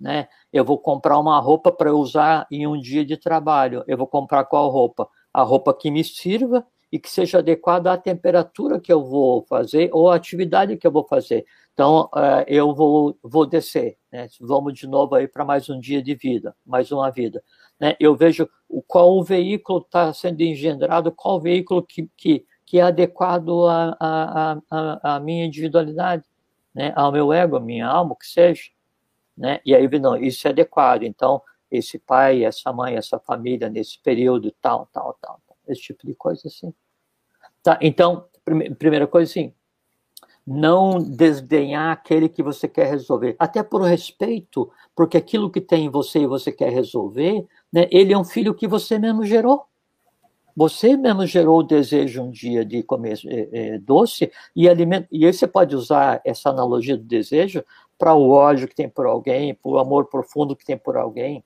né, 0.00 0.28
eu 0.50 0.64
vou 0.64 0.78
comprar 0.78 1.18
uma 1.18 1.38
roupa 1.40 1.70
para 1.70 1.94
usar 1.94 2.46
em 2.50 2.66
um 2.66 2.80
dia 2.80 3.04
de 3.04 3.18
trabalho. 3.18 3.84
Eu 3.86 3.98
vou 3.98 4.06
comprar 4.06 4.46
qual 4.46 4.70
roupa? 4.70 5.06
A 5.30 5.42
roupa 5.42 5.74
que 5.74 5.90
me 5.90 6.02
sirva 6.02 6.66
e 6.94 6.98
que 6.98 7.10
seja 7.10 7.38
adequada 7.38 7.92
à 7.92 7.98
temperatura 7.98 8.78
que 8.78 8.92
eu 8.92 9.04
vou 9.04 9.42
fazer 9.48 9.90
ou 9.92 10.08
à 10.08 10.14
atividade 10.14 10.76
que 10.76 10.86
eu 10.86 10.92
vou 10.92 11.04
fazer. 11.06 11.44
Então, 11.72 12.08
uh, 12.14 12.44
eu 12.46 12.72
vou, 12.72 13.18
vou 13.20 13.44
descer. 13.44 13.96
Né? 14.12 14.28
Vamos 14.40 14.74
de 14.74 14.86
novo 14.86 15.16
aí 15.16 15.26
para 15.26 15.44
mais 15.44 15.68
um 15.68 15.80
dia 15.80 16.00
de 16.00 16.14
vida, 16.14 16.54
mais 16.64 16.92
uma 16.92 17.10
vida 17.10 17.42
né, 17.78 17.96
eu 17.98 18.14
vejo 18.14 18.48
qual 18.86 19.16
o 19.16 19.24
veículo 19.24 19.80
está 19.80 20.12
sendo 20.12 20.40
engendrado, 20.42 21.12
qual 21.12 21.36
o 21.36 21.40
veículo 21.40 21.82
que, 21.82 22.08
que, 22.16 22.46
que 22.64 22.78
é 22.78 22.82
adequado 22.82 23.66
à, 23.66 23.96
à, 24.00 24.58
à, 24.70 25.16
à 25.16 25.20
minha 25.20 25.44
individualidade, 25.44 26.24
né, 26.74 26.92
ao 26.96 27.12
meu 27.12 27.32
ego, 27.32 27.56
à 27.56 27.60
minha 27.60 27.86
alma, 27.86 28.12
o 28.12 28.16
que 28.16 28.26
seja. 28.26 28.70
Né? 29.36 29.60
E 29.64 29.74
aí, 29.74 29.88
não, 29.98 30.16
isso 30.16 30.46
é 30.46 30.50
adequado. 30.50 31.02
Então, 31.02 31.42
esse 31.70 31.98
pai, 31.98 32.44
essa 32.44 32.72
mãe, 32.72 32.94
essa 32.94 33.18
família, 33.18 33.68
nesse 33.68 34.00
período, 34.00 34.52
tal, 34.60 34.88
tal, 34.92 35.16
tal, 35.20 35.40
esse 35.68 35.82
tipo 35.82 36.06
de 36.06 36.14
coisa 36.14 36.48
assim. 36.48 36.72
Tá, 37.64 37.78
então, 37.80 38.26
primeira 38.78 39.06
coisa 39.06 39.30
assim, 39.30 39.54
não 40.46 41.02
desdenhar 41.02 41.92
aquele 41.92 42.28
que 42.28 42.42
você 42.42 42.68
quer 42.68 42.90
resolver, 42.90 43.34
até 43.38 43.62
por 43.62 43.80
respeito, 43.80 44.70
porque 44.94 45.16
aquilo 45.16 45.50
que 45.50 45.62
tem 45.62 45.86
em 45.86 45.88
você 45.88 46.20
e 46.20 46.26
você 46.26 46.52
quer 46.52 46.70
resolver, 46.70 47.46
né, 47.72 47.88
ele 47.90 48.12
é 48.12 48.18
um 48.18 48.24
filho 48.24 48.54
que 48.54 48.68
você 48.68 48.98
mesmo 48.98 49.24
gerou. 49.24 49.64
Você 50.54 50.94
mesmo 50.94 51.26
gerou 51.26 51.60
o 51.60 51.62
desejo 51.62 52.22
um 52.22 52.30
dia 52.30 52.66
de 52.66 52.82
comer 52.82 53.18
é, 53.26 53.48
é, 53.52 53.78
doce 53.78 54.30
e 54.54 54.68
alimento. 54.68 55.08
E 55.10 55.24
aí 55.24 55.32
você 55.32 55.48
pode 55.48 55.74
usar 55.74 56.20
essa 56.22 56.50
analogia 56.50 56.98
do 56.98 57.02
desejo 57.02 57.64
para 57.98 58.14
o 58.14 58.28
ódio 58.28 58.68
que 58.68 58.74
tem 58.74 58.90
por 58.90 59.06
alguém, 59.06 59.54
para 59.54 59.70
o 59.70 59.78
amor 59.78 60.04
profundo 60.04 60.54
que 60.54 60.66
tem 60.66 60.76
por 60.76 60.98
alguém, 60.98 61.42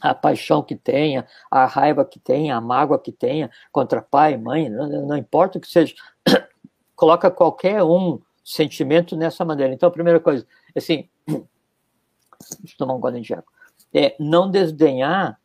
a 0.00 0.14
paixão 0.14 0.62
que 0.62 0.76
tenha, 0.76 1.26
a 1.50 1.66
raiva 1.66 2.04
que 2.04 2.18
tenha, 2.18 2.56
a 2.56 2.60
mágoa 2.60 2.98
que 2.98 3.12
tenha 3.12 3.50
contra 3.72 4.02
pai, 4.02 4.36
mãe, 4.36 4.68
não, 4.68 5.06
não 5.06 5.16
importa 5.16 5.58
o 5.58 5.60
que 5.60 5.68
seja. 5.68 5.94
Coloca 6.94 7.30
qualquer 7.30 7.82
um 7.82 8.20
sentimento 8.44 9.16
nessa 9.16 9.44
maneira. 9.44 9.72
Então, 9.72 9.88
a 9.88 9.92
primeira 9.92 10.20
coisa, 10.20 10.46
assim, 10.76 11.08
deixa 11.26 12.74
eu 12.74 12.78
tomar 12.78 12.94
um 12.94 13.00
golinho 13.00 13.22
de 13.22 13.32
água, 13.32 13.46
é 13.92 14.14
não 14.18 14.50
desdenhar 14.50 15.38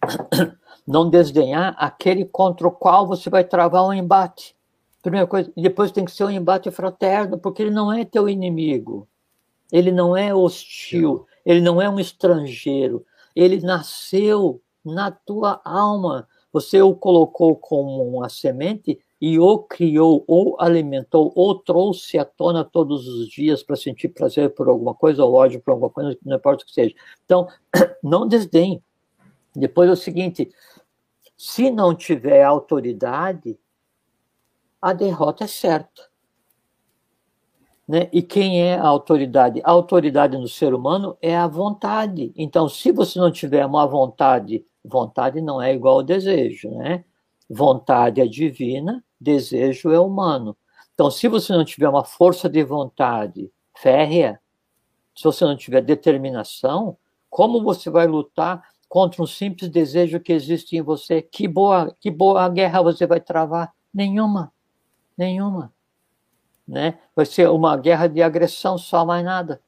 não 0.86 1.10
desdenhar 1.10 1.74
aquele 1.78 2.24
contra 2.24 2.66
o 2.66 2.72
qual 2.72 3.06
você 3.06 3.28
vai 3.28 3.44
travar 3.44 3.84
um 3.84 3.92
embate. 3.92 4.56
Primeira 5.02 5.26
coisa, 5.26 5.52
e 5.56 5.62
depois 5.62 5.92
tem 5.92 6.04
que 6.04 6.10
ser 6.10 6.24
um 6.24 6.30
embate 6.30 6.70
fraterno, 6.70 7.38
porque 7.38 7.62
ele 7.62 7.70
não 7.70 7.92
é 7.92 8.04
teu 8.04 8.28
inimigo. 8.28 9.06
Ele 9.70 9.92
não 9.92 10.16
é 10.16 10.34
hostil, 10.34 11.26
ele 11.48 11.62
não 11.62 11.80
é 11.80 11.88
um 11.88 11.98
estrangeiro. 11.98 13.06
Ele 13.34 13.58
nasceu 13.62 14.60
na 14.84 15.10
tua 15.10 15.62
alma. 15.64 16.28
Você 16.52 16.82
o 16.82 16.94
colocou 16.94 17.56
como 17.56 18.06
uma 18.06 18.28
semente 18.28 19.00
e 19.18 19.38
o 19.38 19.58
criou, 19.58 20.22
ou 20.28 20.60
alimentou, 20.60 21.32
ou 21.34 21.54
trouxe 21.58 22.18
à 22.18 22.24
tona 22.26 22.66
todos 22.66 23.08
os 23.08 23.28
dias 23.28 23.62
para 23.62 23.76
sentir 23.76 24.10
prazer 24.10 24.54
por 24.54 24.68
alguma 24.68 24.94
coisa, 24.94 25.24
ou 25.24 25.32
ódio 25.32 25.58
por 25.62 25.70
alguma 25.70 25.88
coisa, 25.88 26.18
não 26.22 26.36
importa 26.36 26.64
o 26.64 26.66
que 26.66 26.72
seja. 26.72 26.94
Então, 27.24 27.48
não 28.04 28.28
desdenhe. 28.28 28.82
Depois 29.56 29.88
é 29.88 29.92
o 29.92 29.96
seguinte: 29.96 30.52
se 31.34 31.70
não 31.70 31.94
tiver 31.94 32.42
autoridade, 32.42 33.58
a 34.82 34.92
derrota 34.92 35.44
é 35.44 35.48
certa. 35.48 36.07
Né? 37.88 38.08
E 38.12 38.20
quem 38.20 38.62
é 38.62 38.76
a 38.76 38.86
autoridade? 38.86 39.62
A 39.64 39.70
autoridade 39.70 40.36
no 40.36 40.46
ser 40.46 40.74
humano 40.74 41.16
é 41.22 41.36
a 41.36 41.46
vontade. 41.46 42.32
Então, 42.36 42.68
se 42.68 42.92
você 42.92 43.18
não 43.18 43.30
tiver 43.30 43.64
uma 43.64 43.86
vontade, 43.86 44.64
vontade 44.84 45.40
não 45.40 45.60
é 45.60 45.72
igual 45.72 45.96
ao 45.96 46.02
desejo, 46.02 46.70
né? 46.70 47.04
Vontade 47.48 48.20
é 48.20 48.26
divina, 48.26 49.02
desejo 49.18 49.90
é 49.90 49.98
humano. 49.98 50.54
Então, 50.92 51.10
se 51.10 51.28
você 51.28 51.52
não 51.54 51.64
tiver 51.64 51.88
uma 51.88 52.04
força 52.04 52.48
de 52.48 52.62
vontade 52.62 53.50
férrea, 53.74 54.38
se 55.16 55.24
você 55.24 55.44
não 55.46 55.56
tiver 55.56 55.80
determinação, 55.80 56.98
como 57.30 57.62
você 57.62 57.88
vai 57.88 58.06
lutar 58.06 58.62
contra 58.88 59.22
um 59.22 59.26
simples 59.26 59.70
desejo 59.70 60.18
que 60.18 60.32
existe 60.32 60.76
em 60.76 60.82
você. 60.82 61.20
Que 61.20 61.46
boa, 61.46 61.94
que 62.00 62.10
boa 62.10 62.48
guerra 62.48 62.82
você 62.82 63.06
vai 63.06 63.20
travar? 63.20 63.72
Nenhuma. 63.92 64.52
Nenhuma. 65.16 65.72
Né? 66.68 66.98
Vai 67.16 67.24
ser 67.24 67.48
uma 67.48 67.76
guerra 67.76 68.06
de 68.06 68.20
agressão, 68.22 68.76
só 68.76 69.06
mais 69.06 69.24
nada. 69.24 69.60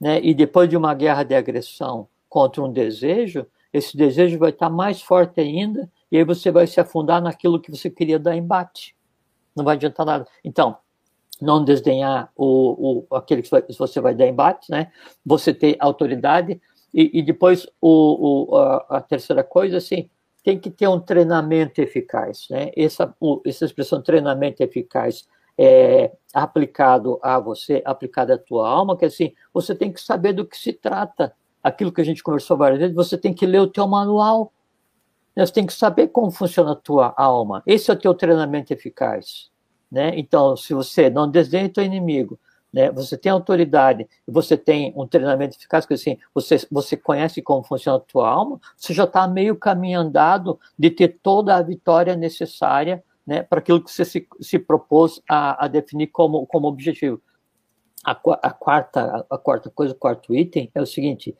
Né? 0.00 0.20
E 0.20 0.34
depois 0.34 0.68
de 0.68 0.76
uma 0.76 0.92
guerra 0.92 1.22
de 1.22 1.34
agressão 1.34 2.08
contra 2.28 2.60
um 2.60 2.72
desejo, 2.72 3.46
esse 3.72 3.96
desejo 3.96 4.38
vai 4.38 4.50
estar 4.50 4.68
mais 4.68 5.00
forte 5.00 5.40
ainda, 5.40 5.88
e 6.10 6.18
aí 6.18 6.24
você 6.24 6.50
vai 6.50 6.66
se 6.66 6.80
afundar 6.80 7.22
naquilo 7.22 7.60
que 7.60 7.70
você 7.70 7.88
queria 7.88 8.18
dar 8.18 8.36
embate. 8.36 8.96
Não 9.54 9.64
vai 9.64 9.76
adiantar 9.76 10.04
nada. 10.04 10.26
Então, 10.44 10.76
não 11.40 11.64
desdenhar 11.64 12.30
o, 12.36 13.06
o, 13.10 13.16
aquele 13.16 13.42
que 13.42 13.48
você 13.78 14.00
vai 14.00 14.14
dar 14.14 14.26
embate, 14.26 14.70
né? 14.70 14.92
Você 15.24 15.54
ter 15.54 15.76
autoridade, 15.78 16.60
e, 16.92 17.18
e 17.18 17.22
depois, 17.22 17.66
o, 17.80 18.52
o, 18.52 18.56
a, 18.56 18.86
a, 18.90 19.00
terceira 19.00 19.42
coisa, 19.42 19.78
assim, 19.78 20.10
tem 20.44 20.58
que 20.58 20.70
ter 20.70 20.88
um 20.88 21.00
treinamento 21.00 21.80
eficaz. 21.80 22.46
Né? 22.50 22.70
Essa, 22.76 23.14
essa 23.46 23.64
expressão 23.64 24.02
treinamento 24.02 24.62
eficaz 24.62 25.26
é 25.64 26.12
aplicado 26.34 27.18
a 27.22 27.38
você, 27.38 27.82
aplicado 27.84 28.32
à 28.32 28.38
tua 28.38 28.68
alma, 28.68 28.96
que 28.96 29.04
assim, 29.04 29.32
você 29.52 29.74
tem 29.74 29.92
que 29.92 30.00
saber 30.00 30.32
do 30.32 30.46
que 30.46 30.56
se 30.56 30.72
trata. 30.72 31.32
Aquilo 31.62 31.92
que 31.92 32.00
a 32.00 32.04
gente 32.04 32.22
conversou 32.22 32.56
várias 32.56 32.80
vezes, 32.80 32.94
você 32.94 33.16
tem 33.16 33.32
que 33.32 33.46
ler 33.46 33.60
o 33.60 33.68
teu 33.68 33.86
manual. 33.86 34.52
Né? 35.36 35.46
Você 35.46 35.52
tem 35.52 35.64
que 35.64 35.72
saber 35.72 36.08
como 36.08 36.32
funciona 36.32 36.72
a 36.72 36.76
tua 36.76 37.14
alma. 37.16 37.62
Esse 37.64 37.90
é 37.90 37.94
o 37.94 37.96
teu 37.96 38.12
treinamento 38.12 38.72
eficaz. 38.72 39.50
Né? 39.90 40.12
Então, 40.16 40.56
se 40.56 40.74
você 40.74 41.08
não 41.08 41.30
desenha 41.30 41.68
teu 41.68 41.84
inimigo, 41.84 42.38
né? 42.72 42.90
Você 42.92 43.18
tem 43.18 43.30
autoridade 43.30 44.08
você 44.26 44.56
tem 44.56 44.94
um 44.96 45.06
treinamento 45.06 45.56
eficaz, 45.56 45.84
que 45.84 45.92
assim, 45.92 46.16
você, 46.34 46.56
você 46.70 46.96
conhece 46.96 47.42
como 47.42 47.62
funciona 47.62 47.98
a 47.98 48.00
tua 48.00 48.26
alma, 48.26 48.58
você 48.74 48.94
já 48.94 49.04
está 49.04 49.28
meio 49.28 49.54
caminho 49.54 50.00
andado 50.00 50.58
de 50.78 50.88
ter 50.88 51.20
toda 51.22 51.54
a 51.54 51.62
vitória 51.62 52.16
necessária 52.16 53.04
né, 53.26 53.42
para 53.42 53.60
aquilo 53.60 53.82
que 53.82 53.90
você 53.90 54.04
se, 54.04 54.26
se 54.40 54.58
propôs 54.58 55.22
a, 55.28 55.64
a, 55.64 55.68
definir 55.68 56.08
como, 56.08 56.46
como 56.46 56.68
objetivo. 56.68 57.20
A, 58.04 58.10
a, 58.10 58.50
quarta, 58.50 59.24
a 59.30 59.38
quarta 59.38 59.70
coisa, 59.70 59.92
o 59.92 59.96
quarto 59.96 60.34
item 60.34 60.70
é 60.74 60.82
o 60.82 60.86
seguinte: 60.86 61.36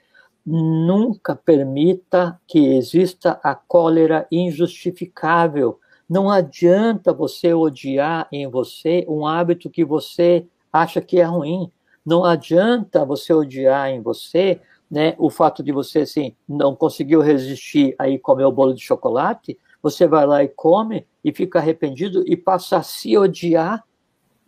nunca 0.47 1.35
permita 1.35 2.41
que 2.47 2.75
exista 2.75 3.41
a 3.43 3.55
cólera 3.55 4.27
injustificável. 4.31 5.81
Não 6.09 6.31
adianta 6.31 7.13
você 7.13 7.53
odiar 7.53 8.29
em 8.31 8.49
você 8.49 9.05
um 9.09 9.27
hábito 9.27 9.71
que 9.71 9.85
você 9.85 10.47
acha 10.73 11.01
que 11.01 11.19
é 11.19 11.25
ruim. 11.25 11.71
Não 12.05 12.25
adianta 12.25 13.05
você 13.05 13.33
odiar 13.33 13.89
em 13.89 14.01
você 14.01 14.61
né, 14.93 15.15
o 15.17 15.31
fato 15.31 15.63
de 15.63 15.73
você 15.73 16.01
assim, 16.01 16.37
não 16.47 16.77
conseguiu 16.77 17.23
resistir 17.23 17.95
aí 17.99 18.19
comer 18.19 18.45
o 18.45 18.53
bolo 18.53 18.75
de 18.75 18.83
chocolate, 18.83 19.59
você 19.83 20.07
vai 20.07 20.25
lá 20.27 20.43
e 20.45 20.49
come 20.49 21.07
e 21.25 21.33
fica 21.33 21.59
arrependido 21.59 22.23
e 22.27 22.37
passa 22.37 22.79
a 22.79 22.83
se 22.83 23.19
odiar 23.19 23.85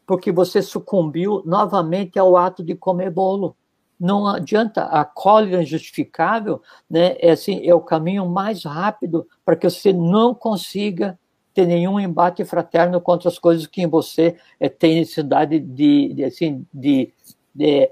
porque 0.07 0.31
você 0.31 0.63
sucumbiu 0.63 1.43
novamente 1.45 2.19
ao 2.19 2.37
ato 2.37 2.63
de 2.63 2.75
comer 2.75 3.11
bolo. 3.11 3.57
não 3.99 4.27
adianta, 4.27 4.85
a 4.85 5.05
cólera 5.05 5.63
injustificável 5.63 6.61
né, 6.89 7.17
é, 7.19 7.31
assim, 7.31 7.67
é 7.67 7.75
o 7.75 7.81
caminho 7.81 8.29
mais 8.29 8.65
rápido 8.65 9.27
para 9.45 9.57
que 9.57 9.69
você 9.69 9.93
não 9.93 10.35
consiga 10.35 11.19
ter 11.55 11.67
nenhum 11.67 12.01
embate 12.01 12.45
fraterno 12.45 13.01
contra 13.01 13.29
as 13.29 13.39
coisas 13.39 13.67
que 13.67 13.81
em 13.81 13.87
você 13.87 14.37
é, 14.59 14.69
tem 14.69 14.97
necessidade 14.97 15.61
de, 15.61 16.13
de, 16.13 16.25
assim, 16.25 16.67
de, 16.75 17.13
de, 17.55 17.91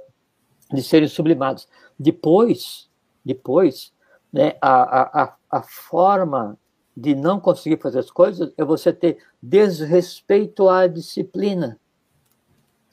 de 0.71 0.83
serem 0.83 1.09
sublimadas. 1.09 1.69
Depois, 1.99 2.91
depois 3.25 3.93
né, 4.33 4.57
a, 4.61 5.23
a, 5.23 5.37
a 5.49 5.63
forma 5.63 6.59
de 6.97 7.15
não 7.15 7.41
conseguir 7.41 7.81
fazer 7.81 8.01
as 8.01 8.11
coisas 8.11 8.53
é 8.57 8.65
você 8.65 8.93
ter 8.93 9.19
desrespeito 9.43 10.69
à 10.69 10.87
disciplina. 10.87 11.79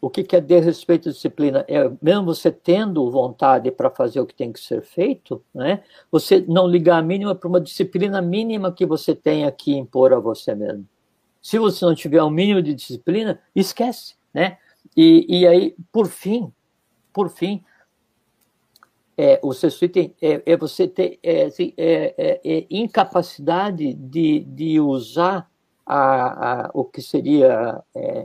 O 0.01 0.09
que, 0.09 0.23
que 0.23 0.35
é 0.35 0.41
desrespeito 0.41 1.09
à 1.09 1.11
disciplina? 1.11 1.65
É 1.67 1.91
mesmo 2.01 2.25
você 2.25 2.49
tendo 2.49 3.11
vontade 3.11 3.69
para 3.69 3.89
fazer 3.89 4.21
o 4.21 4.25
que 4.25 4.33
tem 4.33 4.51
que 4.53 4.59
ser 4.59 4.81
feito, 4.81 5.43
né? 5.53 5.83
Você 6.09 6.43
não 6.47 6.65
ligar 6.65 6.99
a 6.99 7.01
mínima 7.01 7.35
para 7.35 7.49
uma 7.49 7.59
disciplina 7.59 8.21
mínima 8.21 8.71
que 8.71 8.85
você 8.85 9.13
tenha 9.13 9.51
que 9.51 9.75
impor 9.75 10.13
a 10.13 10.19
você 10.19 10.55
mesmo. 10.55 10.87
Se 11.41 11.59
você 11.59 11.83
não 11.83 11.93
tiver 11.93 12.23
um 12.23 12.29
mínimo 12.29 12.61
de 12.61 12.73
disciplina, 12.73 13.41
esquece, 13.53 14.15
né? 14.33 14.57
E, 14.95 15.25
e 15.41 15.45
aí, 15.45 15.75
por 15.91 16.07
fim, 16.07 16.51
por 17.11 17.29
fim, 17.29 17.63
é, 19.21 19.37
o 19.43 19.51
sexto 19.51 19.83
item 19.83 20.15
é, 20.21 20.41
é 20.45 20.55
você 20.55 20.87
ter 20.87 21.19
é, 21.21 21.43
assim, 21.43 21.73
é, 21.75 22.39
é, 22.41 22.65
incapacidade 22.69 23.93
de, 23.93 24.39
de 24.39 24.79
usar 24.79 25.45
a, 25.85 26.67
a, 26.67 26.71
o 26.73 26.85
que 26.85 27.01
seria, 27.01 27.83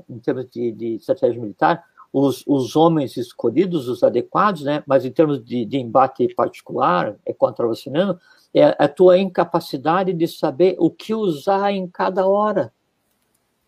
em 0.09 0.21
termos 0.21 0.47
de, 0.51 0.71
de, 0.71 0.95
estratégia 0.95 1.41
militar, 1.41 1.83
os, 2.13 2.45
os 2.47 2.77
homens 2.77 3.17
escolhidos, 3.17 3.89
os 3.89 4.05
adequados, 4.05 4.63
né? 4.63 4.85
mas 4.87 5.05
em 5.05 5.11
termos 5.11 5.45
de, 5.45 5.65
de 5.65 5.79
embate 5.79 6.33
particular, 6.33 7.17
é 7.27 7.33
contra 7.33 7.67
você 7.67 7.91
mesmo, 7.91 8.17
é 8.55 8.77
a 8.79 8.87
tua 8.87 9.19
incapacidade 9.19 10.13
de 10.13 10.29
saber 10.29 10.77
o 10.79 10.93
que 10.93 11.13
usar 11.13 11.73
em 11.73 11.89
cada 11.89 12.25
hora. 12.25 12.73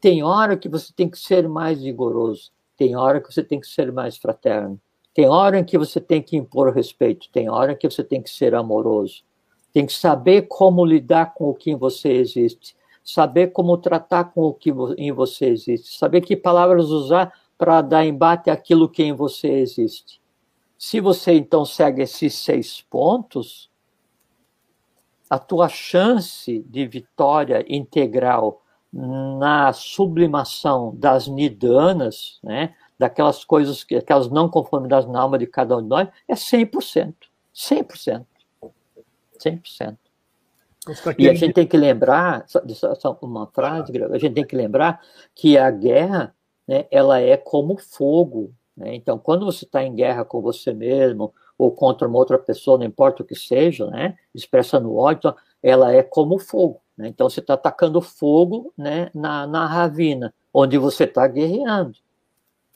Tem 0.00 0.22
hora 0.22 0.56
que 0.56 0.68
você 0.68 0.92
tem 0.94 1.10
que 1.10 1.18
ser 1.18 1.48
mais 1.48 1.82
vigoroso, 1.82 2.52
tem 2.76 2.94
hora 2.94 3.20
que 3.20 3.32
você 3.32 3.42
tem 3.42 3.58
que 3.58 3.66
ser 3.66 3.90
mais 3.90 4.16
fraterno, 4.16 4.80
tem 5.16 5.30
hora 5.30 5.58
em 5.58 5.64
que 5.64 5.78
você 5.78 5.98
tem 5.98 6.20
que 6.20 6.36
impor 6.36 6.74
respeito, 6.74 7.30
tem 7.32 7.48
hora 7.48 7.72
em 7.72 7.76
que 7.76 7.88
você 7.88 8.04
tem 8.04 8.20
que 8.20 8.28
ser 8.28 8.54
amoroso. 8.54 9.24
Tem 9.72 9.86
que 9.86 9.94
saber 9.94 10.42
como 10.42 10.84
lidar 10.84 11.32
com 11.32 11.48
o 11.48 11.54
que 11.54 11.70
em 11.70 11.74
você 11.74 12.10
existe, 12.12 12.76
saber 13.02 13.46
como 13.46 13.78
tratar 13.78 14.24
com 14.24 14.42
o 14.42 14.52
que 14.52 14.70
em 14.98 15.10
você 15.12 15.46
existe, 15.46 15.96
saber 15.96 16.20
que 16.20 16.36
palavras 16.36 16.90
usar 16.90 17.32
para 17.56 17.80
dar 17.80 18.04
embate 18.04 18.50
àquilo 18.50 18.90
que 18.90 19.02
em 19.02 19.14
você 19.14 19.48
existe. 19.48 20.20
Se 20.76 21.00
você 21.00 21.32
então 21.32 21.64
segue 21.64 22.02
esses 22.02 22.34
seis 22.34 22.82
pontos, 22.82 23.70
a 25.30 25.38
tua 25.38 25.66
chance 25.66 26.62
de 26.68 26.86
vitória 26.86 27.64
integral 27.66 28.60
na 28.92 29.72
sublimação 29.72 30.94
das 30.94 31.26
nidanas, 31.26 32.38
né, 32.42 32.74
daquelas 32.98 33.44
coisas, 33.44 33.84
aquelas 33.96 34.30
não 34.30 34.48
conformidades 34.48 35.08
na 35.08 35.20
alma 35.20 35.38
de 35.38 35.46
cada 35.46 35.76
um 35.76 35.82
de 35.82 35.88
nós, 35.88 36.08
é 36.28 36.34
100%. 36.34 37.14
100%. 37.54 38.26
100%. 39.38 39.96
E 41.18 41.28
a 41.28 41.34
gente 41.34 41.52
tem 41.52 41.66
que 41.66 41.76
lembrar, 41.76 42.46
só 42.48 43.18
uma 43.20 43.46
frase, 43.48 43.92
a 44.12 44.18
gente 44.18 44.34
tem 44.34 44.46
que 44.46 44.54
lembrar 44.54 45.00
que 45.34 45.58
a 45.58 45.70
guerra, 45.70 46.34
né, 46.66 46.86
ela 46.90 47.20
é 47.20 47.36
como 47.36 47.76
fogo. 47.76 48.52
Né? 48.76 48.94
Então, 48.94 49.18
quando 49.18 49.44
você 49.44 49.64
está 49.64 49.82
em 49.82 49.94
guerra 49.94 50.24
com 50.24 50.40
você 50.40 50.72
mesmo, 50.72 51.34
ou 51.58 51.72
contra 51.72 52.06
uma 52.06 52.18
outra 52.18 52.38
pessoa, 52.38 52.78
não 52.78 52.84
importa 52.84 53.22
o 53.22 53.26
que 53.26 53.34
seja, 53.34 53.90
né, 53.90 54.16
expressa 54.34 54.78
no 54.78 54.96
ódio, 54.96 55.18
então, 55.18 55.36
ela 55.62 55.92
é 55.92 56.02
como 56.02 56.38
fogo. 56.38 56.80
Né? 56.96 57.08
Então, 57.08 57.28
você 57.28 57.40
está 57.40 57.54
atacando 57.54 58.00
fogo 58.00 58.72
né, 58.78 59.10
na, 59.12 59.46
na 59.46 59.66
ravina, 59.66 60.32
onde 60.54 60.78
você 60.78 61.04
está 61.04 61.26
guerreando. 61.26 61.98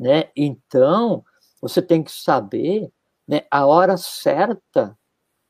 Né? 0.01 0.31
Então, 0.35 1.23
você 1.61 1.83
tem 1.83 2.03
que 2.03 2.11
saber 2.11 2.91
né, 3.29 3.43
a 3.51 3.67
hora 3.67 3.99
certa 3.99 4.97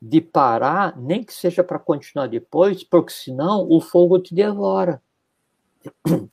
de 0.03 0.20
parar, 0.20 0.98
nem 0.98 1.22
que 1.22 1.32
seja 1.32 1.62
para 1.62 1.78
continuar 1.78 2.26
depois, 2.26 2.82
porque 2.82 3.12
senão 3.12 3.64
o 3.70 3.80
fogo 3.80 4.18
te 4.18 4.34
devora. 4.34 5.01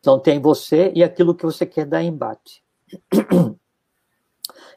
Então 0.00 0.18
tem 0.18 0.40
você 0.40 0.90
e 0.96 1.04
aquilo 1.04 1.32
que 1.32 1.44
você 1.44 1.64
quer 1.64 1.86
dar 1.86 2.02
embate. 2.02 2.64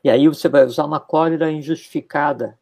E 0.04 0.10
aí 0.12 0.28
você 0.28 0.48
vai 0.48 0.64
usar 0.64 0.86
uma 0.86 1.00
cólera 1.00 1.52
injustificada 1.52 2.60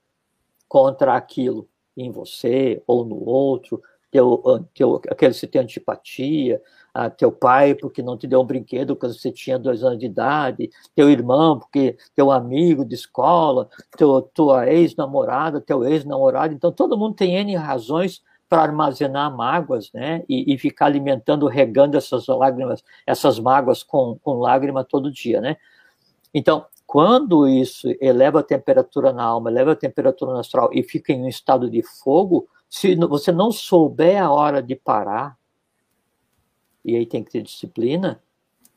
contra 0.65 1.17
aquilo 1.17 1.67
em 1.97 2.09
você 2.09 2.81
ou 2.87 3.03
no 3.03 3.21
outro, 3.27 3.83
teu, 4.09 4.65
teu, 4.73 5.01
aquele 5.09 5.33
que 5.33 5.39
você 5.39 5.45
tem 5.47 5.61
antipatia, 5.61 6.61
a 6.93 7.09
teu 7.09 7.31
pai 7.31 7.73
porque 7.73 8.03
não 8.03 8.17
te 8.17 8.27
deu 8.27 8.41
um 8.41 8.45
brinquedo 8.45 8.95
quando 8.95 9.13
você 9.13 9.31
tinha 9.31 9.57
dois 9.57 9.83
anos 9.83 9.97
de 9.97 10.05
idade, 10.05 10.69
teu 10.95 11.09
irmão 11.09 11.57
porque 11.57 11.97
teu 12.15 12.31
amigo 12.31 12.85
de 12.85 12.93
escola, 12.93 13.67
teu, 13.97 14.21
tua 14.21 14.69
ex-namorada, 14.69 15.59
teu 15.59 15.83
ex-namorado. 15.83 16.53
Então, 16.53 16.71
todo 16.71 16.97
mundo 16.97 17.15
tem 17.15 17.35
N 17.35 17.55
razões 17.55 18.21
para 18.47 18.61
armazenar 18.61 19.35
mágoas, 19.35 19.89
né? 19.91 20.23
E, 20.29 20.53
e, 20.53 20.57
ficar 20.59 20.85
alimentando, 20.85 21.47
regando 21.47 21.97
essas 21.97 22.27
lágrimas, 22.27 22.83
essas 23.07 23.39
mágoas 23.39 23.81
com, 23.81 24.19
com 24.21 24.35
lágrima 24.35 24.83
todo 24.83 25.11
dia, 25.11 25.41
né? 25.41 25.57
Então, 26.31 26.65
quando 26.85 27.47
isso 27.47 27.87
eleva 27.99 28.41
a 28.41 28.43
temperatura 28.43 29.11
na 29.11 29.23
alma, 29.23 29.49
eleva 29.49 29.71
a 29.71 29.75
temperatura 29.75 30.33
no 30.33 30.39
astral 30.39 30.69
e 30.71 30.83
fica 30.83 31.11
em 31.11 31.23
um 31.23 31.27
estado 31.27 31.67
de 31.67 31.81
fogo, 31.81 32.47
se 32.69 32.95
você 32.95 33.31
não 33.31 33.51
souber 33.51 34.21
a 34.21 34.31
hora 34.31 34.61
de 34.61 34.75
parar, 34.75 35.35
e 36.83 36.95
aí 36.95 37.05
tem 37.05 37.23
que 37.23 37.31
ter 37.31 37.41
disciplina, 37.41 38.21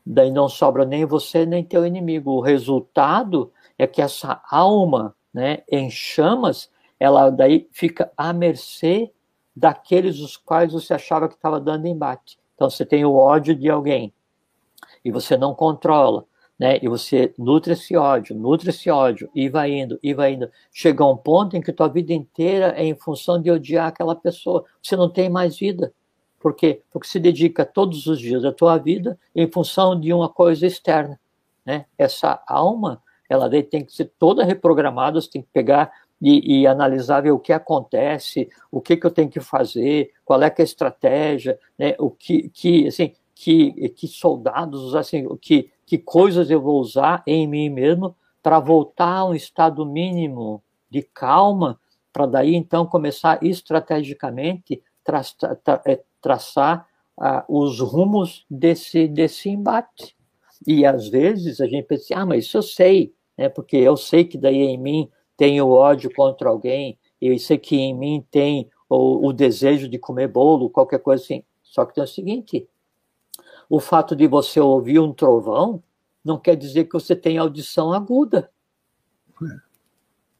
daí 0.05 0.31
não 0.31 0.47
sobra 0.47 0.85
nem 0.85 1.05
você 1.05 1.45
nem 1.45 1.63
teu 1.63 1.85
inimigo. 1.85 2.31
O 2.31 2.41
resultado 2.41 3.51
é 3.77 3.85
que 3.85 4.01
essa 4.01 4.41
alma, 4.49 5.15
né, 5.33 5.63
em 5.69 5.89
chamas, 5.89 6.69
ela 6.99 7.29
daí 7.29 7.67
fica 7.71 8.11
à 8.17 8.33
mercê 8.33 9.11
daqueles 9.55 10.19
os 10.19 10.37
quais 10.37 10.71
você 10.71 10.93
achava 10.93 11.27
que 11.27 11.35
estava 11.35 11.59
dando 11.59 11.87
embate. 11.87 12.39
Então 12.55 12.69
você 12.69 12.85
tem 12.85 13.05
o 13.05 13.15
ódio 13.15 13.55
de 13.55 13.69
alguém 13.69 14.13
e 15.03 15.11
você 15.11 15.37
não 15.37 15.53
controla, 15.53 16.25
né? 16.59 16.79
E 16.81 16.87
você 16.87 17.33
nutre 17.37 17.73
esse 17.73 17.95
ódio, 17.95 18.35
nutre 18.35 18.69
esse 18.69 18.89
ódio 18.89 19.29
e 19.33 19.49
vai 19.49 19.71
indo, 19.71 19.99
e 20.01 20.13
vai 20.13 20.33
indo. 20.33 20.49
Chega 20.71 21.05
um 21.05 21.17
ponto 21.17 21.55
em 21.55 21.61
que 21.61 21.71
tua 21.71 21.87
vida 21.87 22.13
inteira 22.13 22.73
é 22.77 22.83
em 22.83 22.95
função 22.95 23.41
de 23.41 23.51
odiar 23.51 23.87
aquela 23.87 24.15
pessoa. 24.15 24.63
Você 24.81 24.95
não 24.95 25.09
tem 25.09 25.29
mais 25.29 25.57
vida. 25.57 25.93
Por 26.39 26.53
quê? 26.53 26.81
Porque 26.91 27.07
se 27.07 27.19
dedica 27.19 27.65
todos 27.65 28.07
os 28.07 28.19
dias 28.19 28.43
da 28.43 28.51
tua 28.51 28.77
vida 28.77 29.19
em 29.35 29.49
função 29.49 29.99
de 29.99 30.13
uma 30.13 30.29
coisa 30.29 30.65
externa. 30.65 31.19
Né? 31.65 31.85
Essa 31.97 32.41
alma, 32.47 33.01
ela 33.29 33.49
tem 33.49 33.83
que 33.83 33.91
ser 33.91 34.11
toda 34.17 34.45
reprogramada, 34.45 35.19
você 35.19 35.29
tem 35.29 35.41
que 35.41 35.49
pegar 35.51 35.91
e, 36.21 36.61
e, 36.61 36.67
analisar 36.67 37.21
ver 37.21 37.31
o 37.31 37.39
que 37.39 37.53
acontece, 37.53 38.49
o 38.71 38.81
que, 38.81 38.97
que 38.97 39.05
eu 39.05 39.11
tenho 39.11 39.29
que 39.29 39.39
fazer, 39.39 40.11
qual 40.25 40.41
é, 40.41 40.47
é 40.47 40.53
a 40.57 40.63
estratégia, 40.63 41.59
né? 41.77 41.95
o 41.99 42.09
que, 42.09 42.49
que, 42.49 42.87
assim, 42.87 43.13
que, 43.35 43.89
que 43.89 44.07
soldados, 44.07 44.95
assim, 44.95 45.27
que, 45.37 45.69
que 45.85 45.97
coisas 45.97 46.49
eu 46.49 46.59
vou 46.59 46.79
usar 46.79 47.21
em 47.27 47.47
mim 47.47 47.69
mesmo 47.69 48.15
para 48.41 48.59
voltar 48.59 49.17
a 49.17 49.25
um 49.25 49.35
estado 49.35 49.85
mínimo 49.85 50.63
de 50.89 51.01
calma, 51.01 51.79
para 52.11 52.25
daí 52.25 52.55
então 52.55 52.85
começar 52.85 53.43
estrategicamente 53.43 54.81
tra 55.03 55.21
tra 55.63 55.81
é, 55.85 56.01
traçar 56.27 56.85
ah, 57.17 57.45
os 57.47 57.79
rumos 57.79 58.45
desse, 58.49 59.07
desse 59.07 59.49
embate. 59.49 60.15
E 60.67 60.85
às 60.85 61.07
vezes 61.07 61.61
a 61.61 61.65
gente 61.65 61.85
pensa, 61.85 62.03
assim, 62.03 62.13
ah, 62.13 62.25
mas 62.25 62.45
isso 62.45 62.57
eu 62.57 62.61
sei, 62.61 63.13
né? 63.37 63.47
porque 63.47 63.77
eu 63.77 63.95
sei 63.95 64.25
que 64.25 64.37
daí 64.37 64.57
em 64.57 64.77
mim 64.77 65.09
tem 65.37 65.61
o 65.61 65.69
ódio 65.69 66.13
contra 66.13 66.49
alguém, 66.49 66.99
eu 67.21 67.37
sei 67.39 67.57
que 67.57 67.77
em 67.77 67.93
mim 67.93 68.25
tem 68.29 68.69
o, 68.89 69.27
o 69.27 69.31
desejo 69.33 69.87
de 69.87 69.97
comer 69.97 70.27
bolo, 70.27 70.69
qualquer 70.69 70.99
coisa 70.99 71.23
assim. 71.23 71.43
Só 71.63 71.85
que 71.85 71.93
tem 71.93 72.03
o 72.03 72.07
seguinte: 72.07 72.67
o 73.69 73.79
fato 73.79 74.15
de 74.15 74.27
você 74.27 74.59
ouvir 74.59 74.99
um 74.99 75.13
trovão 75.13 75.81
não 76.23 76.37
quer 76.37 76.57
dizer 76.57 76.85
que 76.85 76.93
você 76.93 77.15
tem 77.15 77.37
audição 77.37 77.93
aguda. 77.93 78.51
É. 79.41 79.45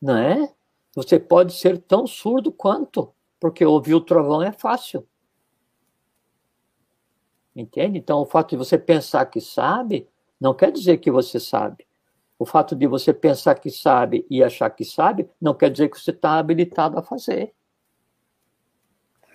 Não 0.01 0.17
é? 0.17 0.53
Você 0.93 1.17
pode 1.17 1.53
ser 1.53 1.77
tão 1.77 2.05
surdo 2.05 2.51
quanto, 2.51 3.13
porque 3.39 3.65
ouvir 3.65 3.95
o 3.95 4.01
trovão 4.01 4.41
é 4.41 4.51
fácil. 4.51 5.07
Entende? 7.58 7.97
Então, 7.97 8.20
o 8.20 8.26
fato 8.26 8.51
de 8.51 8.55
você 8.58 8.78
pensar 8.78 9.26
que 9.26 9.41
sabe, 9.41 10.08
não 10.39 10.53
quer 10.53 10.72
dizer 10.72 10.97
que 10.97 11.10
você 11.10 11.39
sabe. 11.39 11.88
O 12.38 12.45
fato 12.45 12.76
de 12.76 12.86
você 12.86 13.12
pensar 13.12 13.55
que 13.55 13.72
sabe 13.72 14.24
e 14.30 14.43
achar 14.43 14.70
que 14.70 14.86
sabe, 14.86 15.28
não 15.41 15.55
quer 15.55 15.72
dizer 15.72 15.89
que 15.89 15.99
você 15.99 16.12
está 16.12 16.38
habilitado 16.38 16.99
a 16.99 17.01
fazer. 17.01 17.51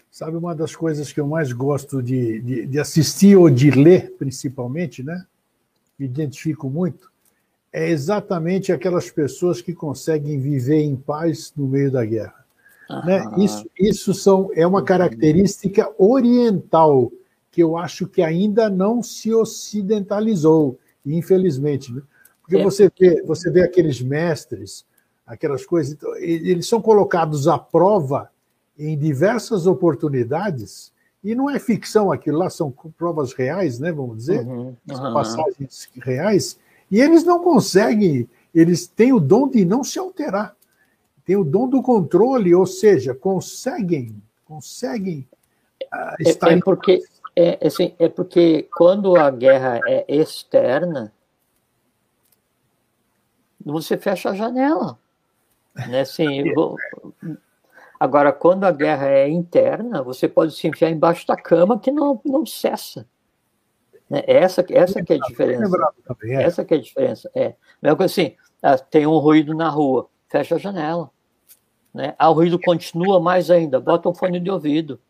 Sabe 0.09 0.37
uma 0.37 0.55
das 0.55 0.77
coisas 0.77 1.13
que 1.13 1.19
eu 1.19 1.27
mais 1.27 1.53
gosto 1.53 2.01
de, 2.01 2.41
de, 2.43 2.67
de 2.67 2.79
assistir 2.79 3.35
ou 3.35 3.51
de 3.51 3.73
ler, 3.73 4.13
principalmente, 4.13 5.03
né? 5.03 5.27
Me 5.99 6.07
identifico 6.07 6.71
muito, 6.71 7.11
é 7.73 7.89
exatamente 7.89 8.71
aquelas 8.71 9.11
pessoas 9.11 9.61
que 9.61 9.75
conseguem 9.75 10.39
viver 10.39 10.81
em 10.81 10.95
paz 10.95 11.53
no 11.57 11.67
meio 11.67 11.91
da 11.91 12.05
guerra. 12.05 12.45
Né? 13.05 13.25
Isso, 13.39 13.69
isso 13.79 14.15
são, 14.15 14.51
é 14.55 14.67
uma 14.67 14.85
característica 14.85 15.91
oriental 15.99 17.11
que 17.53 17.63
eu 17.63 17.77
acho 17.77 18.09
que 18.09 18.21
ainda 18.21 18.69
não 18.69 19.01
se 19.01 19.33
ocidentalizou, 19.33 20.77
infelizmente. 21.07 21.93
Né? 21.93 22.03
Porque 22.41 22.57
é. 22.57 22.63
você, 22.65 22.91
vê, 22.99 23.23
você 23.23 23.49
vê 23.49 23.63
aqueles 23.63 24.01
mestres, 24.01 24.85
aquelas 25.25 25.65
coisas, 25.65 25.93
então, 25.93 26.13
eles 26.17 26.67
são 26.67 26.83
colocados 26.83 27.47
à 27.47 27.57
prova 27.57 28.29
em 28.77 28.99
diversas 28.99 29.67
oportunidades, 29.67 30.91
e 31.23 31.37
não 31.37 31.49
é 31.49 31.61
ficção 31.61 32.11
aquilo 32.11 32.39
lá, 32.39 32.51
são 32.51 32.75
provas 32.99 33.33
reais, 33.33 33.79
né, 33.79 33.93
vamos 33.93 34.17
dizer, 34.17 34.45
uhum, 34.45 34.75
uhum. 34.91 35.13
passagens 35.13 35.89
reais, 35.95 36.59
e 36.91 37.01
eles 37.01 37.23
não 37.23 37.45
conseguem, 37.45 38.29
eles 38.53 38.89
têm 38.89 39.13
o 39.13 39.21
dom 39.21 39.49
de 39.49 39.65
não 39.65 39.85
se 39.85 40.01
alterar 40.01 40.57
tem 41.25 41.37
o 41.37 41.45
dom 41.45 41.69
do 41.69 41.83
controle, 41.83 42.55
ou 42.55 42.67
seja, 42.67 43.15
conseguem, 43.15 44.21
conseguem 44.45 45.27
uh, 45.85 46.17
estar. 46.21 46.51
É, 46.51 46.55
é 46.55 46.61
porque 46.61 47.03
é, 47.35 47.67
assim, 47.67 47.95
é 47.99 48.09
porque 48.09 48.69
quando 48.75 49.17
a 49.17 49.31
guerra 49.31 49.81
é 49.87 50.05
externa, 50.09 51.13
você 53.65 53.97
fecha 53.97 54.31
a 54.31 54.35
janela, 54.35 54.99
né? 55.89 56.01
Assim, 56.01 56.53
vou... 56.55 56.77
agora 57.99 58.33
quando 58.33 58.65
a 58.65 58.73
guerra 58.73 59.09
é 59.09 59.29
interna, 59.29 60.03
você 60.03 60.29
pode 60.29 60.55
se 60.55 60.67
enfiar 60.67 60.91
embaixo 60.91 61.27
da 61.27 61.37
cama 61.37 61.79
que 61.79 61.91
não 61.91 62.21
não 62.25 62.45
cessa. 62.45 63.07
Né? 64.11 64.23
Essa, 64.27 64.65
essa 64.69 65.03
que 65.03 65.15
é 65.15 65.17
a 65.17 65.21
diferença. 65.21 65.95
É. 66.25 66.43
Essa 66.43 66.65
que 66.65 66.75
é 66.75 66.77
a 66.77 66.81
diferença. 66.81 67.31
É. 67.35 67.55
Mesmo 67.81 67.97
que 67.97 68.05
assim, 68.05 68.37
ah, 68.63 68.77
tem 68.77 69.07
um 69.07 69.17
ruído 69.17 69.55
na 69.55 69.71
rua 69.71 70.09
fecha 70.29 70.57
a 70.57 70.59
janela. 70.59 71.11
Né? 71.95 72.15
Ah, 72.19 72.29
o 72.29 72.35
ruído 72.35 72.59
continua 72.59 73.19
mais 73.21 73.51
ainda, 73.51 73.81
bota 73.81 74.09
um 74.09 74.15
fone 74.15 74.39
de 74.39 74.51
ouvido. 74.51 75.01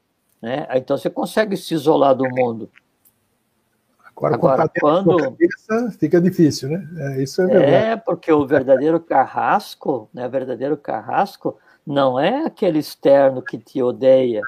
Né? 0.42 0.66
Então 0.74 0.98
você 0.98 1.08
consegue 1.08 1.56
se 1.56 1.72
isolar 1.72 2.14
do 2.14 2.28
mundo. 2.28 2.68
Agora, 4.04 4.34
Agora 4.34 4.70
quando 4.80 5.16
cabeça, 5.16 5.96
fica 5.98 6.20
difícil, 6.20 6.68
né? 6.68 6.88
É, 6.98 7.22
isso 7.22 7.40
é 7.40 7.46
verdade. 7.46 7.72
É, 7.72 7.96
porque 7.96 8.30
o 8.30 8.46
verdadeiro 8.46 9.00
carrasco, 9.00 10.10
né? 10.12 10.26
O 10.26 10.30
verdadeiro 10.30 10.76
carrasco 10.76 11.56
não 11.86 12.20
é 12.20 12.44
aquele 12.44 12.78
externo 12.78 13.40
que 13.40 13.56
te 13.56 13.82
odeia, 13.82 14.42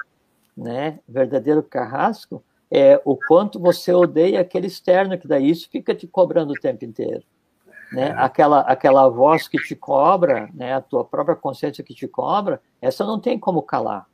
né? 0.57 0.99
O 1.09 1.13
verdadeiro 1.13 1.63
carrasco 1.63 2.45
é 2.71 3.01
o 3.05 3.17
quanto 3.17 3.59
você 3.59 3.93
odeia 3.93 4.41
aquele 4.41 4.67
externo 4.67 5.17
que 5.17 5.27
daí 5.27 5.49
isso 5.49 5.69
fica 5.71 5.95
te 5.95 6.07
cobrando 6.07 6.53
o 6.53 6.61
tempo 6.61 6.85
inteiro 6.85 7.23
né? 7.95 8.13
Aquela, 8.17 8.61
aquela 8.61 9.09
voz 9.09 9.47
que 9.47 9.59
te 9.59 9.75
cobra, 9.75 10.51
né? 10.53 10.75
A 10.75 10.81
tua 10.81 11.05
própria 11.05 11.37
consciência 11.37 11.85
que 11.85 11.95
te 11.95 12.09
cobra, 12.09 12.61
essa 12.83 13.05
não 13.05 13.21
tem 13.21 13.39
como 13.39 13.63
calar, 13.63 14.07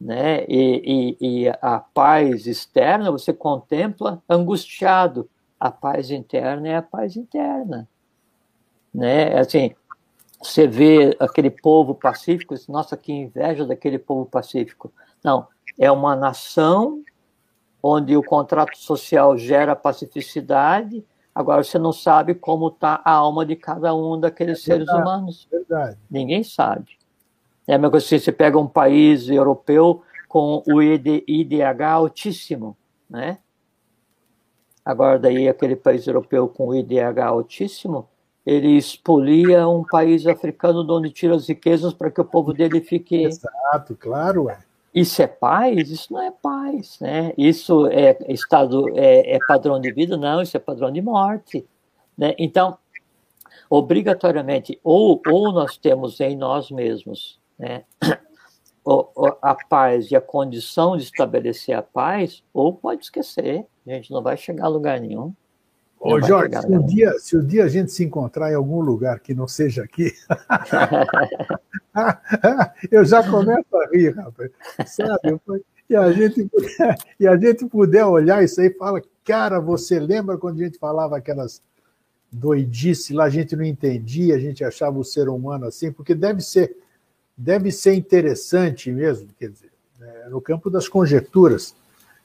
né? 0.00 0.44
E, 0.48 1.16
e, 1.20 1.44
e 1.44 1.48
a 1.60 1.78
paz 1.78 2.46
externa 2.46 3.10
você 3.10 3.32
contempla 3.32 4.22
angustiado, 4.28 5.28
a 5.58 5.70
paz 5.70 6.10
interna 6.10 6.68
é 6.68 6.76
a 6.76 6.82
paz 6.82 7.16
interna, 7.16 7.88
né? 8.92 9.32
É 9.32 9.40
assim, 9.40 9.74
você 10.42 10.66
vê 10.66 11.16
aquele 11.18 11.50
povo 11.50 11.94
pacífico, 11.94 12.54
nossa, 12.68 12.96
que 12.96 13.12
inveja 13.12 13.64
daquele 13.64 13.98
povo 13.98 14.26
pacífico. 14.26 14.92
Não, 15.24 15.48
é 15.78 15.90
uma 15.90 16.14
nação 16.14 17.02
onde 17.82 18.16
o 18.16 18.22
contrato 18.22 18.76
social 18.76 19.36
gera 19.38 19.76
pacificidade, 19.76 21.04
Agora 21.36 21.62
você 21.62 21.78
não 21.78 21.92
sabe 21.92 22.34
como 22.34 22.68
está 22.68 23.02
a 23.04 23.12
alma 23.12 23.44
de 23.44 23.56
cada 23.56 23.94
um 23.94 24.18
daqueles 24.18 24.60
é 24.60 24.62
seres 24.62 24.86
verdade, 24.86 25.02
humanos. 25.02 25.46
Verdade. 25.50 25.98
Ninguém 26.10 26.42
sabe. 26.42 26.95
É 27.66 27.74
a 27.74 27.78
mesma 27.78 27.90
coisa 27.90 28.06
assim, 28.06 28.18
você 28.18 28.32
pega 28.32 28.58
um 28.58 28.68
país 28.68 29.28
europeu 29.28 30.02
com 30.28 30.62
o 30.66 30.82
IDH 30.82 31.82
altíssimo, 31.82 32.76
né? 33.08 33.38
Agora 34.84 35.18
daí 35.18 35.48
aquele 35.48 35.74
país 35.74 36.06
europeu 36.06 36.48
com 36.48 36.68
o 36.68 36.74
IDH 36.74 37.18
altíssimo, 37.26 38.08
ele 38.44 38.76
expolia 38.76 39.66
um 39.66 39.82
país 39.82 40.24
africano 40.26 40.84
de 40.84 40.92
onde 40.92 41.10
tira 41.10 41.34
as 41.34 41.48
riquezas 41.48 41.92
para 41.92 42.10
que 42.10 42.20
o 42.20 42.24
povo 42.24 42.52
dele 42.52 42.80
fique. 42.80 43.24
Exato, 43.24 43.96
claro, 43.98 44.48
é. 44.48 44.58
Isso 44.94 45.20
é 45.20 45.26
paz? 45.26 45.90
Isso 45.90 46.12
não 46.12 46.22
é 46.22 46.30
paz, 46.30 46.98
né? 47.00 47.34
Isso 47.36 47.86
é 47.88 48.16
estado, 48.28 48.88
é, 48.96 49.34
é 49.34 49.38
padrão 49.46 49.80
de 49.80 49.92
vida? 49.92 50.16
Não, 50.16 50.40
isso 50.40 50.56
é 50.56 50.60
padrão 50.60 50.90
de 50.90 51.02
morte, 51.02 51.66
né? 52.16 52.34
Então, 52.38 52.78
obrigatoriamente, 53.68 54.80
ou, 54.84 55.20
ou 55.26 55.52
nós 55.52 55.76
temos 55.76 56.20
em 56.20 56.36
nós 56.36 56.70
mesmos, 56.70 57.38
né? 57.58 57.84
a 59.42 59.54
paz 59.68 60.10
e 60.10 60.16
a 60.16 60.20
condição 60.20 60.96
de 60.96 61.02
estabelecer 61.02 61.76
a 61.76 61.82
paz, 61.82 62.44
ou 62.54 62.72
pode 62.72 63.04
esquecer, 63.04 63.66
a 63.86 63.90
gente 63.90 64.12
não 64.12 64.22
vai 64.22 64.36
chegar 64.36 64.66
a 64.66 64.68
lugar 64.68 65.00
nenhum. 65.00 65.34
Ô, 65.98 66.20
Jorge, 66.20 66.60
se 66.60 66.66
um, 66.68 66.86
dia, 66.86 67.12
se 67.18 67.36
um 67.36 67.44
dia 67.44 67.64
a 67.64 67.68
gente 67.68 67.90
se 67.90 68.04
encontrar 68.04 68.52
em 68.52 68.54
algum 68.54 68.80
lugar 68.80 69.18
que 69.18 69.34
não 69.34 69.48
seja 69.48 69.82
aqui, 69.82 70.12
eu 72.92 73.04
já 73.04 73.28
começo 73.28 73.76
a 73.76 73.88
rir, 73.88 74.14
rapaz. 74.14 74.50
Sabe? 74.86 75.40
E 75.88 75.96
a, 75.96 76.12
gente 76.12 76.44
puder, 76.44 76.96
e 77.18 77.26
a 77.26 77.36
gente 77.36 77.66
puder 77.66 78.04
olhar 78.04 78.44
isso 78.44 78.60
aí 78.60 78.68
e 78.68 78.74
fala, 78.74 79.02
cara, 79.24 79.58
você 79.58 79.98
lembra 79.98 80.36
quando 80.36 80.60
a 80.60 80.64
gente 80.64 80.78
falava 80.78 81.16
aquelas 81.16 81.62
doidice 82.30 83.14
lá, 83.14 83.24
a 83.24 83.30
gente 83.30 83.56
não 83.56 83.64
entendia, 83.64 84.34
a 84.34 84.38
gente 84.38 84.62
achava 84.62 84.98
o 84.98 85.04
ser 85.04 85.28
humano 85.28 85.66
assim, 85.66 85.90
porque 85.90 86.14
deve 86.14 86.40
ser, 86.40 86.76
deve 87.36 87.70
ser 87.70 87.94
interessante 87.94 88.90
mesmo, 88.90 89.28
quer 89.38 89.50
dizer, 89.50 89.70
né, 89.98 90.28
no 90.30 90.40
campo 90.40 90.70
das 90.70 90.88
conjecturas, 90.88 91.74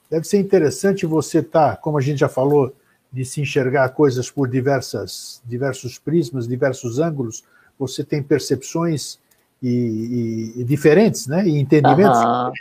deve 0.09 0.25
ser 0.25 0.39
interessante 0.39 1.05
você 1.05 1.39
estar, 1.39 1.71
tá, 1.71 1.77
como 1.77 1.97
a 1.97 2.01
gente 2.01 2.19
já 2.19 2.29
falou, 2.29 2.73
de 3.11 3.25
se 3.25 3.41
enxergar 3.41 3.89
coisas 3.89 4.31
por 4.31 4.47
diversas, 4.47 5.41
diversos 5.45 5.99
prismas, 5.99 6.47
diversos 6.47 6.97
ângulos, 6.97 7.43
você 7.77 8.03
tem 8.03 8.23
percepções 8.23 9.19
e, 9.61 10.53
e, 10.55 10.61
e 10.61 10.63
diferentes, 10.63 11.27
né? 11.27 11.45
E 11.45 11.59
entendimentos. 11.59 12.19
Uhum. 12.19 12.53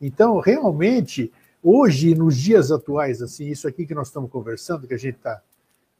Então, 0.00 0.40
realmente, 0.40 1.32
hoje, 1.62 2.14
nos 2.14 2.36
dias 2.36 2.72
atuais, 2.72 3.22
assim, 3.22 3.46
isso 3.48 3.68
aqui 3.68 3.86
que 3.86 3.94
nós 3.94 4.08
estamos 4.08 4.30
conversando, 4.30 4.86
que 4.86 4.94
a 4.94 4.98
gente 4.98 5.16
está, 5.16 5.40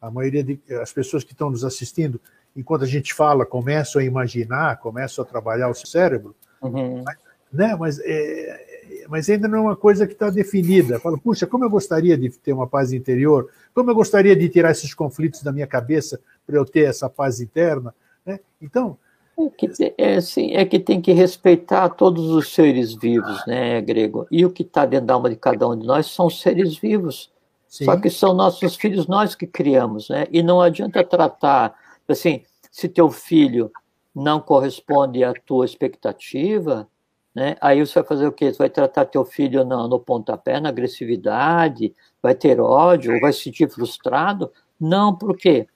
a 0.01 0.11
maioria 0.11 0.45
das 0.69 0.93
pessoas 0.93 1.23
que 1.23 1.33
estão 1.33 1.51
nos 1.51 1.65
assistindo, 1.65 2.21
enquanto 2.59 2.83
a 2.83 2.87
gente 2.87 3.15
fala, 3.15 3.47
começam 3.47 4.03
a 4.03 4.05
imaginar, 4.05 4.79
começam 4.81 5.25
a 5.25 5.27
trabalhar 5.27 5.69
o 5.69 5.75
cérebro, 5.75 6.35
uhum. 6.61 7.03
mas, 7.05 7.17
né? 7.53 7.77
Mas 7.77 8.01
é, 8.01 8.69
mas 9.09 9.29
ainda 9.29 9.49
não 9.49 9.59
é 9.59 9.61
uma 9.61 9.77
coisa 9.77 10.07
que 10.07 10.13
está 10.13 10.31
definida. 10.31 10.99
Fala, 10.99 11.17
puxa, 11.19 11.47
como 11.47 11.65
eu 11.65 11.71
gostaria 11.71 12.17
de 12.17 12.31
ter 12.31 12.53
uma 12.53 12.67
paz 12.67 12.93
interior, 12.93 13.49
como 13.75 13.91
eu 13.91 13.95
gostaria 13.95 14.35
de 14.35 14.49
tirar 14.49 14.71
esses 14.71 14.93
conflitos 14.93 15.43
da 15.43 15.53
minha 15.53 15.67
cabeça 15.67 16.21
para 16.47 16.57
eu 16.57 16.65
ter 16.65 16.85
essa 16.89 17.09
paz 17.09 17.41
interna. 17.41 17.95
Né? 18.25 18.41
Então. 18.61 18.97
É 19.39 19.49
que, 19.51 19.95
é, 19.97 20.17
assim, 20.17 20.57
é 20.57 20.65
que 20.65 20.81
tem 20.81 21.01
que 21.01 21.13
respeitar 21.13 21.89
todos 21.91 22.29
os 22.31 22.53
seres 22.53 22.93
vivos, 22.95 23.47
né, 23.47 23.81
Grego? 23.81 24.27
E 24.33 24.45
o 24.45 24.51
que 24.51 24.63
está 24.63 24.85
dentro 24.85 25.07
da 25.07 25.15
alma 25.15 25.31
de 25.31 25.37
cada 25.37 25.69
um 25.69 25.79
de 25.79 25.87
nós 25.87 26.07
são 26.07 26.29
seres 26.29 26.77
vivos. 26.77 27.31
Sim. 27.69 27.85
Só 27.85 27.97
que 27.97 28.11
são 28.11 28.35
nossos 28.35 28.75
filhos 28.75 29.07
nós 29.07 29.35
que 29.35 29.47
criamos, 29.47 30.09
né? 30.09 30.27
E 30.33 30.43
não 30.43 30.61
adianta 30.61 31.05
tratar, 31.05 31.75
assim, 32.09 32.43
se 32.79 32.89
teu 32.89 33.11
filho 33.11 33.73
não 34.15 34.41
corresponde 34.41 35.25
à 35.25 35.33
tua 35.33 35.65
expectativa, 35.65 36.89
né? 37.35 37.57
Aí 37.61 37.85
você 37.85 37.95
vai 37.95 38.05
fazer 38.05 38.29
o 38.29 38.31
quê? 38.31 38.53
Você 38.53 38.59
vai 38.59 38.71
tratar 38.71 39.05
teu 39.07 39.25
filho 39.25 39.65
no, 39.65 39.89
no 39.89 39.99
pontapé, 39.99 40.61
na 40.61 40.69
agressividade, 40.69 41.93
vai 42.23 42.37
ter 42.37 42.61
ódio, 42.61 43.19
vai 43.19 43.33
se 43.33 43.43
sentir 43.43 43.69
frustrado? 43.69 44.53
Não, 44.81 45.13
por 45.13 45.37
quê? 45.37 45.67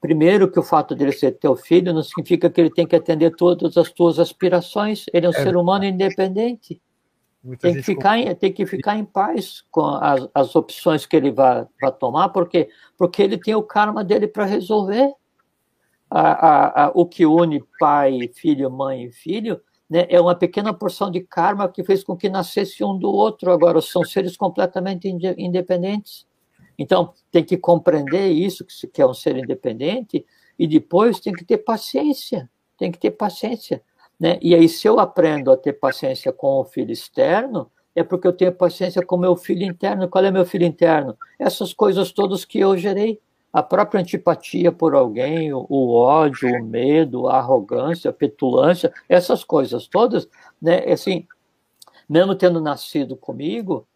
Primeiro, 0.00 0.48
que 0.48 0.60
o 0.60 0.62
fato 0.62 0.94
dele 0.94 1.10
ser 1.10 1.32
teu 1.32 1.56
filho 1.56 1.92
não 1.92 2.04
significa 2.04 2.48
que 2.48 2.60
ele 2.60 2.70
tem 2.70 2.86
que 2.86 2.94
atender 2.94 3.34
todas 3.34 3.76
as 3.76 3.90
tuas 3.90 4.20
aspirações. 4.20 5.06
Ele 5.12 5.26
é 5.26 5.28
um 5.28 5.32
é, 5.32 5.42
ser 5.42 5.56
humano 5.56 5.84
independente. 5.84 6.80
tem 7.58 7.74
que, 7.74 7.82
ficar 7.82 8.16
em, 8.16 8.32
tem 8.36 8.52
que 8.52 8.64
ficar 8.64 8.96
em 8.96 9.04
paz 9.04 9.64
com 9.72 9.84
as, 9.84 10.28
as 10.32 10.54
opções 10.54 11.04
que 11.04 11.16
ele 11.16 11.32
vai, 11.32 11.66
vai 11.80 11.90
tomar, 11.90 12.28
porque, 12.28 12.68
porque 12.96 13.24
ele 13.24 13.36
tem 13.36 13.56
o 13.56 13.62
karma 13.64 14.04
dele 14.04 14.28
para 14.28 14.44
resolver. 14.44 15.12
A, 16.08 16.20
a, 16.20 16.84
a, 16.84 16.92
o 16.94 17.04
que 17.04 17.26
une 17.26 17.62
pai, 17.80 18.30
filho, 18.34 18.70
mãe 18.70 19.04
e 19.04 19.12
filho 19.12 19.60
né, 19.88 20.06
é 20.08 20.20
uma 20.20 20.34
pequena 20.34 20.72
porção 20.72 21.10
de 21.10 21.20
karma 21.20 21.68
que 21.68 21.82
fez 21.82 22.04
com 22.04 22.16
que 22.16 22.28
nascesse 22.28 22.84
um 22.84 22.96
do 22.96 23.10
outro. 23.10 23.50
Agora, 23.50 23.80
são 23.80 24.04
seres 24.04 24.36
completamente 24.36 25.08
independentes. 25.08 26.26
Então, 26.78 27.12
tem 27.30 27.42
que 27.42 27.56
compreender 27.56 28.28
isso, 28.28 28.64
que 28.92 29.00
é 29.00 29.06
um 29.06 29.14
ser 29.14 29.36
independente, 29.36 30.24
e 30.58 30.66
depois 30.66 31.20
tem 31.20 31.32
que 31.32 31.44
ter 31.44 31.58
paciência. 31.58 32.50
Tem 32.76 32.90
que 32.90 32.98
ter 32.98 33.12
paciência. 33.12 33.82
Né? 34.18 34.38
E 34.42 34.54
aí, 34.54 34.68
se 34.68 34.86
eu 34.86 34.98
aprendo 34.98 35.50
a 35.50 35.56
ter 35.56 35.74
paciência 35.74 36.32
com 36.32 36.60
o 36.60 36.64
filho 36.64 36.92
externo, 36.92 37.70
é 37.94 38.02
porque 38.02 38.26
eu 38.26 38.32
tenho 38.32 38.52
paciência 38.52 39.04
com 39.04 39.16
meu 39.16 39.36
filho 39.36 39.64
interno. 39.64 40.08
Qual 40.08 40.24
é 40.24 40.30
meu 40.30 40.44
filho 40.44 40.66
interno? 40.66 41.16
Essas 41.38 41.72
coisas 41.72 42.12
todas 42.12 42.44
que 42.44 42.58
eu 42.58 42.76
gerei. 42.76 43.18
A 43.56 43.62
própria 43.62 44.02
antipatia 44.02 44.70
por 44.70 44.94
alguém, 44.94 45.50
o, 45.50 45.94
ódio, 45.94 46.46
o 46.46 46.62
medo, 46.62 47.26
a 47.26 47.38
arrogância, 47.38 48.10
a 48.10 48.12
petulância, 48.12 48.92
essas 49.08 49.42
coisas 49.42 49.86
todas, 49.86 50.28
né, 50.60 50.80
assim, 50.92 51.26
mesmo 52.06 52.34
tendo 52.34 52.60
nascido 52.60 53.16
comigo, 53.16 53.88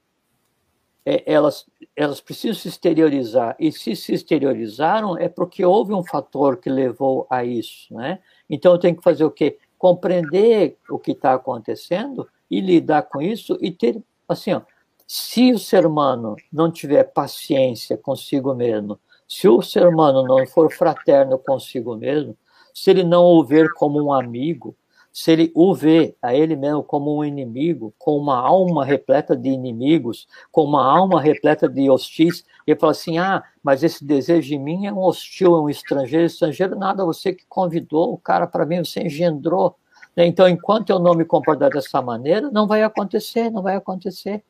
é, 1.04 1.30
elas, 1.30 1.66
elas 1.94 2.22
precisam 2.22 2.54
se 2.54 2.68
exteriorizar. 2.68 3.54
E 3.60 3.70
se 3.70 3.94
se 3.94 4.14
exteriorizaram, 4.14 5.18
é 5.18 5.28
porque 5.28 5.62
houve 5.62 5.92
um 5.92 6.02
fator 6.02 6.56
que 6.56 6.70
levou 6.70 7.26
a 7.28 7.44
isso. 7.44 7.92
Né? 7.92 8.18
Então 8.48 8.72
eu 8.72 8.78
tenho 8.78 8.96
que 8.96 9.02
fazer 9.02 9.24
o 9.26 9.30
quê? 9.30 9.58
Compreender 9.76 10.78
o 10.88 10.98
que 10.98 11.10
está 11.10 11.34
acontecendo 11.34 12.26
e 12.50 12.62
lidar 12.62 13.02
com 13.02 13.20
isso 13.20 13.58
e 13.60 13.70
ter, 13.70 14.02
assim, 14.26 14.54
ó, 14.54 14.62
se 15.06 15.52
o 15.52 15.58
ser 15.58 15.84
humano 15.84 16.34
não 16.50 16.72
tiver 16.72 17.04
paciência 17.04 17.98
consigo 17.98 18.54
mesmo, 18.54 18.98
se 19.30 19.46
o 19.46 19.62
ser 19.62 19.86
humano 19.86 20.24
não 20.24 20.44
for 20.44 20.72
fraterno 20.72 21.38
consigo 21.38 21.94
mesmo, 21.94 22.36
se 22.74 22.90
ele 22.90 23.04
não 23.04 23.26
o 23.26 23.44
ver 23.44 23.72
como 23.74 24.02
um 24.02 24.12
amigo, 24.12 24.74
se 25.12 25.30
ele 25.30 25.52
o 25.54 25.72
vê 25.72 26.16
a 26.20 26.34
ele 26.34 26.56
mesmo 26.56 26.82
como 26.82 27.16
um 27.16 27.24
inimigo, 27.24 27.94
com 27.96 28.16
uma 28.16 28.36
alma 28.36 28.84
repleta 28.84 29.36
de 29.36 29.48
inimigos, 29.48 30.26
com 30.50 30.64
uma 30.64 30.84
alma 30.84 31.20
repleta 31.20 31.68
de 31.68 31.88
hostis, 31.88 32.44
e 32.66 32.74
fala 32.74 32.90
assim: 32.90 33.18
ah, 33.18 33.44
mas 33.62 33.84
esse 33.84 34.04
desejo 34.04 34.52
em 34.52 34.58
mim 34.58 34.86
é 34.86 34.92
um 34.92 34.98
hostil, 34.98 35.54
é 35.54 35.60
um 35.60 35.70
estrangeiro, 35.70 36.26
estrangeiro, 36.26 36.76
nada, 36.76 37.04
você 37.04 37.32
que 37.32 37.44
convidou 37.48 38.12
o 38.12 38.18
cara 38.18 38.48
para 38.48 38.66
mim, 38.66 38.84
você 38.84 39.02
engendrou. 39.02 39.76
Então, 40.16 40.48
enquanto 40.48 40.90
eu 40.90 40.98
não 40.98 41.14
me 41.14 41.24
comportar 41.24 41.70
dessa 41.70 42.02
maneira, 42.02 42.50
não 42.50 42.66
vai 42.66 42.82
acontecer, 42.82 43.48
não 43.48 43.62
vai 43.62 43.76
acontecer. 43.76 44.42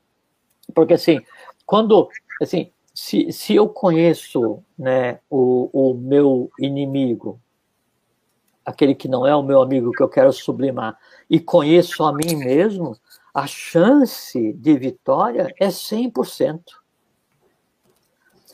Porque, 0.74 0.94
assim, 0.94 1.20
quando, 1.66 2.08
assim, 2.40 2.72
se, 3.00 3.32
se 3.32 3.54
eu 3.54 3.66
conheço 3.66 4.62
né, 4.78 5.20
o, 5.30 5.70
o 5.72 5.94
meu 5.94 6.50
inimigo, 6.60 7.40
aquele 8.62 8.94
que 8.94 9.08
não 9.08 9.26
é 9.26 9.34
o 9.34 9.42
meu 9.42 9.62
amigo 9.62 9.90
que 9.90 10.02
eu 10.02 10.08
quero 10.08 10.30
sublimar, 10.30 10.98
e 11.28 11.40
conheço 11.40 12.04
a 12.04 12.12
mim 12.12 12.36
mesmo, 12.36 12.94
a 13.32 13.46
chance 13.46 14.52
de 14.52 14.76
vitória 14.76 15.50
é 15.58 15.68
100%. 15.68 16.60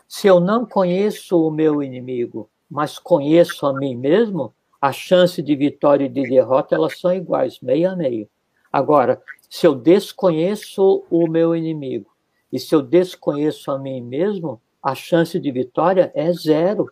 Se 0.07 0.29
eu 0.29 0.39
não 0.39 0.65
conheço 0.65 1.45
o 1.45 1.51
meu 1.51 1.83
inimigo, 1.83 2.49
mas 2.71 3.01
conheço 3.01 3.67
a 3.67 3.73
mim 3.73 3.97
mesmo, 3.97 4.55
a 4.81 4.93
chance 4.93 5.43
de 5.43 5.57
vitória 5.57 6.05
e 6.05 6.09
de 6.09 6.23
derrota 6.23 6.77
elas 6.77 7.01
são 7.01 7.13
iguais, 7.13 7.59
meio 7.61 7.91
a 7.91 7.97
meio. 7.97 8.29
Agora, 8.73 9.21
se 9.51 9.67
eu 9.67 9.75
desconheço 9.75 11.05
o 11.11 11.27
meu 11.27 11.57
inimigo 11.57 12.16
e 12.57 12.59
se 12.59 12.75
eu 12.75 12.81
desconheço 12.81 13.71
a 13.71 13.79
mim 13.79 14.01
mesmo, 14.01 14.59
a 14.83 14.95
chance 14.95 15.39
de 15.39 15.51
vitória 15.53 16.11
é 16.15 16.33
zero. 16.33 16.91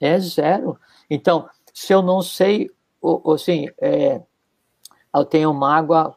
É 0.00 0.18
zero. 0.18 0.76
Então, 1.08 1.48
se 1.72 1.92
eu 1.94 2.02
não 2.02 2.20
sei, 2.20 2.68
assim, 3.32 3.68
é, 3.80 4.20
eu 5.14 5.24
tenho 5.24 5.54
mágoa 5.54 6.12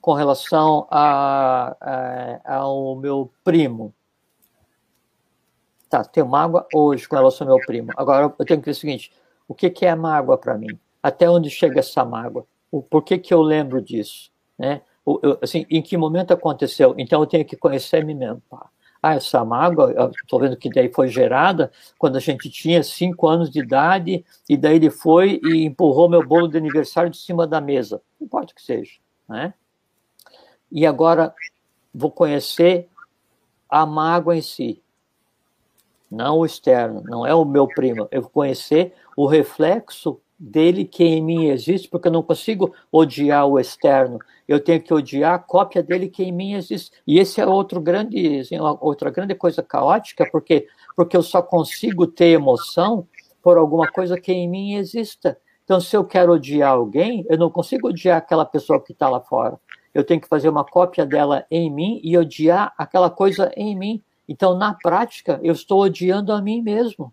com 0.00 0.14
relação 0.14 0.88
a, 0.90 1.76
a, 1.80 2.56
ao 2.56 2.96
meu 2.96 3.32
primo. 3.44 3.94
Tá, 5.88 6.02
tenho 6.02 6.26
mágoa 6.26 6.66
hoje 6.74 7.08
com 7.08 7.14
relação 7.14 7.46
ao 7.46 7.54
meu 7.54 7.64
primo. 7.64 7.92
Agora 7.96 8.34
eu 8.36 8.44
tenho 8.44 8.60
que 8.60 8.68
dizer 8.68 8.78
o 8.78 8.80
seguinte: 8.80 9.12
o 9.46 9.54
que, 9.54 9.70
que 9.70 9.86
é 9.86 9.94
mágoa 9.94 10.36
para 10.36 10.58
mim? 10.58 10.76
Até 11.00 11.30
onde 11.30 11.48
chega 11.48 11.78
essa 11.78 12.04
mágoa? 12.04 12.44
O, 12.68 12.82
por 12.82 13.04
que, 13.04 13.16
que 13.16 13.32
eu 13.32 13.40
lembro 13.40 13.80
disso? 13.80 14.28
Né? 14.58 14.82
Assim, 15.42 15.66
em 15.70 15.82
que 15.82 15.96
momento 15.96 16.32
aconteceu? 16.32 16.94
Então 16.98 17.20
eu 17.20 17.26
tenho 17.26 17.44
que 17.44 17.56
conhecer 17.56 18.04
me 18.04 18.14
mesmo. 18.14 18.42
Ah, 19.02 19.14
essa 19.14 19.42
mágoa, 19.44 20.10
estou 20.22 20.38
vendo 20.38 20.56
que 20.56 20.68
daí 20.68 20.92
foi 20.92 21.08
gerada 21.08 21.72
quando 21.98 22.16
a 22.16 22.20
gente 22.20 22.50
tinha 22.50 22.82
cinco 22.82 23.26
anos 23.26 23.50
de 23.50 23.60
idade, 23.60 24.24
e 24.46 24.58
daí 24.58 24.76
ele 24.76 24.90
foi 24.90 25.40
e 25.42 25.64
empurrou 25.64 26.08
meu 26.08 26.22
bolo 26.26 26.48
de 26.48 26.58
aniversário 26.58 27.10
de 27.10 27.16
cima 27.16 27.46
da 27.46 27.62
mesa. 27.62 28.02
Não 28.20 28.26
importa 28.26 28.52
o 28.52 28.54
que 28.54 28.62
seja. 28.62 28.92
Né? 29.26 29.54
E 30.70 30.84
agora 30.84 31.34
vou 31.94 32.10
conhecer 32.10 32.88
a 33.68 33.86
mágoa 33.86 34.36
em 34.36 34.42
si, 34.42 34.82
não 36.10 36.40
o 36.40 36.46
externo, 36.46 37.02
não 37.06 37.26
é 37.26 37.34
o 37.34 37.44
meu 37.44 37.66
primo. 37.66 38.06
Eu 38.10 38.22
vou 38.22 38.30
conhecer 38.30 38.92
o 39.16 39.26
reflexo 39.26 40.20
dele 40.40 40.86
que 40.86 41.04
em 41.04 41.22
mim 41.22 41.48
existe, 41.48 41.86
porque 41.86 42.08
eu 42.08 42.12
não 42.12 42.22
consigo 42.22 42.74
odiar 42.90 43.46
o 43.46 43.60
externo, 43.60 44.18
eu 44.48 44.58
tenho 44.58 44.80
que 44.80 44.92
odiar 44.92 45.34
a 45.34 45.38
cópia 45.38 45.82
dele 45.82 46.08
que 46.08 46.24
em 46.24 46.32
mim 46.32 46.54
existe. 46.54 46.90
E 47.06 47.18
esse 47.18 47.40
é 47.40 47.46
outro 47.46 47.80
grande, 47.80 48.38
assim, 48.38 48.56
outra 48.58 49.10
grande 49.10 49.34
coisa 49.34 49.62
caótica, 49.62 50.26
porque 50.32 50.66
porque 50.96 51.16
eu 51.16 51.22
só 51.22 51.40
consigo 51.40 52.06
ter 52.06 52.28
emoção 52.28 53.06
por 53.42 53.56
alguma 53.56 53.90
coisa 53.90 54.20
que 54.20 54.32
em 54.32 54.48
mim 54.48 54.74
exista. 54.74 55.38
Então, 55.64 55.80
se 55.80 55.96
eu 55.96 56.04
quero 56.04 56.32
odiar 56.32 56.72
alguém, 56.72 57.24
eu 57.28 57.38
não 57.38 57.48
consigo 57.48 57.88
odiar 57.88 58.18
aquela 58.18 58.44
pessoa 58.44 58.80
que 58.80 58.92
está 58.92 59.08
lá 59.08 59.20
fora. 59.20 59.58
Eu 59.94 60.04
tenho 60.04 60.20
que 60.20 60.28
fazer 60.28 60.48
uma 60.48 60.64
cópia 60.64 61.06
dela 61.06 61.46
em 61.50 61.70
mim 61.70 62.00
e 62.02 62.18
odiar 62.18 62.72
aquela 62.76 63.08
coisa 63.08 63.50
em 63.56 63.76
mim. 63.76 64.02
Então, 64.28 64.56
na 64.56 64.74
prática, 64.74 65.40
eu 65.42 65.52
estou 65.52 65.82
odiando 65.82 66.32
a 66.32 66.42
mim 66.42 66.60
mesmo. 66.60 67.12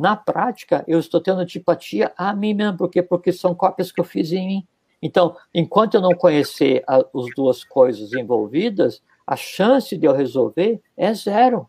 Na 0.00 0.16
prática, 0.16 0.82
eu 0.88 0.98
estou 0.98 1.20
tendo 1.20 1.40
antipatia 1.40 2.10
a 2.16 2.34
mim 2.34 2.54
mesmo, 2.54 2.78
porque 2.78 3.32
são 3.32 3.54
cópias 3.54 3.92
que 3.92 4.00
eu 4.00 4.04
fiz 4.04 4.32
em 4.32 4.46
mim. 4.46 4.66
Então, 5.02 5.36
enquanto 5.52 5.92
eu 5.94 6.00
não 6.00 6.14
conhecer 6.14 6.82
as 6.86 7.04
duas 7.36 7.62
coisas 7.62 8.10
envolvidas, 8.14 9.02
a 9.26 9.36
chance 9.36 9.98
de 9.98 10.06
eu 10.06 10.14
resolver 10.14 10.80
é 10.96 11.12
zero. 11.12 11.68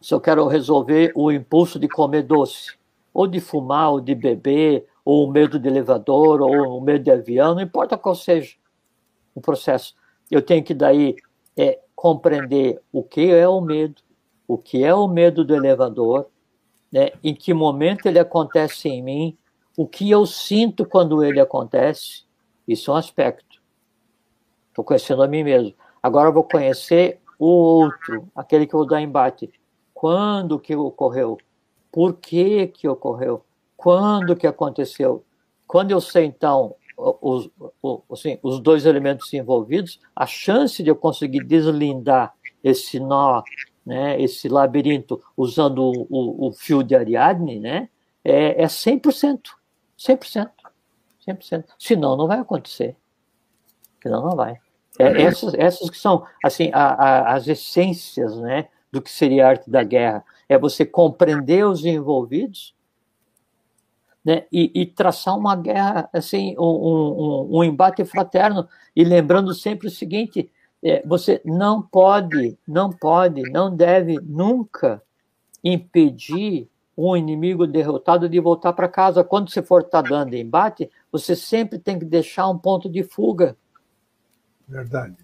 Se 0.00 0.14
eu 0.14 0.20
quero 0.20 0.48
resolver 0.48 1.12
o 1.14 1.30
impulso 1.30 1.78
de 1.78 1.88
comer 1.88 2.22
doce, 2.22 2.74
ou 3.12 3.26
de 3.26 3.38
fumar, 3.38 3.90
ou 3.90 4.00
de 4.00 4.14
beber, 4.14 4.86
ou 5.04 5.28
o 5.28 5.30
medo 5.30 5.58
de 5.58 5.68
elevador, 5.68 6.40
ou 6.40 6.78
o 6.78 6.80
medo 6.80 7.04
de 7.04 7.10
avião, 7.10 7.54
não 7.54 7.60
importa 7.60 7.98
qual 7.98 8.14
seja 8.14 8.56
o 9.34 9.42
processo. 9.42 9.94
Eu 10.30 10.40
tenho 10.40 10.64
que 10.64 10.72
daí 10.72 11.16
é, 11.54 11.80
compreender 11.94 12.80
o 12.90 13.02
que 13.02 13.30
é 13.30 13.46
o 13.46 13.60
medo, 13.60 14.00
o 14.46 14.58
que 14.58 14.84
é 14.84 14.94
o 14.94 15.08
medo 15.08 15.44
do 15.44 15.54
elevador, 15.54 16.26
né? 16.92 17.10
em 17.22 17.34
que 17.34 17.52
momento 17.54 18.06
ele 18.06 18.18
acontece 18.18 18.88
em 18.88 19.02
mim, 19.02 19.38
o 19.76 19.86
que 19.86 20.10
eu 20.10 20.24
sinto 20.26 20.86
quando 20.86 21.24
ele 21.24 21.40
acontece, 21.40 22.24
isso 22.66 22.90
é 22.90 22.94
um 22.94 22.96
aspecto. 22.96 23.62
Estou 24.68 24.84
conhecendo 24.84 25.22
a 25.22 25.28
mim 25.28 25.42
mesmo. 25.42 25.74
Agora 26.02 26.30
vou 26.30 26.44
conhecer 26.44 27.20
o 27.38 27.46
outro, 27.46 28.28
aquele 28.34 28.66
que 28.66 28.74
eu 28.74 28.80
vou 28.80 28.86
dar 28.86 29.00
embate. 29.00 29.50
Quando 29.92 30.58
que 30.58 30.76
ocorreu? 30.76 31.38
Por 31.90 32.14
que 32.14 32.66
que 32.68 32.88
ocorreu? 32.88 33.44
Quando 33.76 34.36
que 34.36 34.46
aconteceu? 34.46 35.24
Quando 35.66 35.90
eu 35.90 36.00
sei, 36.00 36.26
então, 36.26 36.74
os, 36.96 37.50
assim, 38.10 38.38
os 38.42 38.60
dois 38.60 38.86
elementos 38.86 39.32
envolvidos, 39.32 40.00
a 40.14 40.26
chance 40.26 40.82
de 40.82 40.90
eu 40.90 40.96
conseguir 40.96 41.44
deslindar 41.44 42.34
esse 42.62 42.98
nó 43.00 43.42
né, 43.84 44.20
esse 44.20 44.48
labirinto 44.48 45.22
usando 45.36 45.78
o, 45.78 46.06
o, 46.08 46.48
o 46.48 46.52
fio 46.52 46.82
de 46.82 46.94
Ariadne, 46.94 47.60
né, 47.60 47.88
é, 48.24 48.62
é 48.62 48.66
100%. 48.66 49.40
100%. 49.98 50.50
100%. 51.26 51.64
Senão, 51.78 52.16
não 52.16 52.26
vai 52.26 52.38
acontecer. 52.38 52.96
Senão, 54.02 54.22
não 54.22 54.36
vai. 54.36 54.58
É, 54.98 55.22
essas, 55.22 55.54
essas 55.54 55.90
que 55.90 55.98
são, 55.98 56.26
assim, 56.42 56.70
a, 56.72 56.84
a, 56.84 57.34
as 57.34 57.48
essências, 57.48 58.38
né, 58.38 58.68
do 58.90 59.02
que 59.02 59.10
seria 59.10 59.46
a 59.46 59.48
arte 59.50 59.68
da 59.68 59.82
guerra. 59.82 60.24
É 60.48 60.56
você 60.58 60.86
compreender 60.86 61.66
os 61.66 61.84
envolvidos, 61.84 62.74
né, 64.24 64.44
e, 64.50 64.70
e 64.74 64.86
traçar 64.86 65.36
uma 65.36 65.54
guerra, 65.56 66.08
assim, 66.12 66.54
um, 66.58 66.62
um, 66.64 67.58
um 67.58 67.64
embate 67.64 68.04
fraterno, 68.04 68.68
e 68.94 69.04
lembrando 69.04 69.52
sempre 69.52 69.88
o 69.88 69.90
seguinte, 69.90 70.50
você 71.06 71.40
não 71.44 71.80
pode, 71.80 72.58
não 72.68 72.90
pode, 72.90 73.40
não 73.50 73.74
deve 73.74 74.20
nunca 74.22 75.02
impedir 75.62 76.68
um 76.96 77.16
inimigo 77.16 77.66
derrotado 77.66 78.28
de 78.28 78.38
voltar 78.38 78.72
para 78.74 78.86
casa. 78.86 79.24
Quando 79.24 79.50
você 79.50 79.62
for 79.62 79.80
estar 79.80 80.02
tá 80.02 80.08
dando 80.08 80.34
embate, 80.34 80.90
você 81.10 81.34
sempre 81.34 81.78
tem 81.78 81.98
que 81.98 82.04
deixar 82.04 82.48
um 82.48 82.58
ponto 82.58 82.88
de 82.88 83.02
fuga. 83.02 83.56
Verdade. 84.68 85.16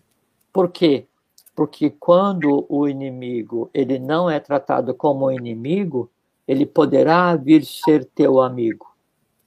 Por 0.52 0.70
quê? 0.70 1.06
Porque 1.54 1.90
quando 1.90 2.64
o 2.68 2.88
inimigo 2.88 3.70
ele 3.74 3.98
não 3.98 4.30
é 4.30 4.40
tratado 4.40 4.94
como 4.94 5.30
inimigo, 5.30 6.10
ele 6.48 6.64
poderá 6.64 7.36
vir 7.36 7.64
ser 7.64 8.04
teu 8.06 8.40
amigo. 8.40 8.90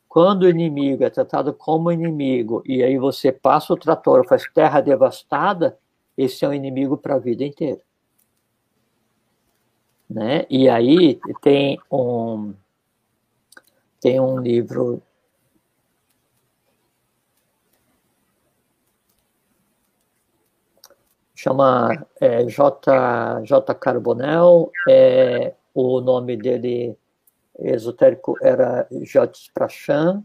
Quando 0.08 0.44
o 0.44 0.50
inimigo 0.50 1.04
é 1.04 1.10
tratado 1.10 1.54
como 1.54 1.92
inimigo 1.92 2.62
e 2.66 2.84
aí 2.84 3.00
você 3.00 3.32
passa 3.32 3.74
o 3.74 3.78
trator, 3.78 4.28
faz 4.28 4.48
terra 4.54 4.80
devastada, 4.80 5.78
esse 6.18 6.46
é 6.46 6.48
um 6.48 6.54
inimigo 6.54 6.98
para 6.98 7.16
a 7.16 7.20
vida 7.20 7.44
inteira. 7.44 7.82
Né? 10.10 10.46
E 10.50 10.70
aí 10.70 11.20
tem 11.42 11.80
um 11.92 12.54
tem 14.00 14.20
um 14.20 14.38
livro 14.38 15.02
chama 21.44 22.06
é, 22.22 22.46
J. 22.46 23.42
J. 23.44 23.76
Carbonell, 23.76 24.72
é, 24.90 25.54
o 25.74 26.00
nome 26.00 26.38
dele 26.38 26.98
esotérico 27.60 28.38
era 28.42 28.88
J. 28.92 29.52
Prachan, 29.54 30.24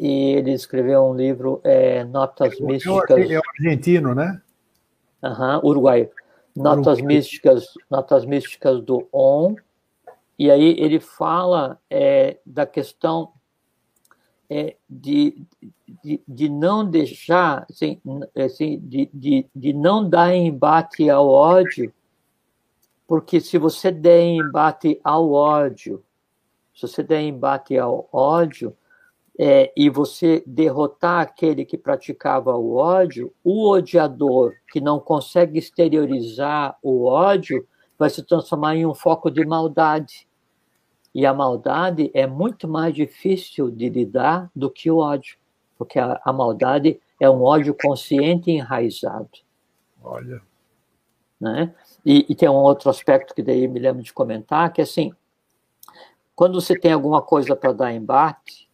e 0.00 0.32
ele 0.32 0.52
escreveu 0.52 1.02
um 1.02 1.14
livro, 1.14 1.60
é, 1.62 2.02
Notas 2.04 2.58
é 2.58 2.64
Místicas... 2.64 3.30
É 3.30 3.36
argentino, 3.36 4.14
né? 4.14 4.40
Aham, 5.22 5.60
uruguaio. 5.62 6.08
Notas 6.56 6.96
Uruguai. 6.96 7.16
Místicas, 7.16 7.74
Notas 7.90 8.24
Místicas 8.24 8.80
do 8.80 9.06
ON, 9.12 9.54
e 10.38 10.50
aí 10.50 10.74
ele 10.78 10.98
fala 11.00 11.78
é, 11.90 12.38
da 12.46 12.64
questão 12.64 13.32
é, 14.48 14.74
de, 14.88 15.42
de, 16.02 16.22
de, 16.26 16.48
não 16.48 16.82
deixar, 16.82 17.66
assim, 17.68 18.00
assim, 18.34 18.78
de, 18.78 19.10
de, 19.12 19.46
de 19.54 19.72
não 19.74 20.08
dar 20.08 20.34
embate 20.34 21.10
ao 21.10 21.28
ódio, 21.28 21.92
porque 23.06 23.38
se 23.38 23.58
você 23.58 23.92
der 23.92 24.22
embate 24.22 24.98
ao 25.04 25.30
ódio, 25.30 26.02
se 26.74 26.88
você 26.88 27.02
der 27.02 27.20
embate 27.20 27.76
ao 27.76 28.08
ódio, 28.10 28.74
é, 29.42 29.72
e 29.74 29.88
você 29.88 30.44
derrotar 30.46 31.22
aquele 31.22 31.64
que 31.64 31.78
praticava 31.78 32.54
o 32.58 32.76
ódio, 32.76 33.32
o 33.42 33.70
odiador 33.70 34.52
que 34.70 34.82
não 34.82 35.00
consegue 35.00 35.58
exteriorizar 35.58 36.76
o 36.82 37.06
ódio 37.06 37.66
vai 37.98 38.10
se 38.10 38.22
transformar 38.22 38.76
em 38.76 38.84
um 38.84 38.92
foco 38.92 39.30
de 39.30 39.42
maldade. 39.46 40.28
E 41.14 41.24
a 41.24 41.32
maldade 41.32 42.10
é 42.12 42.26
muito 42.26 42.68
mais 42.68 42.94
difícil 42.94 43.70
de 43.70 43.88
lidar 43.88 44.50
do 44.54 44.70
que 44.70 44.90
o 44.90 44.98
ódio, 44.98 45.38
porque 45.78 45.98
a, 45.98 46.20
a 46.22 46.34
maldade 46.34 47.00
é 47.18 47.30
um 47.30 47.42
ódio 47.42 47.74
consciente 47.74 48.50
e 48.50 48.56
enraizado. 48.56 49.30
Olha. 50.02 50.42
Né? 51.40 51.74
E, 52.04 52.26
e, 52.28 52.34
tem 52.34 52.50
um 52.50 52.56
outro 52.56 52.90
aspecto 52.90 53.34
que 53.34 53.42
daí 53.42 53.66
me 53.66 53.80
lembro 53.80 54.02
de 54.02 54.12
comentar, 54.12 54.70
que 54.70 54.82
é 54.82 54.84
assim, 54.84 55.14
quando 56.36 56.60
você 56.60 56.78
tem 56.78 56.92
alguma 56.92 57.22
coisa 57.22 57.56
para 57.56 57.72
dar 57.72 57.94
embate, 57.94 58.69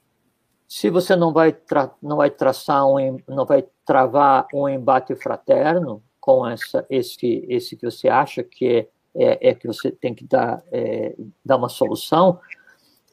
se 0.69 0.91
você 0.91 1.14
não 1.14 1.33
vai, 1.33 1.57
não 2.03 2.17
vai 2.17 2.31
traçar 2.31 2.87
um, 2.87 3.19
não 3.29 3.45
vai 3.45 3.64
travar 3.85 4.47
um 4.53 4.69
embate 4.69 5.14
fraterno 5.14 6.03
com 6.21 6.47
essa, 6.47 6.85
esse, 6.91 7.47
esse 7.49 7.77
que 7.77 7.89
você 7.89 8.09
acha 8.09 8.43
que 8.43 8.67
é 8.67 8.89
é, 9.17 9.51
é 9.51 9.55
que 9.55 9.67
você 9.67 9.91
tem 9.91 10.14
que 10.14 10.25
dar, 10.25 10.62
é, 10.71 11.17
dar 11.45 11.57
uma 11.57 11.69
solução, 11.69 12.39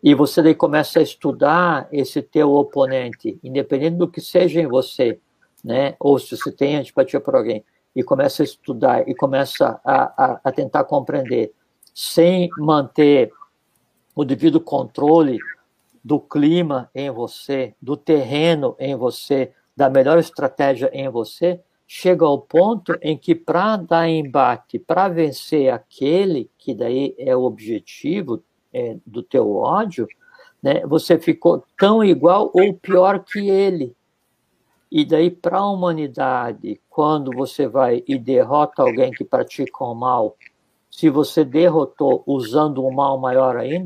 e 0.03 0.13
você 0.13 0.41
daí 0.43 0.53
começa 0.53 0.99
a 0.99 1.01
estudar 1.01 1.87
esse 1.91 2.21
teu 2.21 2.51
oponente, 2.53 3.39
independente 3.41 3.95
do 3.95 4.07
que 4.07 4.19
seja 4.19 4.59
em 4.59 4.67
você, 4.67 5.17
né? 5.63 5.95
ou 5.97 6.19
se 6.19 6.35
você 6.35 6.51
tem 6.51 6.75
antipatia 6.75 7.21
por 7.21 7.35
alguém, 7.35 7.63
e 7.95 8.03
começa 8.03 8.43
a 8.43 8.45
estudar 8.45 9.07
e 9.07 9.15
começa 9.15 9.79
a, 9.85 10.25
a, 10.25 10.41
a 10.43 10.51
tentar 10.51 10.83
compreender, 10.83 11.53
sem 11.93 12.49
manter 12.57 13.31
o 14.15 14.25
devido 14.25 14.59
controle 14.59 15.37
do 16.03 16.19
clima 16.19 16.89
em 16.93 17.09
você, 17.09 17.73
do 17.81 17.95
terreno 17.95 18.75
em 18.77 18.95
você, 18.95 19.51
da 19.75 19.89
melhor 19.89 20.19
estratégia 20.19 20.89
em 20.93 21.09
você, 21.09 21.61
chega 21.87 22.25
ao 22.25 22.39
ponto 22.39 22.97
em 23.01 23.17
que 23.17 23.33
para 23.33 23.77
dar 23.77 24.09
embate, 24.09 24.79
para 24.79 25.07
vencer 25.07 25.71
aquele 25.71 26.49
que 26.57 26.73
daí 26.73 27.15
é 27.17 27.35
o 27.35 27.43
objetivo 27.43 28.43
é, 28.73 28.97
do 29.05 29.21
teu 29.21 29.55
ódio, 29.55 30.07
né, 30.61 30.85
você 30.85 31.19
ficou 31.19 31.63
tão 31.77 32.03
igual 32.03 32.49
ou 32.53 32.73
pior 32.73 33.23
que 33.23 33.49
ele. 33.49 33.95
E 34.91 35.03
daí 35.03 35.29
para 35.29 35.57
a 35.57 35.69
humanidade, 35.69 36.79
quando 36.89 37.31
você 37.31 37.67
vai 37.67 38.03
e 38.07 38.17
derrota 38.17 38.83
alguém 38.83 39.11
que 39.11 39.23
pratica 39.23 39.83
o 39.83 39.93
mal, 39.93 40.37
se 40.89 41.09
você 41.09 41.43
derrotou 41.43 42.23
usando 42.27 42.85
um 42.85 42.91
mal 42.91 43.17
maior 43.17 43.57
ainda, 43.57 43.81